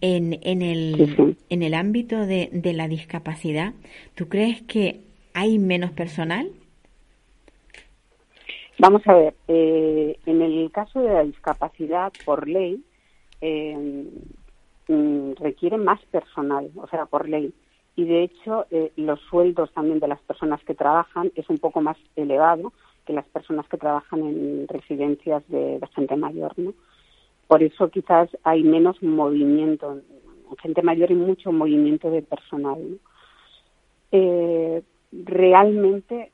En, 0.01 0.39
en, 0.43 0.63
el, 0.63 1.37
en 1.49 1.63
el 1.63 1.75
ámbito 1.75 2.27
de, 2.27 2.49
de 2.53 2.73
la 2.73 2.89
discapacidad, 2.89 3.73
¿tú 4.15 4.29
crees 4.29 4.63
que 4.63 5.01
hay 5.33 5.59
menos 5.59 5.93
personal? 5.93 6.51
Vamos 8.79 9.03
a 9.07 9.15
ver, 9.15 9.35
eh, 9.49 10.17
en 10.27 10.43
el 10.43 10.71
caso 10.73 11.01
de 11.01 11.13
la 11.13 11.25
discapacidad, 11.25 12.13
por 12.25 12.49
ley, 12.49 12.83
eh, 13.43 14.09
mm, 14.89 15.33
requiere 15.39 15.77
más 15.77 16.01
personal, 16.07 16.71
o 16.77 16.87
sea, 16.89 17.05
por 17.05 17.29
ley 17.29 17.53
y 17.95 18.05
de 18.05 18.23
hecho 18.23 18.67
eh, 18.71 18.93
los 18.97 19.21
sueldos 19.21 19.73
también 19.73 20.01
de 20.01 20.09
las 20.09 20.21
personas 20.23 20.63
que 20.65 20.75
trabajan 20.75 21.31
es 21.35 21.49
un 21.49 21.59
poco 21.59 21.81
más 21.81 21.97
elevado 22.17 22.73
que 23.07 23.13
las 23.13 23.27
personas 23.27 23.69
que 23.69 23.77
trabajan 23.77 24.21
en 24.21 24.67
residencias 24.69 25.47
de, 25.49 25.81
gente 25.95 26.17
mayor, 26.17 26.53
¿no? 26.57 26.73
Por 27.49 27.63
eso 27.63 27.91
quizás 27.91 28.31
hay 28.45 28.63
menos 28.63 29.03
movimiento, 29.03 30.01
gente 30.63 30.83
mayor 30.83 31.11
y 31.11 31.17
mucho 31.17 31.53
movimiento 31.53 32.11
de 32.11 32.23
personal. 32.23 32.99
Eh, 34.13 34.83
realmente 35.13 36.31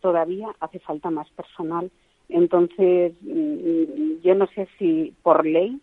todavía 0.00 0.48
hace 0.60 0.80
falta 0.80 1.08
más 1.08 1.30
personal. 1.30 1.90
Entonces, 2.28 3.14
mm, 3.22 4.20
yo 4.22 4.34
no 4.34 4.46
sé 4.48 4.68
si 4.78 5.14
por 5.22 5.46
ley 5.46 5.80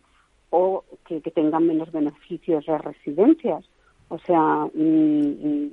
o 0.57 0.85
que 1.03 1.19
tengan 1.19 1.67
menos 1.67 1.91
beneficios 1.91 2.65
las 2.65 2.81
residencias, 2.81 3.65
o 4.07 4.17
sea, 4.19 4.69
mm, 4.73 5.27
mm, 5.47 5.71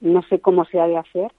no 0.00 0.22
sé 0.22 0.40
cómo 0.40 0.64
se 0.64 0.80
ha 0.80 0.88
de 0.88 0.96
hacer, 0.96 1.30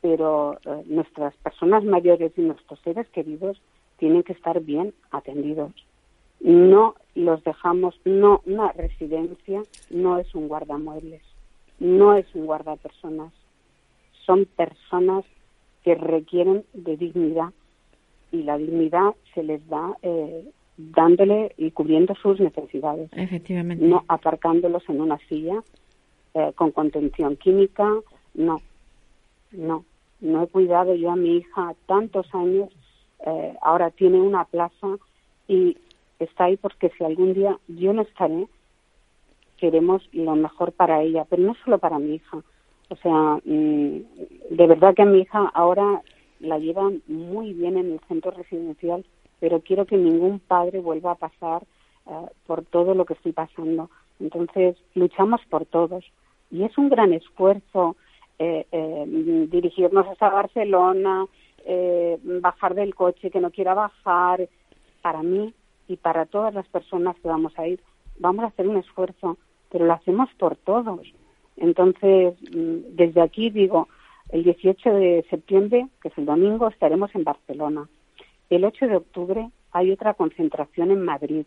pero 0.00 0.56
eh, 0.64 0.84
nuestras 0.86 1.34
personas 1.38 1.82
mayores 1.82 2.30
y 2.36 2.42
nuestros 2.42 2.78
seres 2.80 3.08
queridos 3.08 3.60
tienen 3.98 4.22
que 4.22 4.34
estar 4.34 4.60
bien 4.60 4.94
atendidos. 5.10 5.72
No 6.38 6.94
los 7.16 7.42
dejamos, 7.42 7.98
no, 8.04 8.40
una 8.46 8.70
residencia 8.70 9.60
no 9.90 10.18
es 10.18 10.32
un 10.32 10.46
guardamuebles, 10.46 11.22
no 11.80 12.14
es 12.14 12.32
un 12.36 12.46
guardapersonas. 12.46 13.32
Son 14.24 14.44
personas 14.44 15.24
que 15.82 15.96
requieren 15.96 16.64
de 16.72 16.96
dignidad 16.96 17.52
y 18.30 18.44
la 18.44 18.58
dignidad 18.58 19.16
se 19.34 19.42
les 19.42 19.66
da 19.68 19.96
eh, 20.02 20.44
dándole 20.76 21.54
y 21.56 21.70
cubriendo 21.70 22.14
sus 22.16 22.40
necesidades. 22.40 23.10
Efectivamente. 23.12 23.84
No 23.84 24.04
aparcándolos 24.08 24.82
en 24.88 25.00
una 25.00 25.18
silla 25.28 25.62
eh, 26.34 26.52
con 26.54 26.72
contención 26.72 27.36
química, 27.36 27.88
no, 28.34 28.60
no. 29.52 29.84
No 30.20 30.42
he 30.42 30.46
cuidado 30.48 30.94
yo 30.94 31.10
a 31.10 31.16
mi 31.16 31.36
hija 31.36 31.74
tantos 31.86 32.26
años, 32.34 32.70
eh, 33.26 33.54
ahora 33.62 33.90
tiene 33.90 34.20
una 34.20 34.44
plaza 34.44 34.96
y 35.46 35.76
está 36.18 36.44
ahí 36.44 36.56
porque 36.56 36.90
si 36.96 37.04
algún 37.04 37.34
día 37.34 37.58
yo 37.68 37.92
no 37.92 38.02
estaré, 38.02 38.46
queremos 39.58 40.02
lo 40.12 40.34
mejor 40.34 40.72
para 40.72 41.02
ella, 41.02 41.24
pero 41.28 41.42
no 41.42 41.54
solo 41.64 41.78
para 41.78 41.98
mi 41.98 42.16
hija. 42.16 42.38
O 42.88 42.96
sea, 42.96 43.38
mm, 43.44 44.00
de 44.50 44.66
verdad 44.66 44.94
que 44.94 45.02
a 45.02 45.06
mi 45.06 45.20
hija 45.20 45.50
ahora 45.54 46.02
la 46.40 46.58
llevan 46.58 47.02
muy 47.06 47.52
bien 47.52 47.76
en 47.76 47.92
el 47.92 48.00
centro 48.08 48.30
residencial 48.32 49.04
pero 49.44 49.60
quiero 49.60 49.84
que 49.84 49.98
ningún 49.98 50.38
padre 50.38 50.80
vuelva 50.80 51.10
a 51.10 51.16
pasar 51.16 51.64
eh, 52.06 52.28
por 52.46 52.64
todo 52.64 52.94
lo 52.94 53.04
que 53.04 53.12
estoy 53.12 53.32
pasando. 53.32 53.90
Entonces, 54.18 54.74
luchamos 54.94 55.42
por 55.50 55.66
todos. 55.66 56.02
Y 56.50 56.62
es 56.64 56.78
un 56.78 56.88
gran 56.88 57.12
esfuerzo 57.12 57.94
eh, 58.38 58.64
eh, 58.72 59.04
dirigirnos 59.50 60.06
hasta 60.06 60.30
Barcelona, 60.30 61.26
bajar 62.40 62.74
del 62.74 62.94
coche 62.94 63.30
que 63.30 63.38
no 63.38 63.50
quiera 63.50 63.74
bajar. 63.74 64.48
Para 65.02 65.22
mí 65.22 65.52
y 65.88 65.96
para 65.96 66.24
todas 66.24 66.54
las 66.54 66.66
personas 66.68 67.14
que 67.20 67.28
vamos 67.28 67.52
a 67.58 67.68
ir, 67.68 67.82
vamos 68.18 68.46
a 68.46 68.48
hacer 68.48 68.66
un 68.66 68.78
esfuerzo, 68.78 69.36
pero 69.70 69.84
lo 69.84 69.92
hacemos 69.92 70.30
por 70.38 70.56
todos. 70.56 71.02
Entonces, 71.58 72.32
mm, 72.50 72.96
desde 72.96 73.20
aquí 73.20 73.50
digo, 73.50 73.88
el 74.30 74.42
18 74.42 74.90
de 74.90 75.26
septiembre, 75.28 75.88
que 76.00 76.08
es 76.08 76.16
el 76.16 76.24
domingo, 76.24 76.68
estaremos 76.68 77.14
en 77.14 77.24
Barcelona. 77.24 77.86
El 78.50 78.64
8 78.64 78.86
de 78.86 78.96
octubre 78.96 79.50
hay 79.72 79.90
otra 79.90 80.14
concentración 80.14 80.90
en 80.90 81.04
Madrid. 81.04 81.46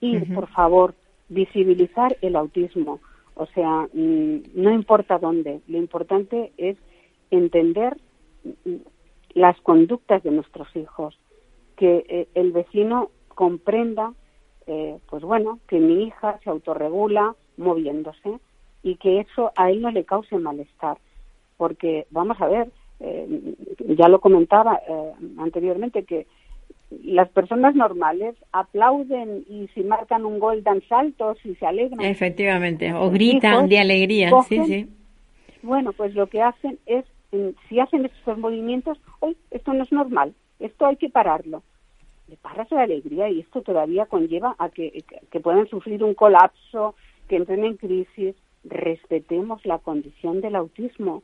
Y, 0.00 0.18
por 0.18 0.48
favor, 0.48 0.94
visibilizar 1.28 2.16
el 2.22 2.36
autismo. 2.36 3.00
O 3.34 3.46
sea, 3.46 3.88
mm, 3.92 4.42
no 4.54 4.72
importa 4.72 5.18
dónde, 5.18 5.60
lo 5.68 5.78
importante 5.78 6.52
es 6.56 6.76
entender 7.30 7.96
mm, 8.44 8.76
las 9.34 9.58
conductas 9.60 10.22
de 10.22 10.30
nuestros 10.30 10.74
hijos, 10.76 11.18
que 11.76 12.04
eh, 12.08 12.28
el 12.34 12.52
vecino 12.52 13.10
comprenda, 13.28 14.12
eh, 14.66 14.98
pues 15.08 15.22
bueno, 15.22 15.58
que 15.68 15.78
mi 15.78 16.04
hija 16.04 16.38
se 16.44 16.50
autorregula 16.50 17.34
moviéndose 17.56 18.38
y 18.82 18.96
que 18.96 19.20
eso 19.20 19.52
a 19.56 19.70
él 19.70 19.80
no 19.80 19.90
le 19.90 20.04
cause 20.04 20.36
malestar. 20.38 20.98
Porque, 21.56 22.06
vamos 22.10 22.40
a 22.40 22.48
ver, 22.48 22.70
eh, 23.02 23.54
ya 23.98 24.08
lo 24.08 24.20
comentaba 24.20 24.80
eh, 24.88 25.12
anteriormente 25.38 26.04
que 26.04 26.26
las 27.02 27.28
personas 27.30 27.74
normales 27.74 28.36
aplauden 28.52 29.44
y 29.48 29.68
si 29.74 29.82
marcan 29.82 30.24
un 30.24 30.38
gol 30.38 30.62
dan 30.62 30.82
saltos 30.88 31.38
y 31.44 31.54
se 31.56 31.66
alegran. 31.66 32.00
Efectivamente, 32.00 32.92
o 32.92 33.10
gritan 33.10 33.68
de 33.68 33.78
alegría, 33.78 34.30
sí, 34.48 34.64
sí. 34.66 34.88
Bueno, 35.62 35.92
pues 35.92 36.14
lo 36.14 36.28
que 36.28 36.42
hacen 36.42 36.78
es, 36.86 37.04
si 37.68 37.80
hacen 37.80 38.04
estos 38.04 38.38
movimientos, 38.38 38.98
hoy 39.20 39.36
esto 39.50 39.72
no 39.72 39.82
es 39.82 39.90
normal, 39.90 40.34
esto 40.60 40.86
hay 40.86 40.96
que 40.96 41.08
pararlo. 41.08 41.62
Le 42.28 42.36
paras 42.36 42.70
la 42.70 42.82
alegría 42.82 43.28
y 43.30 43.40
esto 43.40 43.62
todavía 43.62 44.06
conlleva 44.06 44.54
a 44.58 44.68
que, 44.68 45.02
que 45.30 45.40
puedan 45.40 45.66
sufrir 45.68 46.04
un 46.04 46.14
colapso, 46.14 46.94
que 47.28 47.36
entren 47.36 47.64
en 47.64 47.76
crisis. 47.76 48.36
Respetemos 48.64 49.64
la 49.66 49.78
condición 49.78 50.40
del 50.40 50.54
autismo 50.54 51.22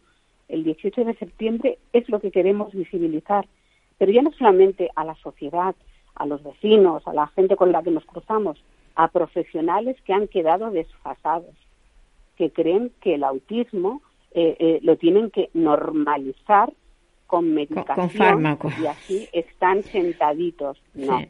el 0.49 0.64
18 0.64 1.05
de 1.05 1.14
septiembre 1.14 1.78
es 1.92 2.09
lo 2.09 2.20
que 2.20 2.30
queremos 2.30 2.72
visibilizar, 2.72 3.46
pero 3.99 4.12
ya 4.12 4.22
no 4.22 4.32
solamente 4.32 4.90
a 4.94 5.05
la 5.05 5.14
sociedad, 5.16 5.74
a 6.14 6.26
los 6.26 6.42
vecinos, 6.42 7.07
a 7.07 7.12
la 7.12 7.26
gente 7.28 7.57
con 7.57 7.72
la 7.72 7.82
que 7.82 7.90
nos 7.90 8.05
cruzamos, 8.05 8.62
a 8.94 9.09
profesionales 9.09 9.96
que 10.05 10.12
han 10.12 10.26
quedado 10.28 10.70
desfasados, 10.70 11.55
que 12.36 12.51
creen 12.51 12.92
que 13.01 13.14
el 13.14 13.24
autismo 13.24 14.03
eh, 14.32 14.57
eh, 14.59 14.80
lo 14.82 14.96
tienen 14.96 15.30
que 15.30 15.51
normalizar 15.55 16.72
con 17.26 17.53
medicación 17.55 18.59
y 18.80 18.86
así 18.86 19.28
están 19.32 19.82
sentaditos. 19.82 20.80
No, 20.94 21.20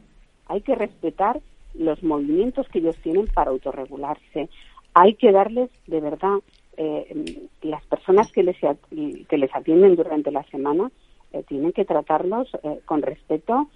hay 0.46 0.60
que 0.62 0.74
respetar 0.74 1.40
los 1.74 2.02
movimientos 2.02 2.68
que 2.68 2.78
ellos 2.78 2.96
tienen 3.02 3.26
para 3.26 3.50
autorregularse. 3.50 4.48
Hay 4.94 5.14
que 5.14 5.32
darles 5.32 5.70
de 5.86 6.00
verdad 6.00 6.38
eh, 6.78 7.48
las 7.62 7.84
personas 7.86 8.32
que 8.32 8.42
les, 8.42 8.56
que 8.56 9.38
les 9.38 9.54
atienden 9.54 9.96
durante 9.96 10.30
la 10.30 10.44
semana 10.44 10.90
eh, 11.32 11.42
tienen 11.46 11.72
que 11.72 11.84
tratarlos 11.84 12.48
eh, 12.62 12.80
con 12.86 13.02
respeto 13.02 13.68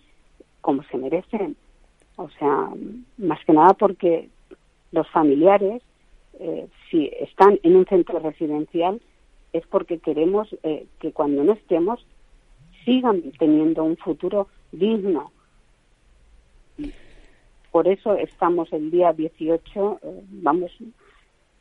como 0.60 0.82
se 0.84 0.96
merecen. 0.96 1.56
O 2.16 2.30
sea, 2.30 2.68
más 3.18 3.44
que 3.44 3.52
nada 3.52 3.74
porque 3.74 4.30
los 4.90 5.08
familiares, 5.10 5.82
eh, 6.38 6.68
si 6.90 7.10
están 7.20 7.58
en 7.62 7.76
un 7.76 7.86
centro 7.86 8.20
residencial, 8.20 9.00
es 9.52 9.66
porque 9.66 9.98
queremos 9.98 10.48
que 10.98 11.12
cuando 11.12 11.44
no 11.44 11.52
estemos 11.52 12.06
sigan 12.86 13.20
teniendo 13.38 13.84
un 13.84 13.98
futuro 13.98 14.48
digno. 14.70 15.30
Por 17.70 17.86
eso 17.86 18.14
estamos 18.14 18.72
el 18.72 18.90
día 18.90 19.12
18, 19.12 20.00
vamos, 20.42 20.70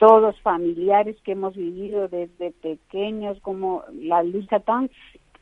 todos 0.02 0.36
familiares 0.41 1.16
que 1.24 1.34
hemos 1.34 1.56
vivido 1.56 2.08
desde 2.08 2.49
pequeños, 2.49 3.39
como 3.41 3.84
la 3.93 4.24
lucha 4.24 4.60
tan... 4.60 4.89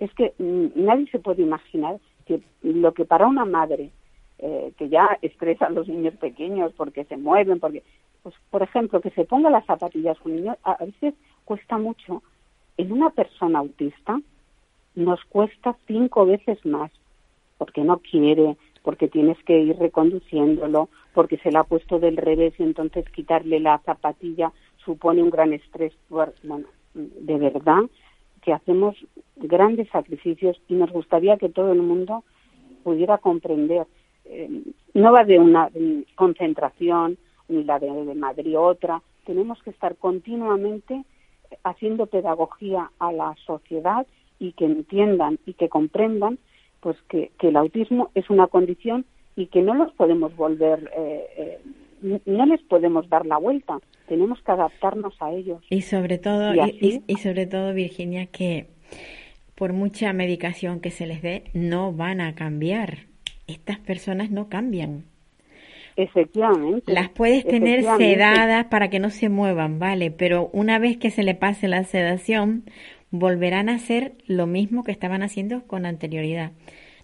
Es 0.01 0.13
que 0.15 0.33
mm, 0.37 0.83
nadie 0.83 1.07
se 1.11 1.19
puede 1.19 1.43
imaginar 1.43 1.97
que 2.25 2.41
lo 2.61 2.93
que 2.93 3.05
para 3.05 3.25
una 3.25 3.45
madre, 3.45 3.91
eh, 4.37 4.73
que 4.77 4.89
ya 4.89 5.17
estresa 5.21 5.67
a 5.67 5.69
los 5.69 5.87
niños 5.87 6.13
pequeños 6.15 6.73
porque 6.75 7.05
se 7.05 7.15
mueven, 7.15 7.61
porque, 7.61 7.83
pues, 8.21 8.35
por 8.49 8.61
ejemplo, 8.61 8.99
que 8.99 9.11
se 9.11 9.23
ponga 9.23 9.49
las 9.49 9.65
zapatillas 9.65 10.19
con 10.19 10.35
niños, 10.35 10.57
a 10.63 10.75
veces 10.83 11.13
cuesta 11.45 11.77
mucho, 11.77 12.21
en 12.75 12.91
una 12.91 13.11
persona 13.11 13.59
autista 13.59 14.19
nos 14.93 15.23
cuesta 15.29 15.77
cinco 15.87 16.25
veces 16.25 16.65
más, 16.65 16.91
porque 17.57 17.85
no 17.85 17.99
quiere, 17.99 18.57
porque 18.83 19.07
tienes 19.07 19.37
que 19.43 19.59
ir 19.59 19.77
reconduciéndolo, 19.77 20.89
porque 21.13 21.37
se 21.37 21.51
le 21.51 21.57
ha 21.57 21.63
puesto 21.63 21.99
del 21.99 22.17
revés 22.17 22.53
y 22.57 22.63
entonces 22.63 23.09
quitarle 23.09 23.59
la 23.59 23.79
zapatilla 23.79 24.51
supone 24.83 25.21
un 25.21 25.29
gran 25.29 25.53
estrés. 25.53 25.93
Bueno, 26.09 26.33
de 26.93 27.37
verdad 27.37 27.81
que 28.41 28.53
hacemos 28.53 28.95
grandes 29.35 29.89
sacrificios 29.89 30.59
y 30.67 30.75
nos 30.75 30.91
gustaría 30.91 31.37
que 31.37 31.49
todo 31.49 31.71
el 31.71 31.81
mundo 31.81 32.23
pudiera 32.83 33.17
comprender. 33.17 33.85
Eh, 34.25 34.63
no 34.93 35.11
va 35.11 35.23
de 35.23 35.39
una 35.39 35.69
concentración, 36.15 37.17
ni 37.47 37.63
la 37.63 37.79
de, 37.79 37.91
de 37.91 38.15
Madrid 38.15 38.57
otra. 38.57 39.01
Tenemos 39.25 39.61
que 39.63 39.71
estar 39.71 39.95
continuamente 39.97 41.03
haciendo 41.63 42.05
pedagogía 42.05 42.91
a 42.99 43.11
la 43.11 43.35
sociedad 43.45 44.05
y 44.39 44.53
que 44.53 44.65
entiendan 44.65 45.39
y 45.45 45.53
que 45.53 45.69
comprendan 45.69 46.39
pues 46.81 46.97
que, 47.09 47.31
el 47.41 47.55
autismo 47.55 48.11
es 48.15 48.29
una 48.29 48.47
condición 48.47 49.05
y 49.35 49.47
que 49.47 49.61
no 49.61 49.73
los 49.73 49.91
podemos 49.93 50.35
volver 50.35 50.91
eh, 50.95 51.25
eh, 51.37 51.59
no 52.01 52.45
les 52.45 52.61
podemos 52.63 53.09
dar 53.09 53.25
la 53.25 53.37
vuelta. 53.37 53.79
Tenemos 54.07 54.41
que 54.41 54.51
adaptarnos 54.51 55.15
a 55.21 55.31
ellos. 55.31 55.61
Y 55.69 55.81
sobre 55.81 56.17
todo 56.17 56.53
y, 56.55 57.03
y, 57.05 57.15
sobre 57.17 57.45
todo 57.45 57.73
Virginia 57.73 58.27
que 58.27 58.67
por 59.55 59.73
mucha 59.73 60.13
medicación 60.13 60.79
que 60.79 60.91
se 60.91 61.05
les 61.05 61.21
dé 61.21 61.43
no 61.53 61.91
van 61.91 62.21
a 62.21 62.35
cambiar. 62.35 63.09
Estas 63.47 63.79
personas 63.79 64.31
no 64.31 64.47
cambian. 64.47 65.05
Efectivamente. 65.95 66.93
Las 66.93 67.09
puedes 67.09 67.45
tener 67.45 67.83
sedadas 67.83 68.65
para 68.67 68.89
que 68.89 68.99
no 68.99 69.09
se 69.09 69.27
muevan, 69.27 69.79
vale, 69.79 70.11
pero 70.11 70.49
una 70.53 70.79
vez 70.79 70.97
que 70.97 71.09
se 71.09 71.23
le 71.23 71.35
pase 71.35 71.67
la 71.67 71.83
sedación, 71.83 72.63
volverán 73.11 73.69
a 73.69 73.75
hacer 73.75 74.13
lo 74.27 74.47
mismo 74.47 74.83
que 74.83 74.91
estaban 74.91 75.23
haciendo 75.23 75.63
con 75.67 75.85
anterioridad. 75.85 76.51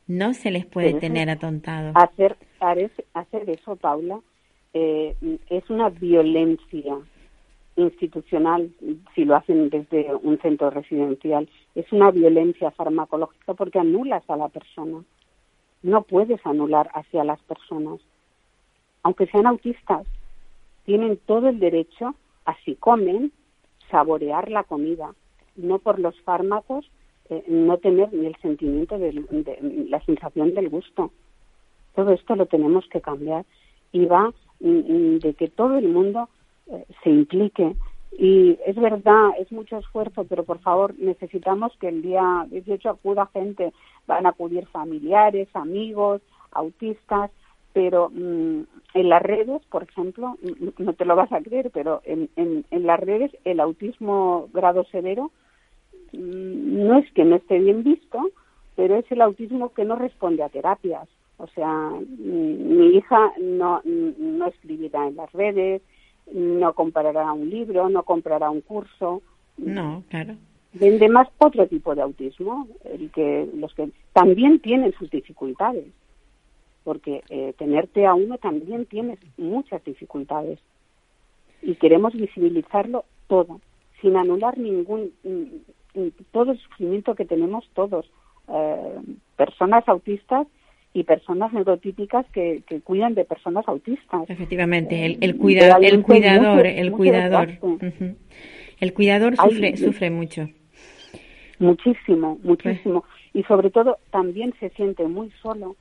No 0.08 0.34
se 0.34 0.51
les 0.51 0.66
puede 0.66 0.93
tener 0.93 1.30
atontados. 1.30 1.95
Hacer, 1.95 2.38
hacer 2.60 3.49
eso, 3.49 3.76
Paula, 3.76 4.20
eh, 4.74 5.16
es 5.49 5.70
una 5.70 5.89
violencia 5.89 6.97
institucional 7.76 8.72
si 9.16 9.26
lo 9.26 9.36
hacen 9.36 9.70
desde 9.70 10.14
un 10.16 10.38
centro 10.39 10.70
residencial. 10.70 11.49
Es 11.74 11.91
una 11.91 12.12
violencia 12.12 12.72
farmacológica 12.72 13.53
porque 13.56 13.80
anulas 13.80 14.24
a 14.30 14.38
la 14.38 14.49
persona. 14.49 15.03
No 15.82 16.03
puedes 16.03 16.39
anular 16.45 16.89
hacia 16.93 17.24
las 17.24 17.41
personas 17.41 17.99
aunque 19.06 19.28
sean 19.28 19.45
autistas, 19.45 20.08
tienen 20.84 21.18
todo 21.28 21.47
el 21.47 21.60
derecho 21.60 22.16
a 22.43 22.56
si 22.66 22.74
comen, 22.74 23.32
saborear 23.91 24.49
la 24.49 24.64
comida, 24.64 25.14
no 25.56 25.80
por 25.80 25.99
los 25.99 26.20
fármacos, 26.22 26.89
eh, 27.30 27.43
no 27.47 27.78
tener 27.78 28.14
ni 28.14 28.28
el 28.28 28.36
sentimiento 28.38 28.97
de, 28.99 29.14
la 29.89 30.03
sensación 30.06 30.53
del 30.53 30.70
gusto. 30.70 31.12
Todo 31.95 32.12
esto 32.12 32.36
lo 32.36 32.45
tenemos 32.45 32.88
que 32.89 33.01
cambiar 33.01 33.45
y 33.91 34.06
va 34.06 34.32
mm, 34.60 34.68
mm, 34.70 35.20
de 35.20 35.34
que 35.34 35.47
todo 35.47 35.78
el 35.78 35.88
mundo 35.88 36.30
eh, 36.68 36.86
se 37.03 37.10
implique. 37.10 37.76
Y 38.18 38.58
es 38.66 38.76
verdad, 38.76 39.32
es 39.39 39.51
mucho 39.51 39.78
esfuerzo, 39.78 40.24
pero 40.26 40.43
por 40.43 40.60
favor 40.60 40.93
necesitamos 40.97 41.76
que 41.80 41.89
el 41.89 42.01
día 42.01 42.45
18 42.49 42.89
acuda 42.89 43.30
gente, 43.34 43.74
van 44.08 44.26
a 44.26 44.30
acudir 44.30 44.68
familiares, 44.68 45.49
amigos, 45.53 46.22
autistas, 46.51 47.32
pero 47.74 48.10
mm, 48.10 48.62
en 48.93 49.10
las 49.10 49.22
redes, 49.22 49.62
por 49.66 49.84
ejemplo, 49.84 50.38
no 50.78 50.93
te 50.93 51.03
lo 51.03 51.16
vas 51.18 51.32
a 51.34 51.41
creer, 51.41 51.72
pero 51.72 52.01
en, 52.06 52.30
en, 52.38 52.88
las 52.88 52.99
redes 52.99 53.36
el 53.43 53.60
autismo 53.60 54.47
grado 54.53 54.86
severo 54.86 55.32
no 56.18 56.97
es 56.97 57.11
que 57.11 57.26
no 57.26 57.36
esté 57.36 57.59
bien 57.59 57.84
visto, 57.84 58.30
pero 58.76 58.95
es 58.95 59.09
el 59.11 59.22
autismo 59.22 59.74
que 59.74 59.86
no 59.86 59.95
responde 59.95 60.43
a 60.43 60.49
terapias. 60.49 61.07
O 61.38 61.47
sea, 61.47 61.91
mi 62.18 62.95
hija 62.95 63.32
no, 63.41 63.82
no 63.84 64.47
escribirá 64.47 65.07
en 65.07 65.18
las 65.18 65.32
redes, 65.34 65.82
no 66.34 66.74
comprará 66.74 67.32
un 67.34 67.49
libro, 67.49 67.89
no 67.89 68.03
comprará 68.03 68.49
un 68.49 68.61
curso. 68.61 69.22
No, 69.57 70.03
claro. 70.09 70.36
Vende 70.74 71.07
más 71.09 71.28
otro 71.38 71.68
tipo 71.68 71.95
de 71.95 72.01
autismo, 72.01 72.68
el 72.84 73.11
que 73.11 73.49
los 73.55 73.74
que 73.74 73.89
también 74.13 74.59
tienen 74.59 74.93
sus 74.93 75.09
dificultades 75.09 75.86
porque 76.86 77.24
eh, 77.30 77.53
tenerte 77.57 78.05
a 78.05 78.13
uno 78.13 78.38
también 78.38 78.86
tienes 78.86 79.20
muchas 79.38 79.84
dificultades 79.84 80.59
y 81.61 81.76
queremos 81.76 82.13
visibilizarlo 82.13 83.05
todo, 83.28 83.59
sin 84.01 84.16
anular 84.16 84.57
ningún, 84.57 85.11
todo 86.32 86.52
el 86.52 86.60
sufrimiento 86.60 87.16
que 87.16 87.26
tenemos 87.26 87.68
todos, 87.74 88.06
eh, 88.48 89.00
personas 89.36 89.88
autistas 89.88 90.48
y 90.93 91.04
personas 91.04 91.52
neurotípicas 91.52 92.26
que, 92.32 92.64
cuidan 92.84 93.16
de 93.16 93.26
personas 93.26 93.68
autistas. 93.68 94.30
Efectivamente, 94.30 95.06
el, 95.06 95.18
el, 95.22 95.32
el 95.32 95.38
cuidador, 95.38 95.84
el 95.86 96.04
cuidador, 96.04 96.66
el 98.80 98.93
cuidador 98.93 99.36
sufre, 99.36 99.78
sufre 99.78 100.10
mucho. 100.10 100.50
Muchísimo, 101.60 102.39
muchísimo. 102.43 103.04
Y 103.34 103.43
sobre 103.43 103.70
todo 103.70 103.98
también 104.12 104.54
se 104.60 104.70
siente 104.70 105.04
muy 105.08 105.32
solo 105.41 105.76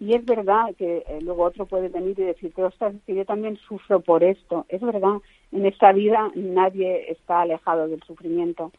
y 0.00 0.14
es 0.14 0.24
verdad 0.24 0.74
que 0.78 1.04
eh, 1.06 1.18
luego 1.20 1.44
otro 1.44 1.66
puede 1.66 1.88
venir 1.88 2.18
y 2.18 2.22
decirte, 2.22 2.64
ostras, 2.64 2.94
que 3.06 3.14
yo 3.14 3.26
también 3.26 3.58
sufro 3.68 4.00
por 4.00 4.24
esto. 4.24 4.64
Es 4.70 4.80
verdad, 4.80 5.18
en 5.52 5.66
esta 5.66 5.92
vida 5.92 6.32
nadie 6.34 7.12
está 7.12 7.42
alejado 7.42 7.86
del 7.86 8.02
sufrimiento, 8.04 8.72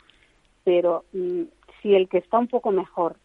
pero 0.63 1.03
mm, 1.13 1.43
si 1.81 1.95
el 1.95 2.07
que 2.09 2.19
está 2.19 2.39
un 2.39 2.47
poco 2.47 2.71
mejor 2.71 3.15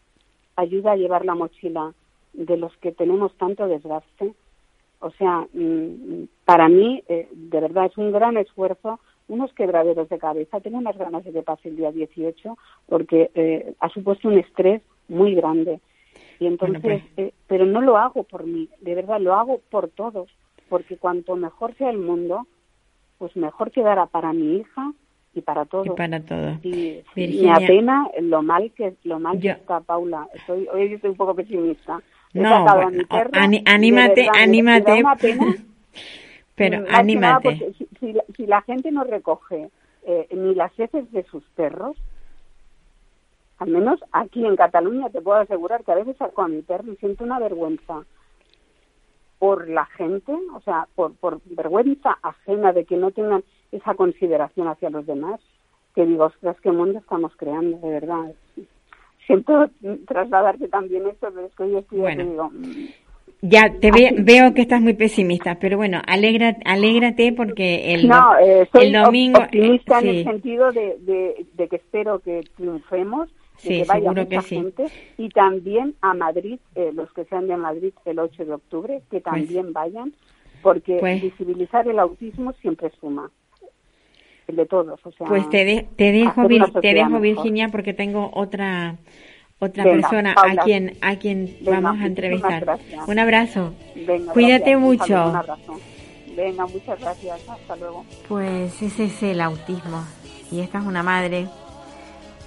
ayuda 0.57 0.93
a 0.93 0.97
llevar 0.97 1.24
la 1.24 1.34
mochila 1.34 1.93
de 2.32 2.57
los 2.57 2.76
que 2.78 2.93
tenemos 2.93 3.34
tanto 3.37 3.66
desgaste, 3.66 4.34
o 5.01 5.11
sea, 5.11 5.47
mm, 5.53 6.24
para 6.45 6.68
mí, 6.68 7.03
eh, 7.09 7.28
de 7.32 7.61
verdad, 7.61 7.87
es 7.87 7.97
un 7.99 8.12
gran 8.12 8.37
esfuerzo, 8.37 8.99
unos 9.28 9.53
quebraderos 9.53 10.09
de 10.09 10.18
cabeza. 10.18 10.61
Tengo 10.61 10.78
unas 10.78 10.97
ganas 10.97 11.24
de 11.24 11.32
que 11.32 11.43
pase 11.43 11.68
el 11.68 11.76
día 11.76 11.93
18 11.93 12.57
porque 12.87 13.30
eh, 13.34 13.74
ha 13.80 13.89
supuesto 13.91 14.28
un 14.28 14.39
estrés 14.39 14.82
muy 15.09 15.34
grande 15.34 15.80
y 16.39 16.47
entonces, 16.47 16.80
pues. 16.82 17.03
eh, 17.16 17.32
pero 17.47 17.64
no 17.64 17.80
lo 17.80 17.97
hago 17.97 18.24
por 18.24 18.45
mí, 18.45 18.68
de 18.80 18.95
verdad, 18.95 19.20
lo 19.20 19.34
hago 19.34 19.61
por 19.70 19.89
todos, 19.89 20.28
porque 20.68 20.97
cuanto 20.97 21.37
mejor 21.37 21.74
sea 21.76 21.91
el 21.91 21.99
mundo, 21.99 22.47
pues 23.18 23.34
mejor 23.37 23.70
quedará 23.70 24.07
para 24.07 24.32
mi 24.32 24.57
hija 24.57 24.93
y 25.37 25.43
para 25.43 25.66
todos. 25.66 25.87
Y 25.87 25.91
para 25.91 26.20
todos. 26.20 26.59
Y 26.64 27.03
me 27.16 27.53
apena 27.53 28.09
lo 28.20 28.43
mal 28.43 28.72
que 28.72 28.95
lo 29.05 29.20
mal 29.20 29.39
que 29.39 29.51
está 29.51 29.80
Paula. 29.80 30.28
Estoy, 30.34 30.66
hoy 30.72 30.95
estoy 30.95 31.11
un 31.11 31.16
poco 31.16 31.34
pesimista. 31.34 32.01
no, 32.32 32.66
anímate, 33.64 34.28
anímate. 34.34 35.03
pero 36.55 36.84
anímate. 36.91 37.74
si, 38.01 38.47
la, 38.47 38.62
gente 38.62 38.91
no 38.91 39.05
recoge 39.05 39.68
eh, 40.07 40.26
ni 40.32 40.55
las 40.55 40.72
heces 40.78 41.11
de 41.12 41.22
sus 41.24 41.45
perros, 41.51 41.97
al 43.59 43.68
menos 43.68 44.01
aquí 44.12 44.45
en 44.45 44.57
Cataluña 44.57 45.11
te 45.11 45.20
puedo 45.20 45.39
asegurar 45.39 45.84
que 45.84 45.93
a 45.93 45.97
veces 45.97 46.16
saco 46.16 46.43
a 46.43 46.49
mi 46.49 46.62
perro 46.62 46.93
y 46.93 46.97
siento 46.97 47.24
una 47.24 47.39
vergüenza 47.39 48.05
por 49.39 49.68
la 49.68 49.84
gente, 49.84 50.32
o 50.55 50.61
sea, 50.62 50.89
por, 50.95 51.14
por 51.14 51.43
vergüenza 51.45 52.18
ajena 52.22 52.72
de 52.72 52.87
que 52.87 52.97
no 52.97 53.11
tengan 53.11 53.45
esa 53.76 53.94
consideración 53.94 54.68
hacia 54.68 54.90
los 54.90 55.06
demás, 55.06 55.40
que 55.94 56.04
digo, 56.04 56.24
ostras, 56.24 56.56
qué 56.62 56.70
mundo 56.70 56.98
estamos 56.98 57.32
creando, 57.36 57.78
de 57.78 57.88
verdad. 57.88 58.32
Siento 59.26 59.70
trasladarte 60.06 60.68
también 60.68 61.06
esto, 61.06 61.28
pero 61.34 61.46
es 61.46 61.54
que 61.54 61.62
hoy 61.64 61.76
estoy 61.76 61.98
bueno. 61.98 62.24
digo... 62.24 62.50
Ya 63.42 63.70
te 63.80 63.90
veo 63.90 64.54
que 64.54 64.62
estás 64.62 64.80
muy 64.80 64.94
pesimista, 64.94 65.58
pero 65.60 65.76
bueno, 65.76 66.00
alegra, 66.06 66.56
alégrate 66.64 67.32
porque 67.32 67.94
el, 67.94 68.08
no, 68.08 68.38
eh, 68.38 68.66
soy 68.72 68.86
el 68.86 68.92
domingo... 68.92 69.40
optimista 69.40 70.00
en 70.00 70.08
el 70.08 70.24
sentido 70.24 70.72
de, 70.72 70.96
de, 71.00 71.46
de 71.52 71.68
que 71.68 71.76
espero 71.76 72.18
que 72.20 72.40
triunfemos 72.56 73.28
sí, 73.58 73.84
seguro 73.84 74.28
que 74.28 74.40
sí. 74.42 74.64
y 75.18 75.28
también 75.30 75.94
a 76.00 76.14
Madrid, 76.14 76.58
eh, 76.74 76.90
los 76.94 77.12
que 77.12 77.24
sean 77.24 77.46
de 77.46 77.56
Madrid 77.56 77.92
el 78.04 78.18
8 78.18 78.44
de 78.44 78.52
octubre, 78.52 79.02
que 79.10 79.20
pues 79.20 79.24
también 79.24 79.72
vayan, 79.72 80.12
porque 80.62 80.98
pues 80.98 81.22
visibilizar 81.22 81.86
el 81.88 81.98
autismo 81.98 82.52
siempre 82.54 82.90
suma. 83.00 83.30
El 84.49 84.57
de 84.57 84.66
todos, 84.66 85.01
o 85.05 85.12
sea, 85.12 85.26
pues 85.26 85.49
te, 85.51 85.88
te 85.97 86.12
dejo, 86.12 86.47
te 86.80 86.94
dejo 86.94 87.20
Virginia, 87.20 87.68
porque 87.68 87.92
tengo 87.92 88.30
otra 88.32 88.97
otra 89.59 89.84
persona 89.84 90.34
a 90.36 90.62
quien 90.62 90.97
a 91.01 91.16
quien 91.16 91.57
vamos 91.62 92.01
a 92.01 92.07
entrevistar. 92.07 92.78
Un 93.09 93.18
abrazo. 93.18 93.74
Cuídate 94.32 94.76
mucho. 94.76 95.32
Venga, 96.36 96.66
muchas 96.66 97.01
gracias. 97.01 97.49
Hasta 97.49 97.76
luego. 97.76 98.05
Pues 98.28 98.82
ese 98.82 99.05
es 99.05 99.22
el 99.22 99.40
autismo. 99.40 100.05
Y 100.53 100.61
esta 100.61 100.78
es 100.78 100.84
una 100.84 101.03
madre 101.03 101.49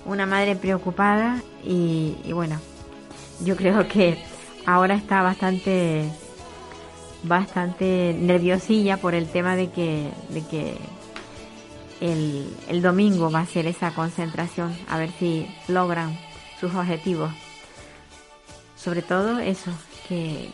una 0.06 0.26
madre 0.26 0.56
preocupada 0.56 1.42
y, 1.64 2.16
bueno, 2.34 2.60
yo 3.44 3.56
creo 3.56 3.88
que 3.88 4.18
ahora 4.66 4.96
está 4.96 5.22
bastante 5.22 6.10
bastante 7.22 8.16
nerviosilla 8.18 8.96
por 8.98 9.14
el 9.14 9.28
tema 9.28 9.58
de 9.58 9.70
que 9.70 10.10
de 10.30 10.42
que 10.46 10.78
el, 12.00 12.56
el 12.68 12.82
domingo 12.82 13.30
va 13.30 13.42
a 13.42 13.46
ser 13.46 13.68
esa 13.68 13.94
concentración, 13.94 14.76
a 14.88 14.98
ver 14.98 15.12
si 15.20 15.48
logran 15.68 16.18
sus 16.60 16.74
objetivos. 16.74 17.32
Sobre 18.76 19.02
todo 19.02 19.40
eso, 19.40 19.72
que, 20.08 20.52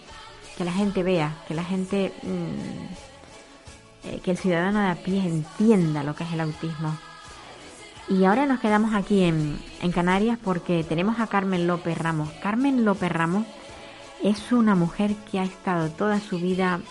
que 0.58 0.66
la 0.66 0.72
gente 0.72 1.04
vea, 1.04 1.36
que 1.48 1.54
la 1.54 1.64
gente, 1.64 2.12
mm, 2.24 4.08
eh, 4.08 4.20
que 4.24 4.32
el 4.32 4.38
ciudadano 4.38 4.80
de 4.80 4.90
a 4.90 4.96
pie 4.96 5.26
entienda 5.26 6.04
lo 6.04 6.16
que 6.16 6.24
es 6.24 6.34
el 6.34 6.42
autismo. 6.42 6.98
Y 8.08 8.24
ahora 8.26 8.46
nos 8.46 8.60
quedamos 8.60 8.94
aquí 8.94 9.24
en, 9.24 9.60
en 9.82 9.92
Canarias 9.92 10.38
porque 10.44 10.84
tenemos 10.84 11.20
a 11.20 11.28
Carmen 11.28 11.66
López 11.68 11.98
Ramos. 11.98 12.30
Carmen 12.42 12.86
López 12.86 13.12
Ramos 13.12 13.46
es 14.24 14.52
una 14.52 14.76
mujer 14.76 15.16
que 15.32 15.40
ha 15.40 15.44
estado 15.44 15.90
toda 15.90 16.20
su 16.20 16.40
vida 16.40 16.82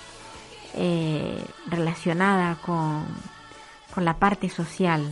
eh, 0.75 1.45
relacionada 1.67 2.57
con, 2.57 3.07
con, 3.95 4.05
la 4.05 4.15
parte 4.15 4.49
social. 4.49 5.11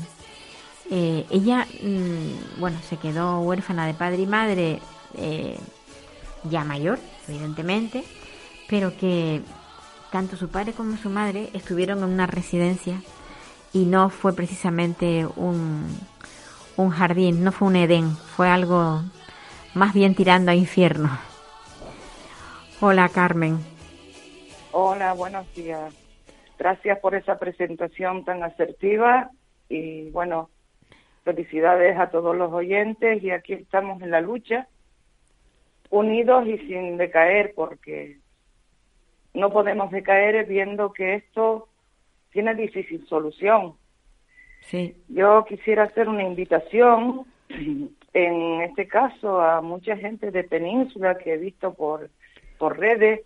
Eh, 0.91 1.25
ella, 1.31 1.67
mm, 1.83 2.61
bueno, 2.61 2.79
se 2.89 2.97
quedó 2.97 3.41
huérfana 3.41 3.87
de 3.87 3.95
padre 3.95 4.23
y 4.23 4.27
madre 4.27 4.79
eh, 5.15 5.59
ya 6.45 6.65
mayor, 6.65 6.99
evidentemente, 7.29 8.05
pero 8.69 8.97
que 8.97 9.43
tanto 10.11 10.37
su 10.37 10.49
padre 10.49 10.73
como 10.73 10.97
su 10.97 11.09
madre 11.09 11.51
estuvieron 11.55 11.99
en 11.99 12.11
una 12.11 12.27
residencia 12.27 13.01
y 13.73 13.87
no 13.87 14.11
fue 14.11 14.35
precisamente 14.35 15.27
un, 15.37 15.87
un 16.77 16.91
jardín, 16.91 17.45
no 17.45 17.53
fue 17.53 17.69
un 17.69 17.77
Edén, 17.77 18.17
fue 18.17 18.49
algo 18.49 19.03
más 19.75 19.95
bien 19.95 20.15
tirando 20.15 20.51
a 20.51 20.55
infierno. 20.55 21.11
Hola 22.81 23.09
Carmen. 23.09 23.65
Hola, 24.73 25.13
buenos 25.13 25.47
días. 25.55 26.02
Gracias 26.63 27.01
por 27.01 27.17
esa 27.17 27.41
presentación 27.41 28.25
tan 28.25 28.45
asertiva 28.45 29.33
y 29.69 30.11
bueno, 30.11 30.49
felicidades 31.25 31.99
a 31.99 32.11
todos 32.11 32.37
los 32.37 32.53
oyentes 32.53 33.21
y 33.21 33.33
aquí 33.33 33.55
estamos 33.55 34.01
en 34.01 34.13
la 34.13 34.21
lucha, 34.21 34.69
unidos 35.91 36.47
y 36.47 36.59
sin 36.59 36.99
decaer 36.99 37.53
porque 37.57 38.19
no 39.35 39.51
podemos 39.51 39.91
decaer 39.91 40.47
viendo 40.47 40.93
que 40.93 41.15
esto 41.15 41.67
tiene 42.31 42.55
difícil 42.55 43.05
solución. 43.09 43.75
Sí. 44.61 44.95
Yo 45.09 45.45
quisiera 45.45 45.83
hacer 45.83 46.09
una 46.09 46.23
invitación, 46.23 47.27
en 48.15 48.61
este 48.61 48.87
caso, 48.87 49.41
a 49.41 49.61
mucha 49.63 49.97
gente 49.97 50.31
de 50.31 50.45
Península 50.45 51.19
que 51.19 51.33
he 51.33 51.39
visto 51.39 51.75
por, 51.75 52.09
por 52.57 52.79
redes, 52.79 53.23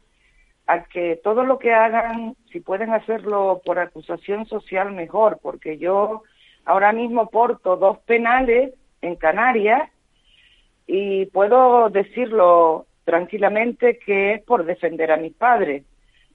a 0.67 0.85
que 0.85 1.21
todo 1.23 1.45
lo 1.45 1.59
que 1.59 1.73
hagan, 1.73 2.37
si 2.51 2.61
pueden 2.61 2.93
hacerlo 2.93 3.61
por 3.65 3.79
acusación 3.79 4.47
social, 4.47 4.93
mejor, 4.93 5.39
porque 5.43 5.79
yo 5.79 6.23
ahora 6.65 6.93
mismo 6.93 7.31
porto 7.31 7.77
dos 7.77 7.99
penales 7.99 8.75
en 9.01 9.17
Canarias 9.17 9.91
y 10.87 11.27
puedo 11.27 11.91
decirlo 11.91 12.87
tranquilamente 13.05 13.99
que 13.99 14.35
es 14.35 14.43
por 14.43 14.65
defender 14.65 15.13
a 15.13 15.17
mis 15.17 15.35
padres 15.35 15.85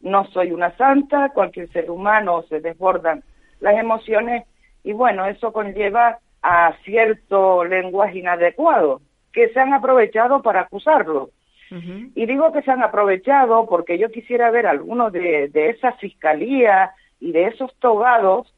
no 0.02 0.26
soy 0.26 0.52
una 0.52 0.76
santa, 0.78 1.30
cualquier 1.30 1.72
ser 1.72 1.90
humano 1.90 2.44
se 2.50 2.60
desbordan 2.60 3.24
las 3.60 3.78
emociones 3.78 4.46
y 4.84 4.94
bueno, 4.94 5.26
eso 5.26 5.54
conlleva 5.54 6.20
a 6.42 6.74
cierto 6.84 7.64
lenguaje 7.64 8.20
inadecuado 8.20 9.02
que 9.32 9.50
se 9.50 9.60
han 9.60 9.74
aprovechado 9.74 10.42
para 10.42 10.62
acusarlo. 10.62 11.30
Y 11.72 12.26
digo 12.26 12.52
que 12.52 12.62
se 12.64 12.72
han 12.72 12.84
aprovechado 12.84 13.66
porque 13.66 13.98
yo 13.98 14.12
quisiera 14.12 14.52
ver 14.52 14.68
algunos 14.68 15.14
de, 15.14 15.48
de 15.48 15.70
esa 15.70 15.94
fiscalía 15.94 16.92
y 17.22 17.32
de 17.32 17.48
esos 17.48 17.74
togados 17.76 18.54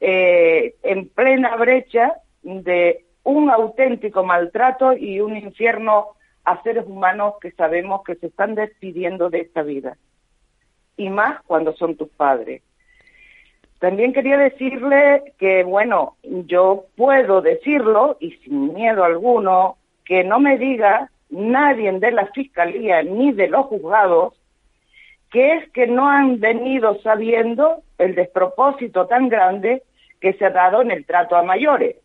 eh, 0.00 0.74
en 0.82 1.08
plena 1.08 1.54
brecha 1.56 2.14
de 2.42 3.04
un 3.22 3.50
auténtico 3.50 4.24
maltrato 4.24 4.92
y 4.92 5.20
un 5.20 5.36
infierno 5.36 6.08
a 6.44 6.62
seres 6.62 6.84
humanos 6.86 7.34
que 7.40 7.50
sabemos 7.52 8.02
que 8.04 8.14
se 8.14 8.26
están 8.26 8.54
despidiendo 8.54 9.28
de 9.28 9.40
esta 9.40 9.62
vida 9.62 9.96
y 10.96 11.10
más 11.10 11.42
cuando 11.44 11.74
son 11.74 11.96
tus 11.96 12.08
padres. 12.08 12.62
También 13.78 14.12
quería 14.12 14.36
decirle 14.36 15.34
que, 15.38 15.62
bueno, 15.62 16.16
yo 16.22 16.86
puedo 16.96 17.42
decirlo 17.42 18.16
y 18.18 18.32
sin 18.38 18.74
miedo 18.74 19.04
alguno, 19.04 19.76
que 20.04 20.24
no 20.24 20.40
me 20.40 20.58
diga 20.58 21.10
nadie 21.30 21.92
de 21.92 22.10
la 22.10 22.26
fiscalía 22.26 23.02
ni 23.02 23.32
de 23.32 23.48
los 23.48 23.66
juzgados 23.66 24.34
que 25.30 25.54
es 25.54 25.70
que 25.72 25.86
no 25.86 26.08
han 26.08 26.40
venido 26.40 27.00
sabiendo 27.02 27.82
el 27.98 28.14
despropósito 28.14 29.06
tan 29.06 29.28
grande 29.28 29.82
que 30.20 30.32
se 30.34 30.46
ha 30.46 30.50
dado 30.50 30.80
en 30.82 30.90
el 30.90 31.04
trato 31.04 31.36
a 31.36 31.42
mayores. 31.42 31.96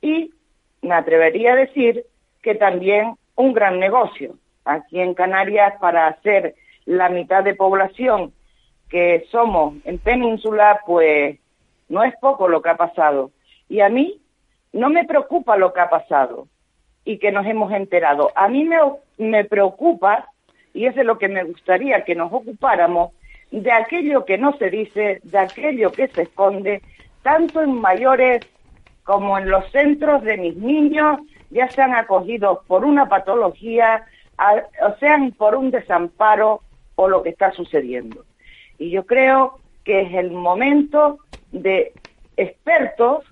Y 0.00 0.32
me 0.80 0.94
atrevería 0.94 1.52
a 1.52 1.56
decir 1.56 2.06
que 2.42 2.54
también 2.54 3.16
un 3.36 3.52
gran 3.52 3.78
negocio. 3.78 4.36
Aquí 4.64 5.00
en 5.00 5.14
Canarias, 5.14 5.74
para 5.80 6.06
hacer 6.06 6.54
la 6.86 7.08
mitad 7.08 7.44
de 7.44 7.54
población 7.54 8.32
que 8.88 9.26
somos 9.30 9.74
en 9.84 9.98
península, 9.98 10.80
pues 10.86 11.38
no 11.88 12.02
es 12.02 12.14
poco 12.16 12.48
lo 12.48 12.62
que 12.62 12.70
ha 12.70 12.76
pasado. 12.76 13.30
Y 13.68 13.80
a 13.80 13.88
mí 13.88 14.20
no 14.72 14.88
me 14.88 15.04
preocupa 15.04 15.56
lo 15.56 15.72
que 15.72 15.80
ha 15.80 15.90
pasado 15.90 16.48
y 17.04 17.18
que 17.18 17.32
nos 17.32 17.46
hemos 17.46 17.72
enterado. 17.72 18.30
A 18.34 18.48
mí 18.48 18.64
me, 18.64 18.78
me 19.18 19.44
preocupa, 19.44 20.28
y 20.74 20.86
es 20.86 20.94
de 20.94 21.04
lo 21.04 21.18
que 21.18 21.28
me 21.28 21.44
gustaría 21.44 22.04
que 22.04 22.14
nos 22.14 22.32
ocupáramos, 22.32 23.12
de 23.50 23.72
aquello 23.72 24.24
que 24.24 24.38
no 24.38 24.56
se 24.56 24.70
dice, 24.70 25.20
de 25.22 25.38
aquello 25.38 25.92
que 25.92 26.08
se 26.08 26.22
esconde, 26.22 26.82
tanto 27.22 27.62
en 27.62 27.80
mayores 27.80 28.40
como 29.04 29.36
en 29.36 29.50
los 29.50 29.70
centros 29.70 30.22
de 30.22 30.36
mis 30.36 30.56
niños, 30.56 31.20
ya 31.50 31.68
sean 31.68 31.94
acogidos 31.94 32.60
por 32.66 32.84
una 32.84 33.08
patología, 33.08 34.06
o 34.38 34.98
sean 34.98 35.32
por 35.32 35.54
un 35.54 35.70
desamparo 35.70 36.62
o 36.94 37.08
lo 37.08 37.22
que 37.22 37.30
está 37.30 37.52
sucediendo. 37.52 38.24
Y 38.78 38.90
yo 38.90 39.06
creo 39.06 39.58
que 39.84 40.02
es 40.02 40.14
el 40.14 40.30
momento 40.30 41.18
de 41.50 41.92
expertos 42.36 43.24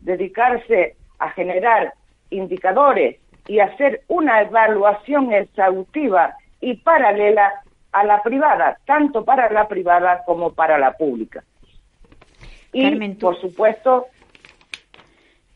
dedicarse 0.00 0.96
a 1.18 1.30
generar 1.30 1.94
indicadores 2.30 3.16
y 3.46 3.60
hacer 3.60 4.02
una 4.08 4.42
evaluación 4.42 5.32
exhaustiva 5.32 6.36
y 6.60 6.74
paralela 6.76 7.52
a 7.92 8.04
la 8.04 8.22
privada, 8.22 8.78
tanto 8.84 9.24
para 9.24 9.50
la 9.50 9.66
privada 9.68 10.22
como 10.26 10.52
para 10.52 10.78
la 10.78 10.92
pública. 10.92 11.42
Y, 12.72 13.14
por 13.14 13.40
supuesto, 13.40 14.06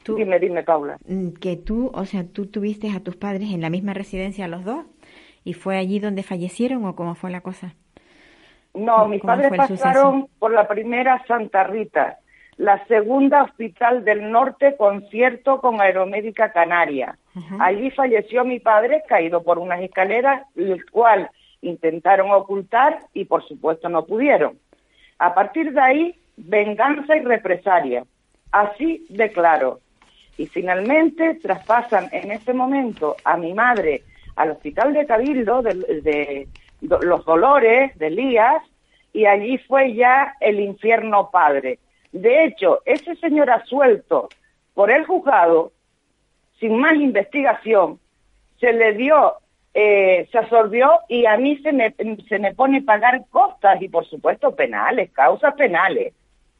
dime, 0.06 0.38
dime, 0.38 0.62
Paula. 0.62 0.96
Mm, 1.06 1.32
que 1.32 1.56
tú, 1.56 1.90
o 1.92 2.04
sea, 2.06 2.24
tú 2.24 2.46
tuviste 2.46 2.90
a 2.90 3.00
tus 3.00 3.16
padres 3.16 3.52
en 3.52 3.60
la 3.60 3.70
misma 3.70 3.94
residencia 3.94 4.48
los 4.48 4.64
dos. 4.64 4.86
¿Y 5.44 5.54
fue 5.54 5.76
allí 5.76 5.98
donde 5.98 6.22
fallecieron 6.22 6.84
o 6.84 6.94
cómo 6.94 7.14
fue 7.14 7.30
la 7.30 7.40
cosa? 7.40 7.74
No, 8.74 9.06
mis 9.08 9.20
padres 9.20 9.52
pasaron 9.54 10.28
por 10.38 10.52
la 10.52 10.66
primera 10.66 11.22
Santa 11.26 11.64
Rita, 11.64 12.18
la 12.56 12.84
segunda 12.86 13.44
Hospital 13.44 14.04
del 14.04 14.30
Norte, 14.30 14.76
concierto 14.76 15.60
con 15.60 15.80
Aeromédica 15.80 16.52
Canaria. 16.52 17.16
Allí 17.58 17.90
falleció 17.90 18.44
mi 18.44 18.60
padre 18.60 19.02
caído 19.08 19.42
por 19.42 19.58
unas 19.58 19.80
escaleras, 19.80 20.46
el 20.54 20.84
cual 20.90 21.30
intentaron 21.62 22.30
ocultar 22.30 23.00
y 23.14 23.24
por 23.24 23.46
supuesto 23.46 23.88
no 23.88 24.04
pudieron. 24.04 24.58
A 25.18 25.34
partir 25.34 25.72
de 25.72 25.80
ahí, 25.80 26.14
venganza 26.36 27.16
y 27.16 27.20
represalia. 27.20 28.04
Así 28.50 29.06
de 29.08 29.30
claro. 29.30 29.80
Y 30.36 30.46
finalmente 30.46 31.36
traspasan 31.36 32.08
en 32.12 32.32
ese 32.32 32.52
momento 32.52 33.16
a 33.24 33.36
mi 33.36 33.54
madre 33.54 34.02
al 34.36 34.50
hospital 34.52 34.92
de 34.92 35.06
Cabildo 35.06 35.62
de, 35.62 36.48
los 36.80 37.24
Dolores 37.24 37.96
de 37.98 38.06
Elías 38.06 38.62
y 39.12 39.26
allí 39.26 39.58
fue 39.58 39.94
ya 39.94 40.34
el 40.40 40.60
infierno 40.60 41.30
padre. 41.30 41.78
De 42.12 42.44
hecho, 42.44 42.80
ese 42.84 43.16
señor 43.16 43.50
suelto 43.66 44.28
por 44.74 44.90
el 44.90 45.04
juzgado, 45.04 45.72
sin 46.60 46.78
más 46.78 46.94
investigación, 46.94 47.98
se 48.60 48.72
le 48.72 48.92
dio, 48.92 49.34
eh, 49.74 50.28
se 50.30 50.38
absorbió 50.38 51.00
y 51.08 51.26
a 51.26 51.36
mí 51.36 51.58
se 51.58 51.72
me, 51.72 51.94
se 52.28 52.38
me 52.38 52.54
pone 52.54 52.82
pagar 52.82 53.24
costas 53.30 53.80
y 53.82 53.88
por 53.88 54.06
supuesto 54.06 54.54
penales, 54.54 55.10
causas 55.12 55.54
penales. 55.54 56.14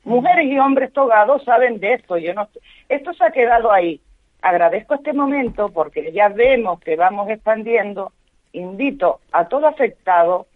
Mujeres 0.04 0.46
y 0.46 0.58
hombres 0.58 0.92
togados 0.92 1.44
saben 1.44 1.78
de 1.78 1.94
esto, 1.94 2.18
yo 2.18 2.34
no, 2.34 2.48
esto 2.88 3.12
se 3.14 3.24
ha 3.24 3.30
quedado 3.30 3.70
ahí 3.70 4.00
agradezco 4.42 4.94
este 4.94 5.12
momento 5.12 5.70
porque 5.70 6.12
ya 6.12 6.28
vemos 6.28 6.80
que 6.80 6.96
vamos 6.96 7.30
expandiendo. 7.30 8.12
Invito 8.52 9.20
a 9.30 9.48
todo 9.48 9.66
afectado 9.66 10.46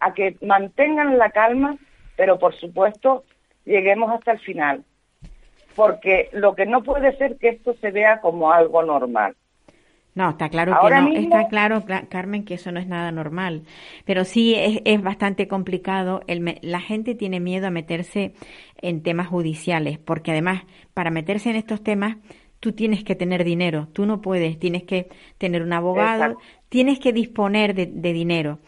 a 0.00 0.12
que 0.12 0.36
mantengan 0.42 1.16
la 1.16 1.30
calma, 1.30 1.76
pero 2.16 2.38
por 2.38 2.54
supuesto 2.56 3.24
lleguemos 3.68 4.10
hasta 4.12 4.32
el 4.32 4.40
final. 4.40 4.84
Porque 5.76 6.28
lo 6.32 6.54
que 6.56 6.66
no 6.66 6.82
puede 6.82 7.16
ser 7.18 7.36
que 7.38 7.50
esto 7.50 7.74
se 7.80 7.90
vea 7.92 8.20
como 8.20 8.50
algo 8.50 8.82
normal. 8.82 9.36
No, 10.14 10.30
está 10.30 10.48
claro 10.48 10.72
que 10.82 10.90
no. 10.90 11.02
mismo- 11.02 11.20
Está 11.36 11.46
claro, 11.48 11.82
Cla- 11.82 12.08
Carmen, 12.08 12.44
que 12.44 12.54
eso 12.54 12.72
no 12.72 12.80
es 12.80 12.88
nada 12.88 13.12
normal. 13.12 13.62
Pero 14.04 14.24
sí 14.24 14.54
es, 14.56 14.80
es 14.84 15.00
bastante 15.00 15.46
complicado. 15.46 16.22
El 16.26 16.58
la 16.62 16.80
gente 16.80 17.14
tiene 17.14 17.38
miedo 17.38 17.68
a 17.68 17.70
meterse 17.70 18.32
en 18.82 19.04
temas 19.04 19.28
judiciales, 19.28 19.98
porque 20.00 20.32
además, 20.32 20.64
para 20.94 21.12
meterse 21.12 21.50
en 21.50 21.56
estos 21.56 21.84
temas, 21.84 22.16
tú 22.58 22.72
tienes 22.72 23.04
que 23.04 23.14
tener 23.14 23.44
dinero. 23.44 23.86
Tú 23.92 24.06
no 24.06 24.20
puedes. 24.20 24.58
Tienes 24.58 24.82
que 24.82 25.06
tener 25.36 25.62
un 25.62 25.72
abogado, 25.72 26.24
Exacto. 26.24 26.40
tienes 26.68 26.98
que 26.98 27.12
disponer 27.12 27.74
de, 27.76 27.86
de 27.86 28.12
dinero. 28.12 28.58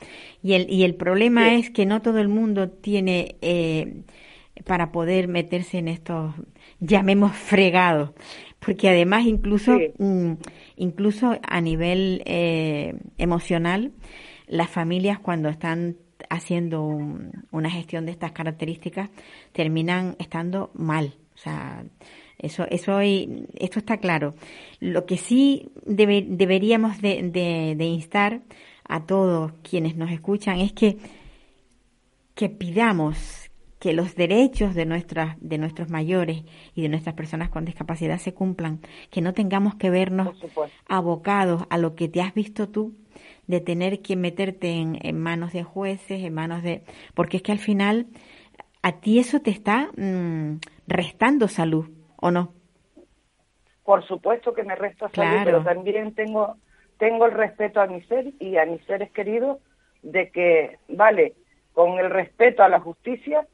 Y 0.44 0.52
el, 0.52 0.70
y 0.70 0.84
el 0.84 0.94
problema 0.94 1.48
Sí. 1.48 1.54
es 1.56 1.70
que 1.70 1.84
no 1.84 2.00
todo 2.00 2.20
el 2.20 2.28
mundo 2.28 2.70
tiene 2.70 3.34
eh, 3.42 4.02
para 4.64 4.92
poder 4.92 5.28
meterse 5.28 5.78
en 5.78 5.88
estos, 5.88 6.34
llamemos 6.80 7.32
fregados. 7.36 8.10
Porque 8.58 8.88
además 8.88 9.24
incluso, 9.26 9.76
Sí. 9.78 9.92
mm, 9.98 10.32
incluso 10.76 11.38
a 11.42 11.60
nivel 11.60 12.22
eh, 12.26 12.94
emocional, 13.18 13.92
las 14.46 14.68
familias 14.68 15.18
cuando 15.18 15.48
están 15.48 15.96
haciendo 16.28 16.82
un- 16.82 17.32
una 17.50 17.70
gestión 17.70 18.04
de 18.04 18.12
estas 18.12 18.32
características 18.32 19.08
terminan 19.52 20.16
estando 20.18 20.70
mal. 20.74 21.14
O 21.34 21.38
sea, 21.38 21.84
eso, 22.38 22.66
eso, 22.70 23.00
esto 23.00 23.78
está 23.78 23.96
claro. 23.96 24.34
Lo 24.80 25.06
que 25.06 25.16
sí 25.16 25.70
debe- 25.86 26.26
deberíamos 26.28 27.00
de, 27.00 27.22
de- 27.22 27.74
de 27.76 27.84
instar 27.86 28.42
a 28.86 29.06
todos 29.06 29.52
quienes 29.62 29.96
nos 29.96 30.10
escuchan 30.10 30.58
es 30.58 30.72
que, 30.72 30.98
que 32.34 32.48
pidamos 32.48 33.39
que 33.80 33.94
los 33.94 34.14
derechos 34.14 34.74
de 34.74 34.84
nuestras, 34.84 35.36
de 35.40 35.58
nuestros 35.58 35.88
mayores 35.88 36.44
y 36.74 36.82
de 36.82 36.88
nuestras 36.88 37.14
personas 37.16 37.48
con 37.48 37.64
discapacidad 37.64 38.18
se 38.18 38.34
cumplan, 38.34 38.80
que 39.10 39.22
no 39.22 39.32
tengamos 39.32 39.74
que 39.74 39.90
vernos 39.90 40.28
abocados 40.86 41.64
a 41.70 41.78
lo 41.78 41.96
que 41.96 42.08
te 42.08 42.20
has 42.20 42.34
visto 42.34 42.68
tú 42.68 42.94
de 43.46 43.60
tener 43.60 44.02
que 44.02 44.16
meterte 44.16 44.70
en, 44.70 44.98
en 45.02 45.18
manos 45.18 45.52
de 45.52 45.64
jueces, 45.64 46.22
en 46.22 46.34
manos 46.34 46.62
de... 46.62 46.84
Porque 47.14 47.38
es 47.38 47.42
que 47.42 47.52
al 47.52 47.58
final 47.58 48.06
a 48.82 49.00
ti 49.00 49.18
eso 49.18 49.40
te 49.40 49.50
está 49.50 49.90
mm, 49.96 50.60
restando 50.86 51.48
salud, 51.48 51.88
¿o 52.16 52.30
no? 52.30 52.52
Por 53.82 54.06
supuesto 54.06 54.52
que 54.52 54.62
me 54.62 54.76
resta 54.76 55.08
salud, 55.08 55.40
pero 55.42 55.64
también 55.64 56.14
tengo, 56.14 56.56
tengo 56.98 57.26
el 57.26 57.32
respeto 57.32 57.80
a 57.80 57.86
mi 57.86 58.02
ser 58.02 58.32
y 58.38 58.58
a 58.58 58.66
mis 58.66 58.84
seres 58.84 59.10
queridos 59.10 59.58
de 60.02 60.30
que, 60.30 60.78
vale, 60.88 61.34
con 61.72 61.98
el 61.98 62.10
respeto 62.10 62.62
a 62.62 62.68
la 62.68 62.80
justicia, 62.80 63.46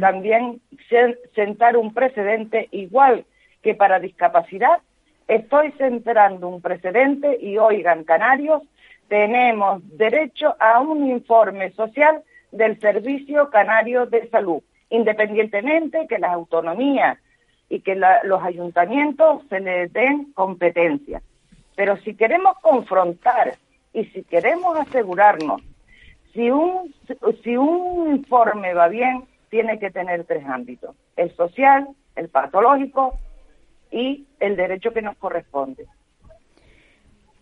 También 0.00 0.60
sen- 0.88 1.18
sentar 1.34 1.76
un 1.76 1.92
precedente 1.92 2.68
igual 2.70 3.24
que 3.62 3.74
para 3.74 3.98
discapacidad. 3.98 4.78
Estoy 5.26 5.72
centrando 5.72 6.48
un 6.48 6.60
precedente 6.62 7.36
y 7.40 7.58
oigan, 7.58 8.04
canarios, 8.04 8.62
tenemos 9.08 9.82
derecho 9.98 10.54
a 10.60 10.80
un 10.80 11.10
informe 11.10 11.72
social 11.72 12.22
del 12.52 12.78
Servicio 12.80 13.50
Canario 13.50 14.06
de 14.06 14.28
Salud, 14.28 14.62
independientemente 14.90 16.06
que 16.08 16.18
las 16.18 16.32
autonomías 16.32 17.18
y 17.68 17.80
que 17.80 17.96
la- 17.96 18.20
los 18.22 18.42
ayuntamientos 18.44 19.42
se 19.48 19.58
les 19.60 19.92
den 19.92 20.32
competencia. 20.32 21.20
Pero 21.74 21.96
si 21.98 22.14
queremos 22.14 22.56
confrontar 22.60 23.54
y 23.92 24.04
si 24.06 24.22
queremos 24.22 24.78
asegurarnos, 24.78 25.60
si 26.32 26.50
un, 26.50 26.94
si 27.42 27.56
un 27.56 28.16
informe 28.16 28.74
va 28.74 28.88
bien, 28.88 29.24
tiene 29.56 29.78
que 29.78 29.90
tener 29.90 30.24
tres 30.24 30.44
ámbitos, 30.44 30.94
el 31.16 31.34
social, 31.34 31.88
el 32.14 32.28
patológico 32.28 33.18
y 33.90 34.26
el 34.38 34.54
derecho 34.54 34.92
que 34.92 35.00
nos 35.00 35.16
corresponde. 35.16 35.86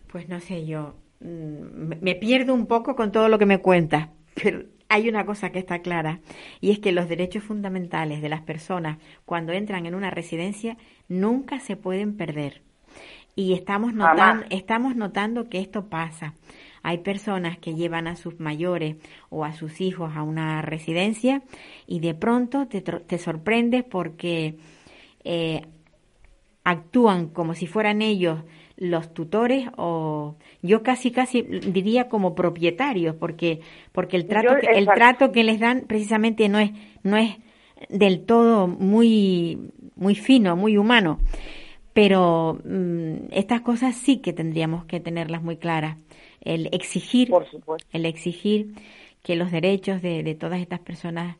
Pues 0.09 0.29
no 0.29 0.39
sé, 0.39 0.65
yo 0.65 0.95
mm, 1.19 1.95
me- 2.01 2.15
pierdo 2.15 2.53
un 2.53 2.67
poco 2.67 2.95
con 2.95 3.11
todo 3.11 3.27
lo 3.27 3.37
que 3.37 3.45
me 3.45 3.59
cuentas, 3.59 4.07
pero 4.41 4.63
hay 4.87 5.09
una 5.09 5.25
cosa 5.25 5.49
que 5.51 5.59
está 5.59 5.79
clara 5.79 6.21
y 6.61 6.71
es 6.71 6.79
que 6.79 6.93
los 6.93 7.09
derechos 7.09 7.43
fundamentales 7.43 8.21
de 8.21 8.29
las 8.29 8.41
personas 8.41 8.97
cuando 9.25 9.51
entran 9.51 9.85
en 9.85 9.93
una 9.93 10.09
residencia 10.09 10.77
nunca 11.09 11.59
se 11.59 11.75
pueden 11.75 12.15
perder. 12.15 12.61
Y 13.35 13.51
estamos 13.51 13.93
notando, 13.93 14.45
estamos 14.51 14.95
notando 14.95 15.49
que 15.49 15.59
esto 15.59 15.89
pasa. 15.89 16.33
Hay 16.87 16.99
personas 16.99 17.57
que 17.57 17.73
llevan 17.73 18.05
a 18.07 18.15
sus 18.15 18.39
mayores 18.39 18.97
o 19.29 19.43
a 19.43 19.53
sus 19.53 19.81
hijos 19.81 20.11
a 20.15 20.21
una 20.21 20.61
residencia 20.61 21.41
y 21.87 21.99
de 21.99 22.13
pronto 22.13 22.67
te, 22.67 22.81
te 22.81 23.17
sorprendes 23.17 23.83
porque 23.83 24.57
eh, 25.23 25.61
actúan 26.63 27.29
como 27.29 27.55
si 27.55 27.65
fueran 27.65 28.03
ellos 28.03 28.39
los 28.77 29.13
tutores 29.15 29.67
o 29.77 30.35
yo 30.61 30.83
casi 30.83 31.09
casi 31.09 31.41
diría 31.41 32.07
como 32.07 32.35
propietarios 32.35 33.15
porque 33.15 33.61
porque 33.91 34.17
el 34.17 34.27
trato 34.27 34.49
Yo- 34.53 34.59
que, 34.59 34.67
el 34.77 34.85
trato 34.85 35.31
que 35.31 35.43
les 35.43 35.59
dan 35.59 35.85
precisamente 35.87 36.49
no 36.49 36.59
es 36.59 36.71
no 37.01 37.17
es 37.17 37.35
del 37.89 38.25
todo 38.25 38.67
muy 38.67 39.71
muy 39.95 40.13
fino 40.13 40.55
muy 40.55 40.77
humano. 40.77 41.19
Pero 41.93 42.59
mm, 42.65 43.31
estas 43.31 43.61
cosas 43.61 43.95
sí 43.95 44.17
que 44.17 44.33
tendríamos 44.33 44.83
que 44.85 44.99
tenerlas 44.99 45.41
muy 45.41 45.55
claras 45.55 45.95
el 46.45 46.69
exigir 46.71 47.29
Por 47.29 47.45
el 47.91 48.05
exigir 48.05 48.67
que 49.23 49.35
los 49.35 49.51
derechos 49.51 50.01
de, 50.01 50.23
de 50.23 50.35
todas 50.35 50.59
estas 50.61 50.79
personas 50.79 51.35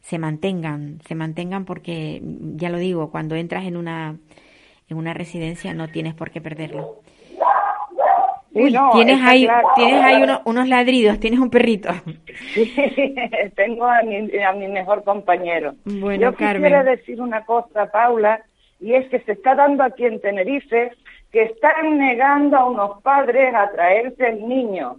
se 0.00 0.18
mantengan, 0.18 1.00
se 1.06 1.14
mantengan 1.14 1.64
porque, 1.64 2.20
ya 2.22 2.70
lo 2.70 2.78
digo, 2.78 3.10
cuando 3.10 3.34
entras 3.36 3.64
en 3.64 3.76
una, 3.76 4.16
en 4.88 4.96
una 4.96 5.12
residencia 5.14 5.74
no 5.74 5.88
tienes 5.88 6.14
por 6.14 6.30
qué 6.30 6.40
perderlo. 6.40 7.00
Sí, 8.52 8.62
Uy, 8.62 8.72
no, 8.72 8.90
tienes 8.94 9.20
ahí, 9.20 9.44
claro. 9.44 9.68
tienes 9.76 10.02
ahí 10.02 10.22
uno- 10.22 10.40
unos 10.46 10.66
ladridos, 10.66 11.20
tienes 11.20 11.40
un 11.40 11.50
perrito. 11.50 11.90
Tengo 13.54 13.84
a 13.86 14.02
mi, 14.02 14.16
a 14.40 14.52
mi 14.52 14.68
mejor 14.68 15.04
compañero. 15.04 15.74
Bueno, 15.84 16.22
Yo 16.22 16.32
quisiera 16.32 16.82
Carmen. 16.82 16.84
decir 16.96 17.20
una 17.20 17.44
cosa, 17.44 17.90
Paula, 17.90 18.42
y 18.80 18.94
es 18.94 19.08
que 19.08 19.20
se 19.20 19.32
está 19.32 19.54
dando 19.54 19.82
aquí 19.84 20.04
en 20.06 20.20
Tenerife 20.20 20.92
que 21.32 21.42
están 21.42 21.98
negando 21.98 22.56
a 22.56 22.68
unos 22.68 23.02
padres 23.02 23.54
a 23.54 23.70
traerse 23.70 24.28
el 24.28 24.48
niño. 24.48 24.96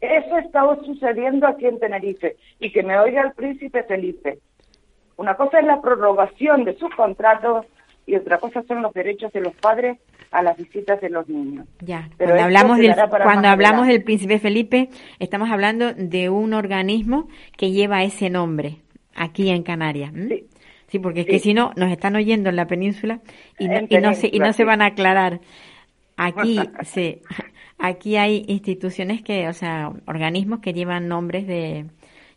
Eso 0.00 0.38
está 0.38 0.62
sucediendo 0.84 1.46
aquí 1.46 1.66
en 1.66 1.78
Tenerife. 1.78 2.36
Y 2.60 2.70
que 2.70 2.82
me 2.82 2.98
oiga 2.98 3.22
el 3.22 3.32
príncipe 3.32 3.82
Felipe. 3.84 4.38
Una 5.16 5.34
cosa 5.36 5.60
es 5.60 5.66
la 5.66 5.80
prorrogación 5.80 6.64
de 6.64 6.76
sus 6.76 6.94
contratos 6.94 7.66
y 8.06 8.16
otra 8.16 8.38
cosa 8.38 8.62
son 8.68 8.82
los 8.82 8.92
derechos 8.92 9.32
de 9.32 9.40
los 9.40 9.54
padres 9.54 9.98
a 10.30 10.42
las 10.42 10.56
visitas 10.56 11.00
de 11.00 11.08
los 11.08 11.28
niños. 11.28 11.66
Ya, 11.80 12.10
Pero 12.18 12.30
cuando 12.30 12.44
hablamos 12.44 12.78
del, 12.78 12.94
cuando 13.22 13.48
hablamos 13.48 13.86
del 13.86 14.02
príncipe 14.02 14.38
Felipe, 14.38 14.88
estamos 15.20 15.50
hablando 15.50 15.94
de 15.94 16.28
un 16.28 16.52
organismo 16.54 17.28
que 17.56 17.70
lleva 17.70 18.02
ese 18.02 18.30
nombre 18.30 18.78
aquí 19.14 19.48
en 19.48 19.62
Canarias. 19.62 20.12
Sí. 20.28 20.46
Sí, 20.94 21.00
porque 21.00 21.20
es 21.22 21.26
Sí. 21.26 21.32
que 21.32 21.38
si 21.40 21.54
no, 21.54 21.72
nos 21.74 21.90
están 21.90 22.14
oyendo 22.14 22.50
en 22.50 22.56
la 22.56 22.66
península 22.66 23.18
y 23.58 23.66
no, 23.66 23.80
y 23.80 24.14
se, 24.14 24.30
y 24.32 24.38
no 24.38 24.52
se 24.52 24.62
van 24.64 24.80
a 24.80 24.86
aclarar. 24.86 25.40
Aquí, 26.16 26.60
sí, 26.84 27.20
aquí 27.80 28.16
hay 28.16 28.44
instituciones 28.46 29.22
que, 29.22 29.48
o 29.48 29.52
sea, 29.52 29.90
organismos 30.06 30.60
que 30.60 30.72
llevan 30.72 31.08
nombres 31.08 31.48
de, 31.48 31.86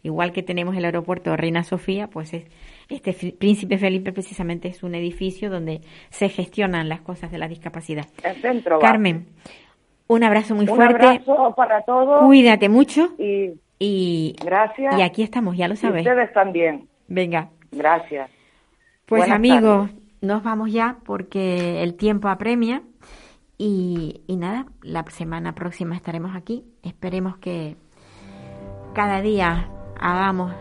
igual 0.01 0.31
que 0.31 0.41
tenemos 0.41 0.75
el 0.75 0.85
aeropuerto 0.85 1.37
Reina 1.37 1.61
Sofía, 1.63 2.07
pues 2.07 2.33
es, 2.33 2.45
este 2.89 3.13
Príncipe 3.13 3.77
Felipe 3.77 4.11
precisamente 4.11 4.69
es 4.69 4.81
un 4.81 4.95
edificio 4.95 5.51
donde 5.51 5.81
se 6.09 6.27
gestionan 6.29 6.89
las 6.89 7.01
cosas 7.01 7.29
de 7.31 7.37
la 7.37 7.47
discapacidad. 7.47 8.07
El 8.23 8.41
centro. 8.41 8.79
Carmen, 8.79 9.27
un 10.07 10.23
abrazo 10.23 10.55
muy 10.55 10.67
un 10.67 10.75
fuerte, 10.75 11.05
abrazo 11.05 11.53
para 11.55 11.83
todos 11.83 12.25
cuídate 12.25 12.69
mucho 12.69 13.09
y 13.19 13.51
y, 13.79 14.35
gracias. 14.43 14.97
y 14.97 15.03
aquí 15.03 15.21
estamos, 15.21 15.55
ya 15.55 15.67
lo 15.67 15.75
Y 15.75 15.77
sabes. 15.77 16.07
ustedes 16.07 16.33
también. 16.33 16.87
Venga. 17.07 17.49
Gracias. 17.71 18.31
Pues 19.07 19.21
Buenas 19.21 19.35
amigos, 19.35 19.89
nos 20.21 20.43
vamos 20.43 20.71
ya 20.71 20.97
porque 21.05 21.81
el 21.81 21.95
tiempo 21.95 22.27
apremia 22.27 22.81
y, 23.57 24.21
y 24.27 24.35
nada, 24.35 24.65
la 24.81 25.03
semana 25.09 25.55
próxima 25.55 25.95
estaremos 25.95 26.35
aquí. 26.35 26.65
Esperemos 26.83 27.37
que 27.37 27.77
cada 28.93 29.21
día 29.21 29.69
hagamos 29.99 30.51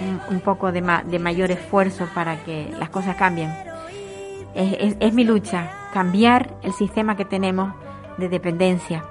un, 0.00 0.34
un 0.34 0.40
poco 0.40 0.72
de, 0.72 0.80
ma- 0.80 1.02
de 1.02 1.18
mayor 1.18 1.50
esfuerzo 1.50 2.08
para 2.14 2.42
que 2.42 2.72
las 2.78 2.88
cosas 2.88 3.16
cambien. 3.16 3.50
Es, 4.54 4.72
es- 4.80 4.96
es 4.98 5.12
mi 5.12 5.24
lucha, 5.24 5.70
cambiar 5.92 6.54
el 6.62 6.72
sistema 6.72 7.16
que 7.16 7.26
tenemos 7.26 7.74
de 8.16 8.30
dependencia. 8.30 9.04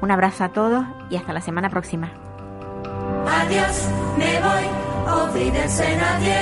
Un 0.00 0.10
abrazo 0.10 0.42
a 0.42 0.48
todos 0.48 0.84
y 1.10 1.16
hasta 1.16 1.32
la 1.32 1.40
semana 1.40 1.70
próxima. 1.70 2.10
Adiós, 3.28 3.88
me 4.18 4.40
voy, 4.40 4.81
olvídense 5.06 5.96
nadie. 5.96 6.40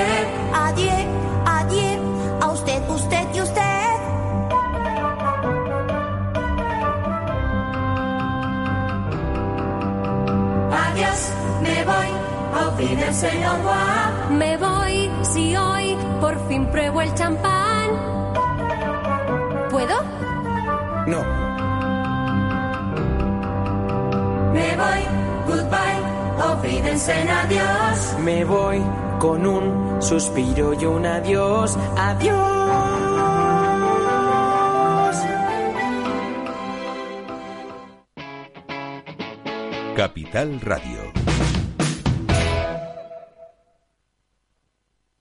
Adiós, 0.52 1.06
adiós, 1.46 2.00
a 2.40 2.50
usted, 2.50 2.82
usted 2.88 3.26
y 3.34 3.40
usted. 3.40 3.80
Adiós, 10.72 11.32
me 11.62 11.84
voy, 11.84 12.08
olvídense 12.66 13.30
no 13.40 13.64
va. 13.64 14.12
Me 14.30 14.56
voy 14.56 15.10
si 15.22 15.56
hoy 15.56 15.96
por 16.20 16.36
fin 16.48 16.66
pruebo 16.66 17.00
el 17.00 17.14
champán. 17.14 17.88
¿Puedo? 19.70 19.96
No, 21.06 21.22
Me 24.52 24.76
voy, 24.76 25.02
goodbye, 25.46 26.00
olvídense 26.40 27.12
en 27.12 27.28
adiós. 27.28 28.16
Me 28.24 28.44
voy 28.44 28.82
con 29.18 29.46
un 29.46 30.02
suspiro 30.02 30.74
y 30.74 30.84
un 30.84 31.06
adiós, 31.06 31.76
adiós. 31.96 32.80
Capital 39.96 40.60
Radio. 40.62 41.29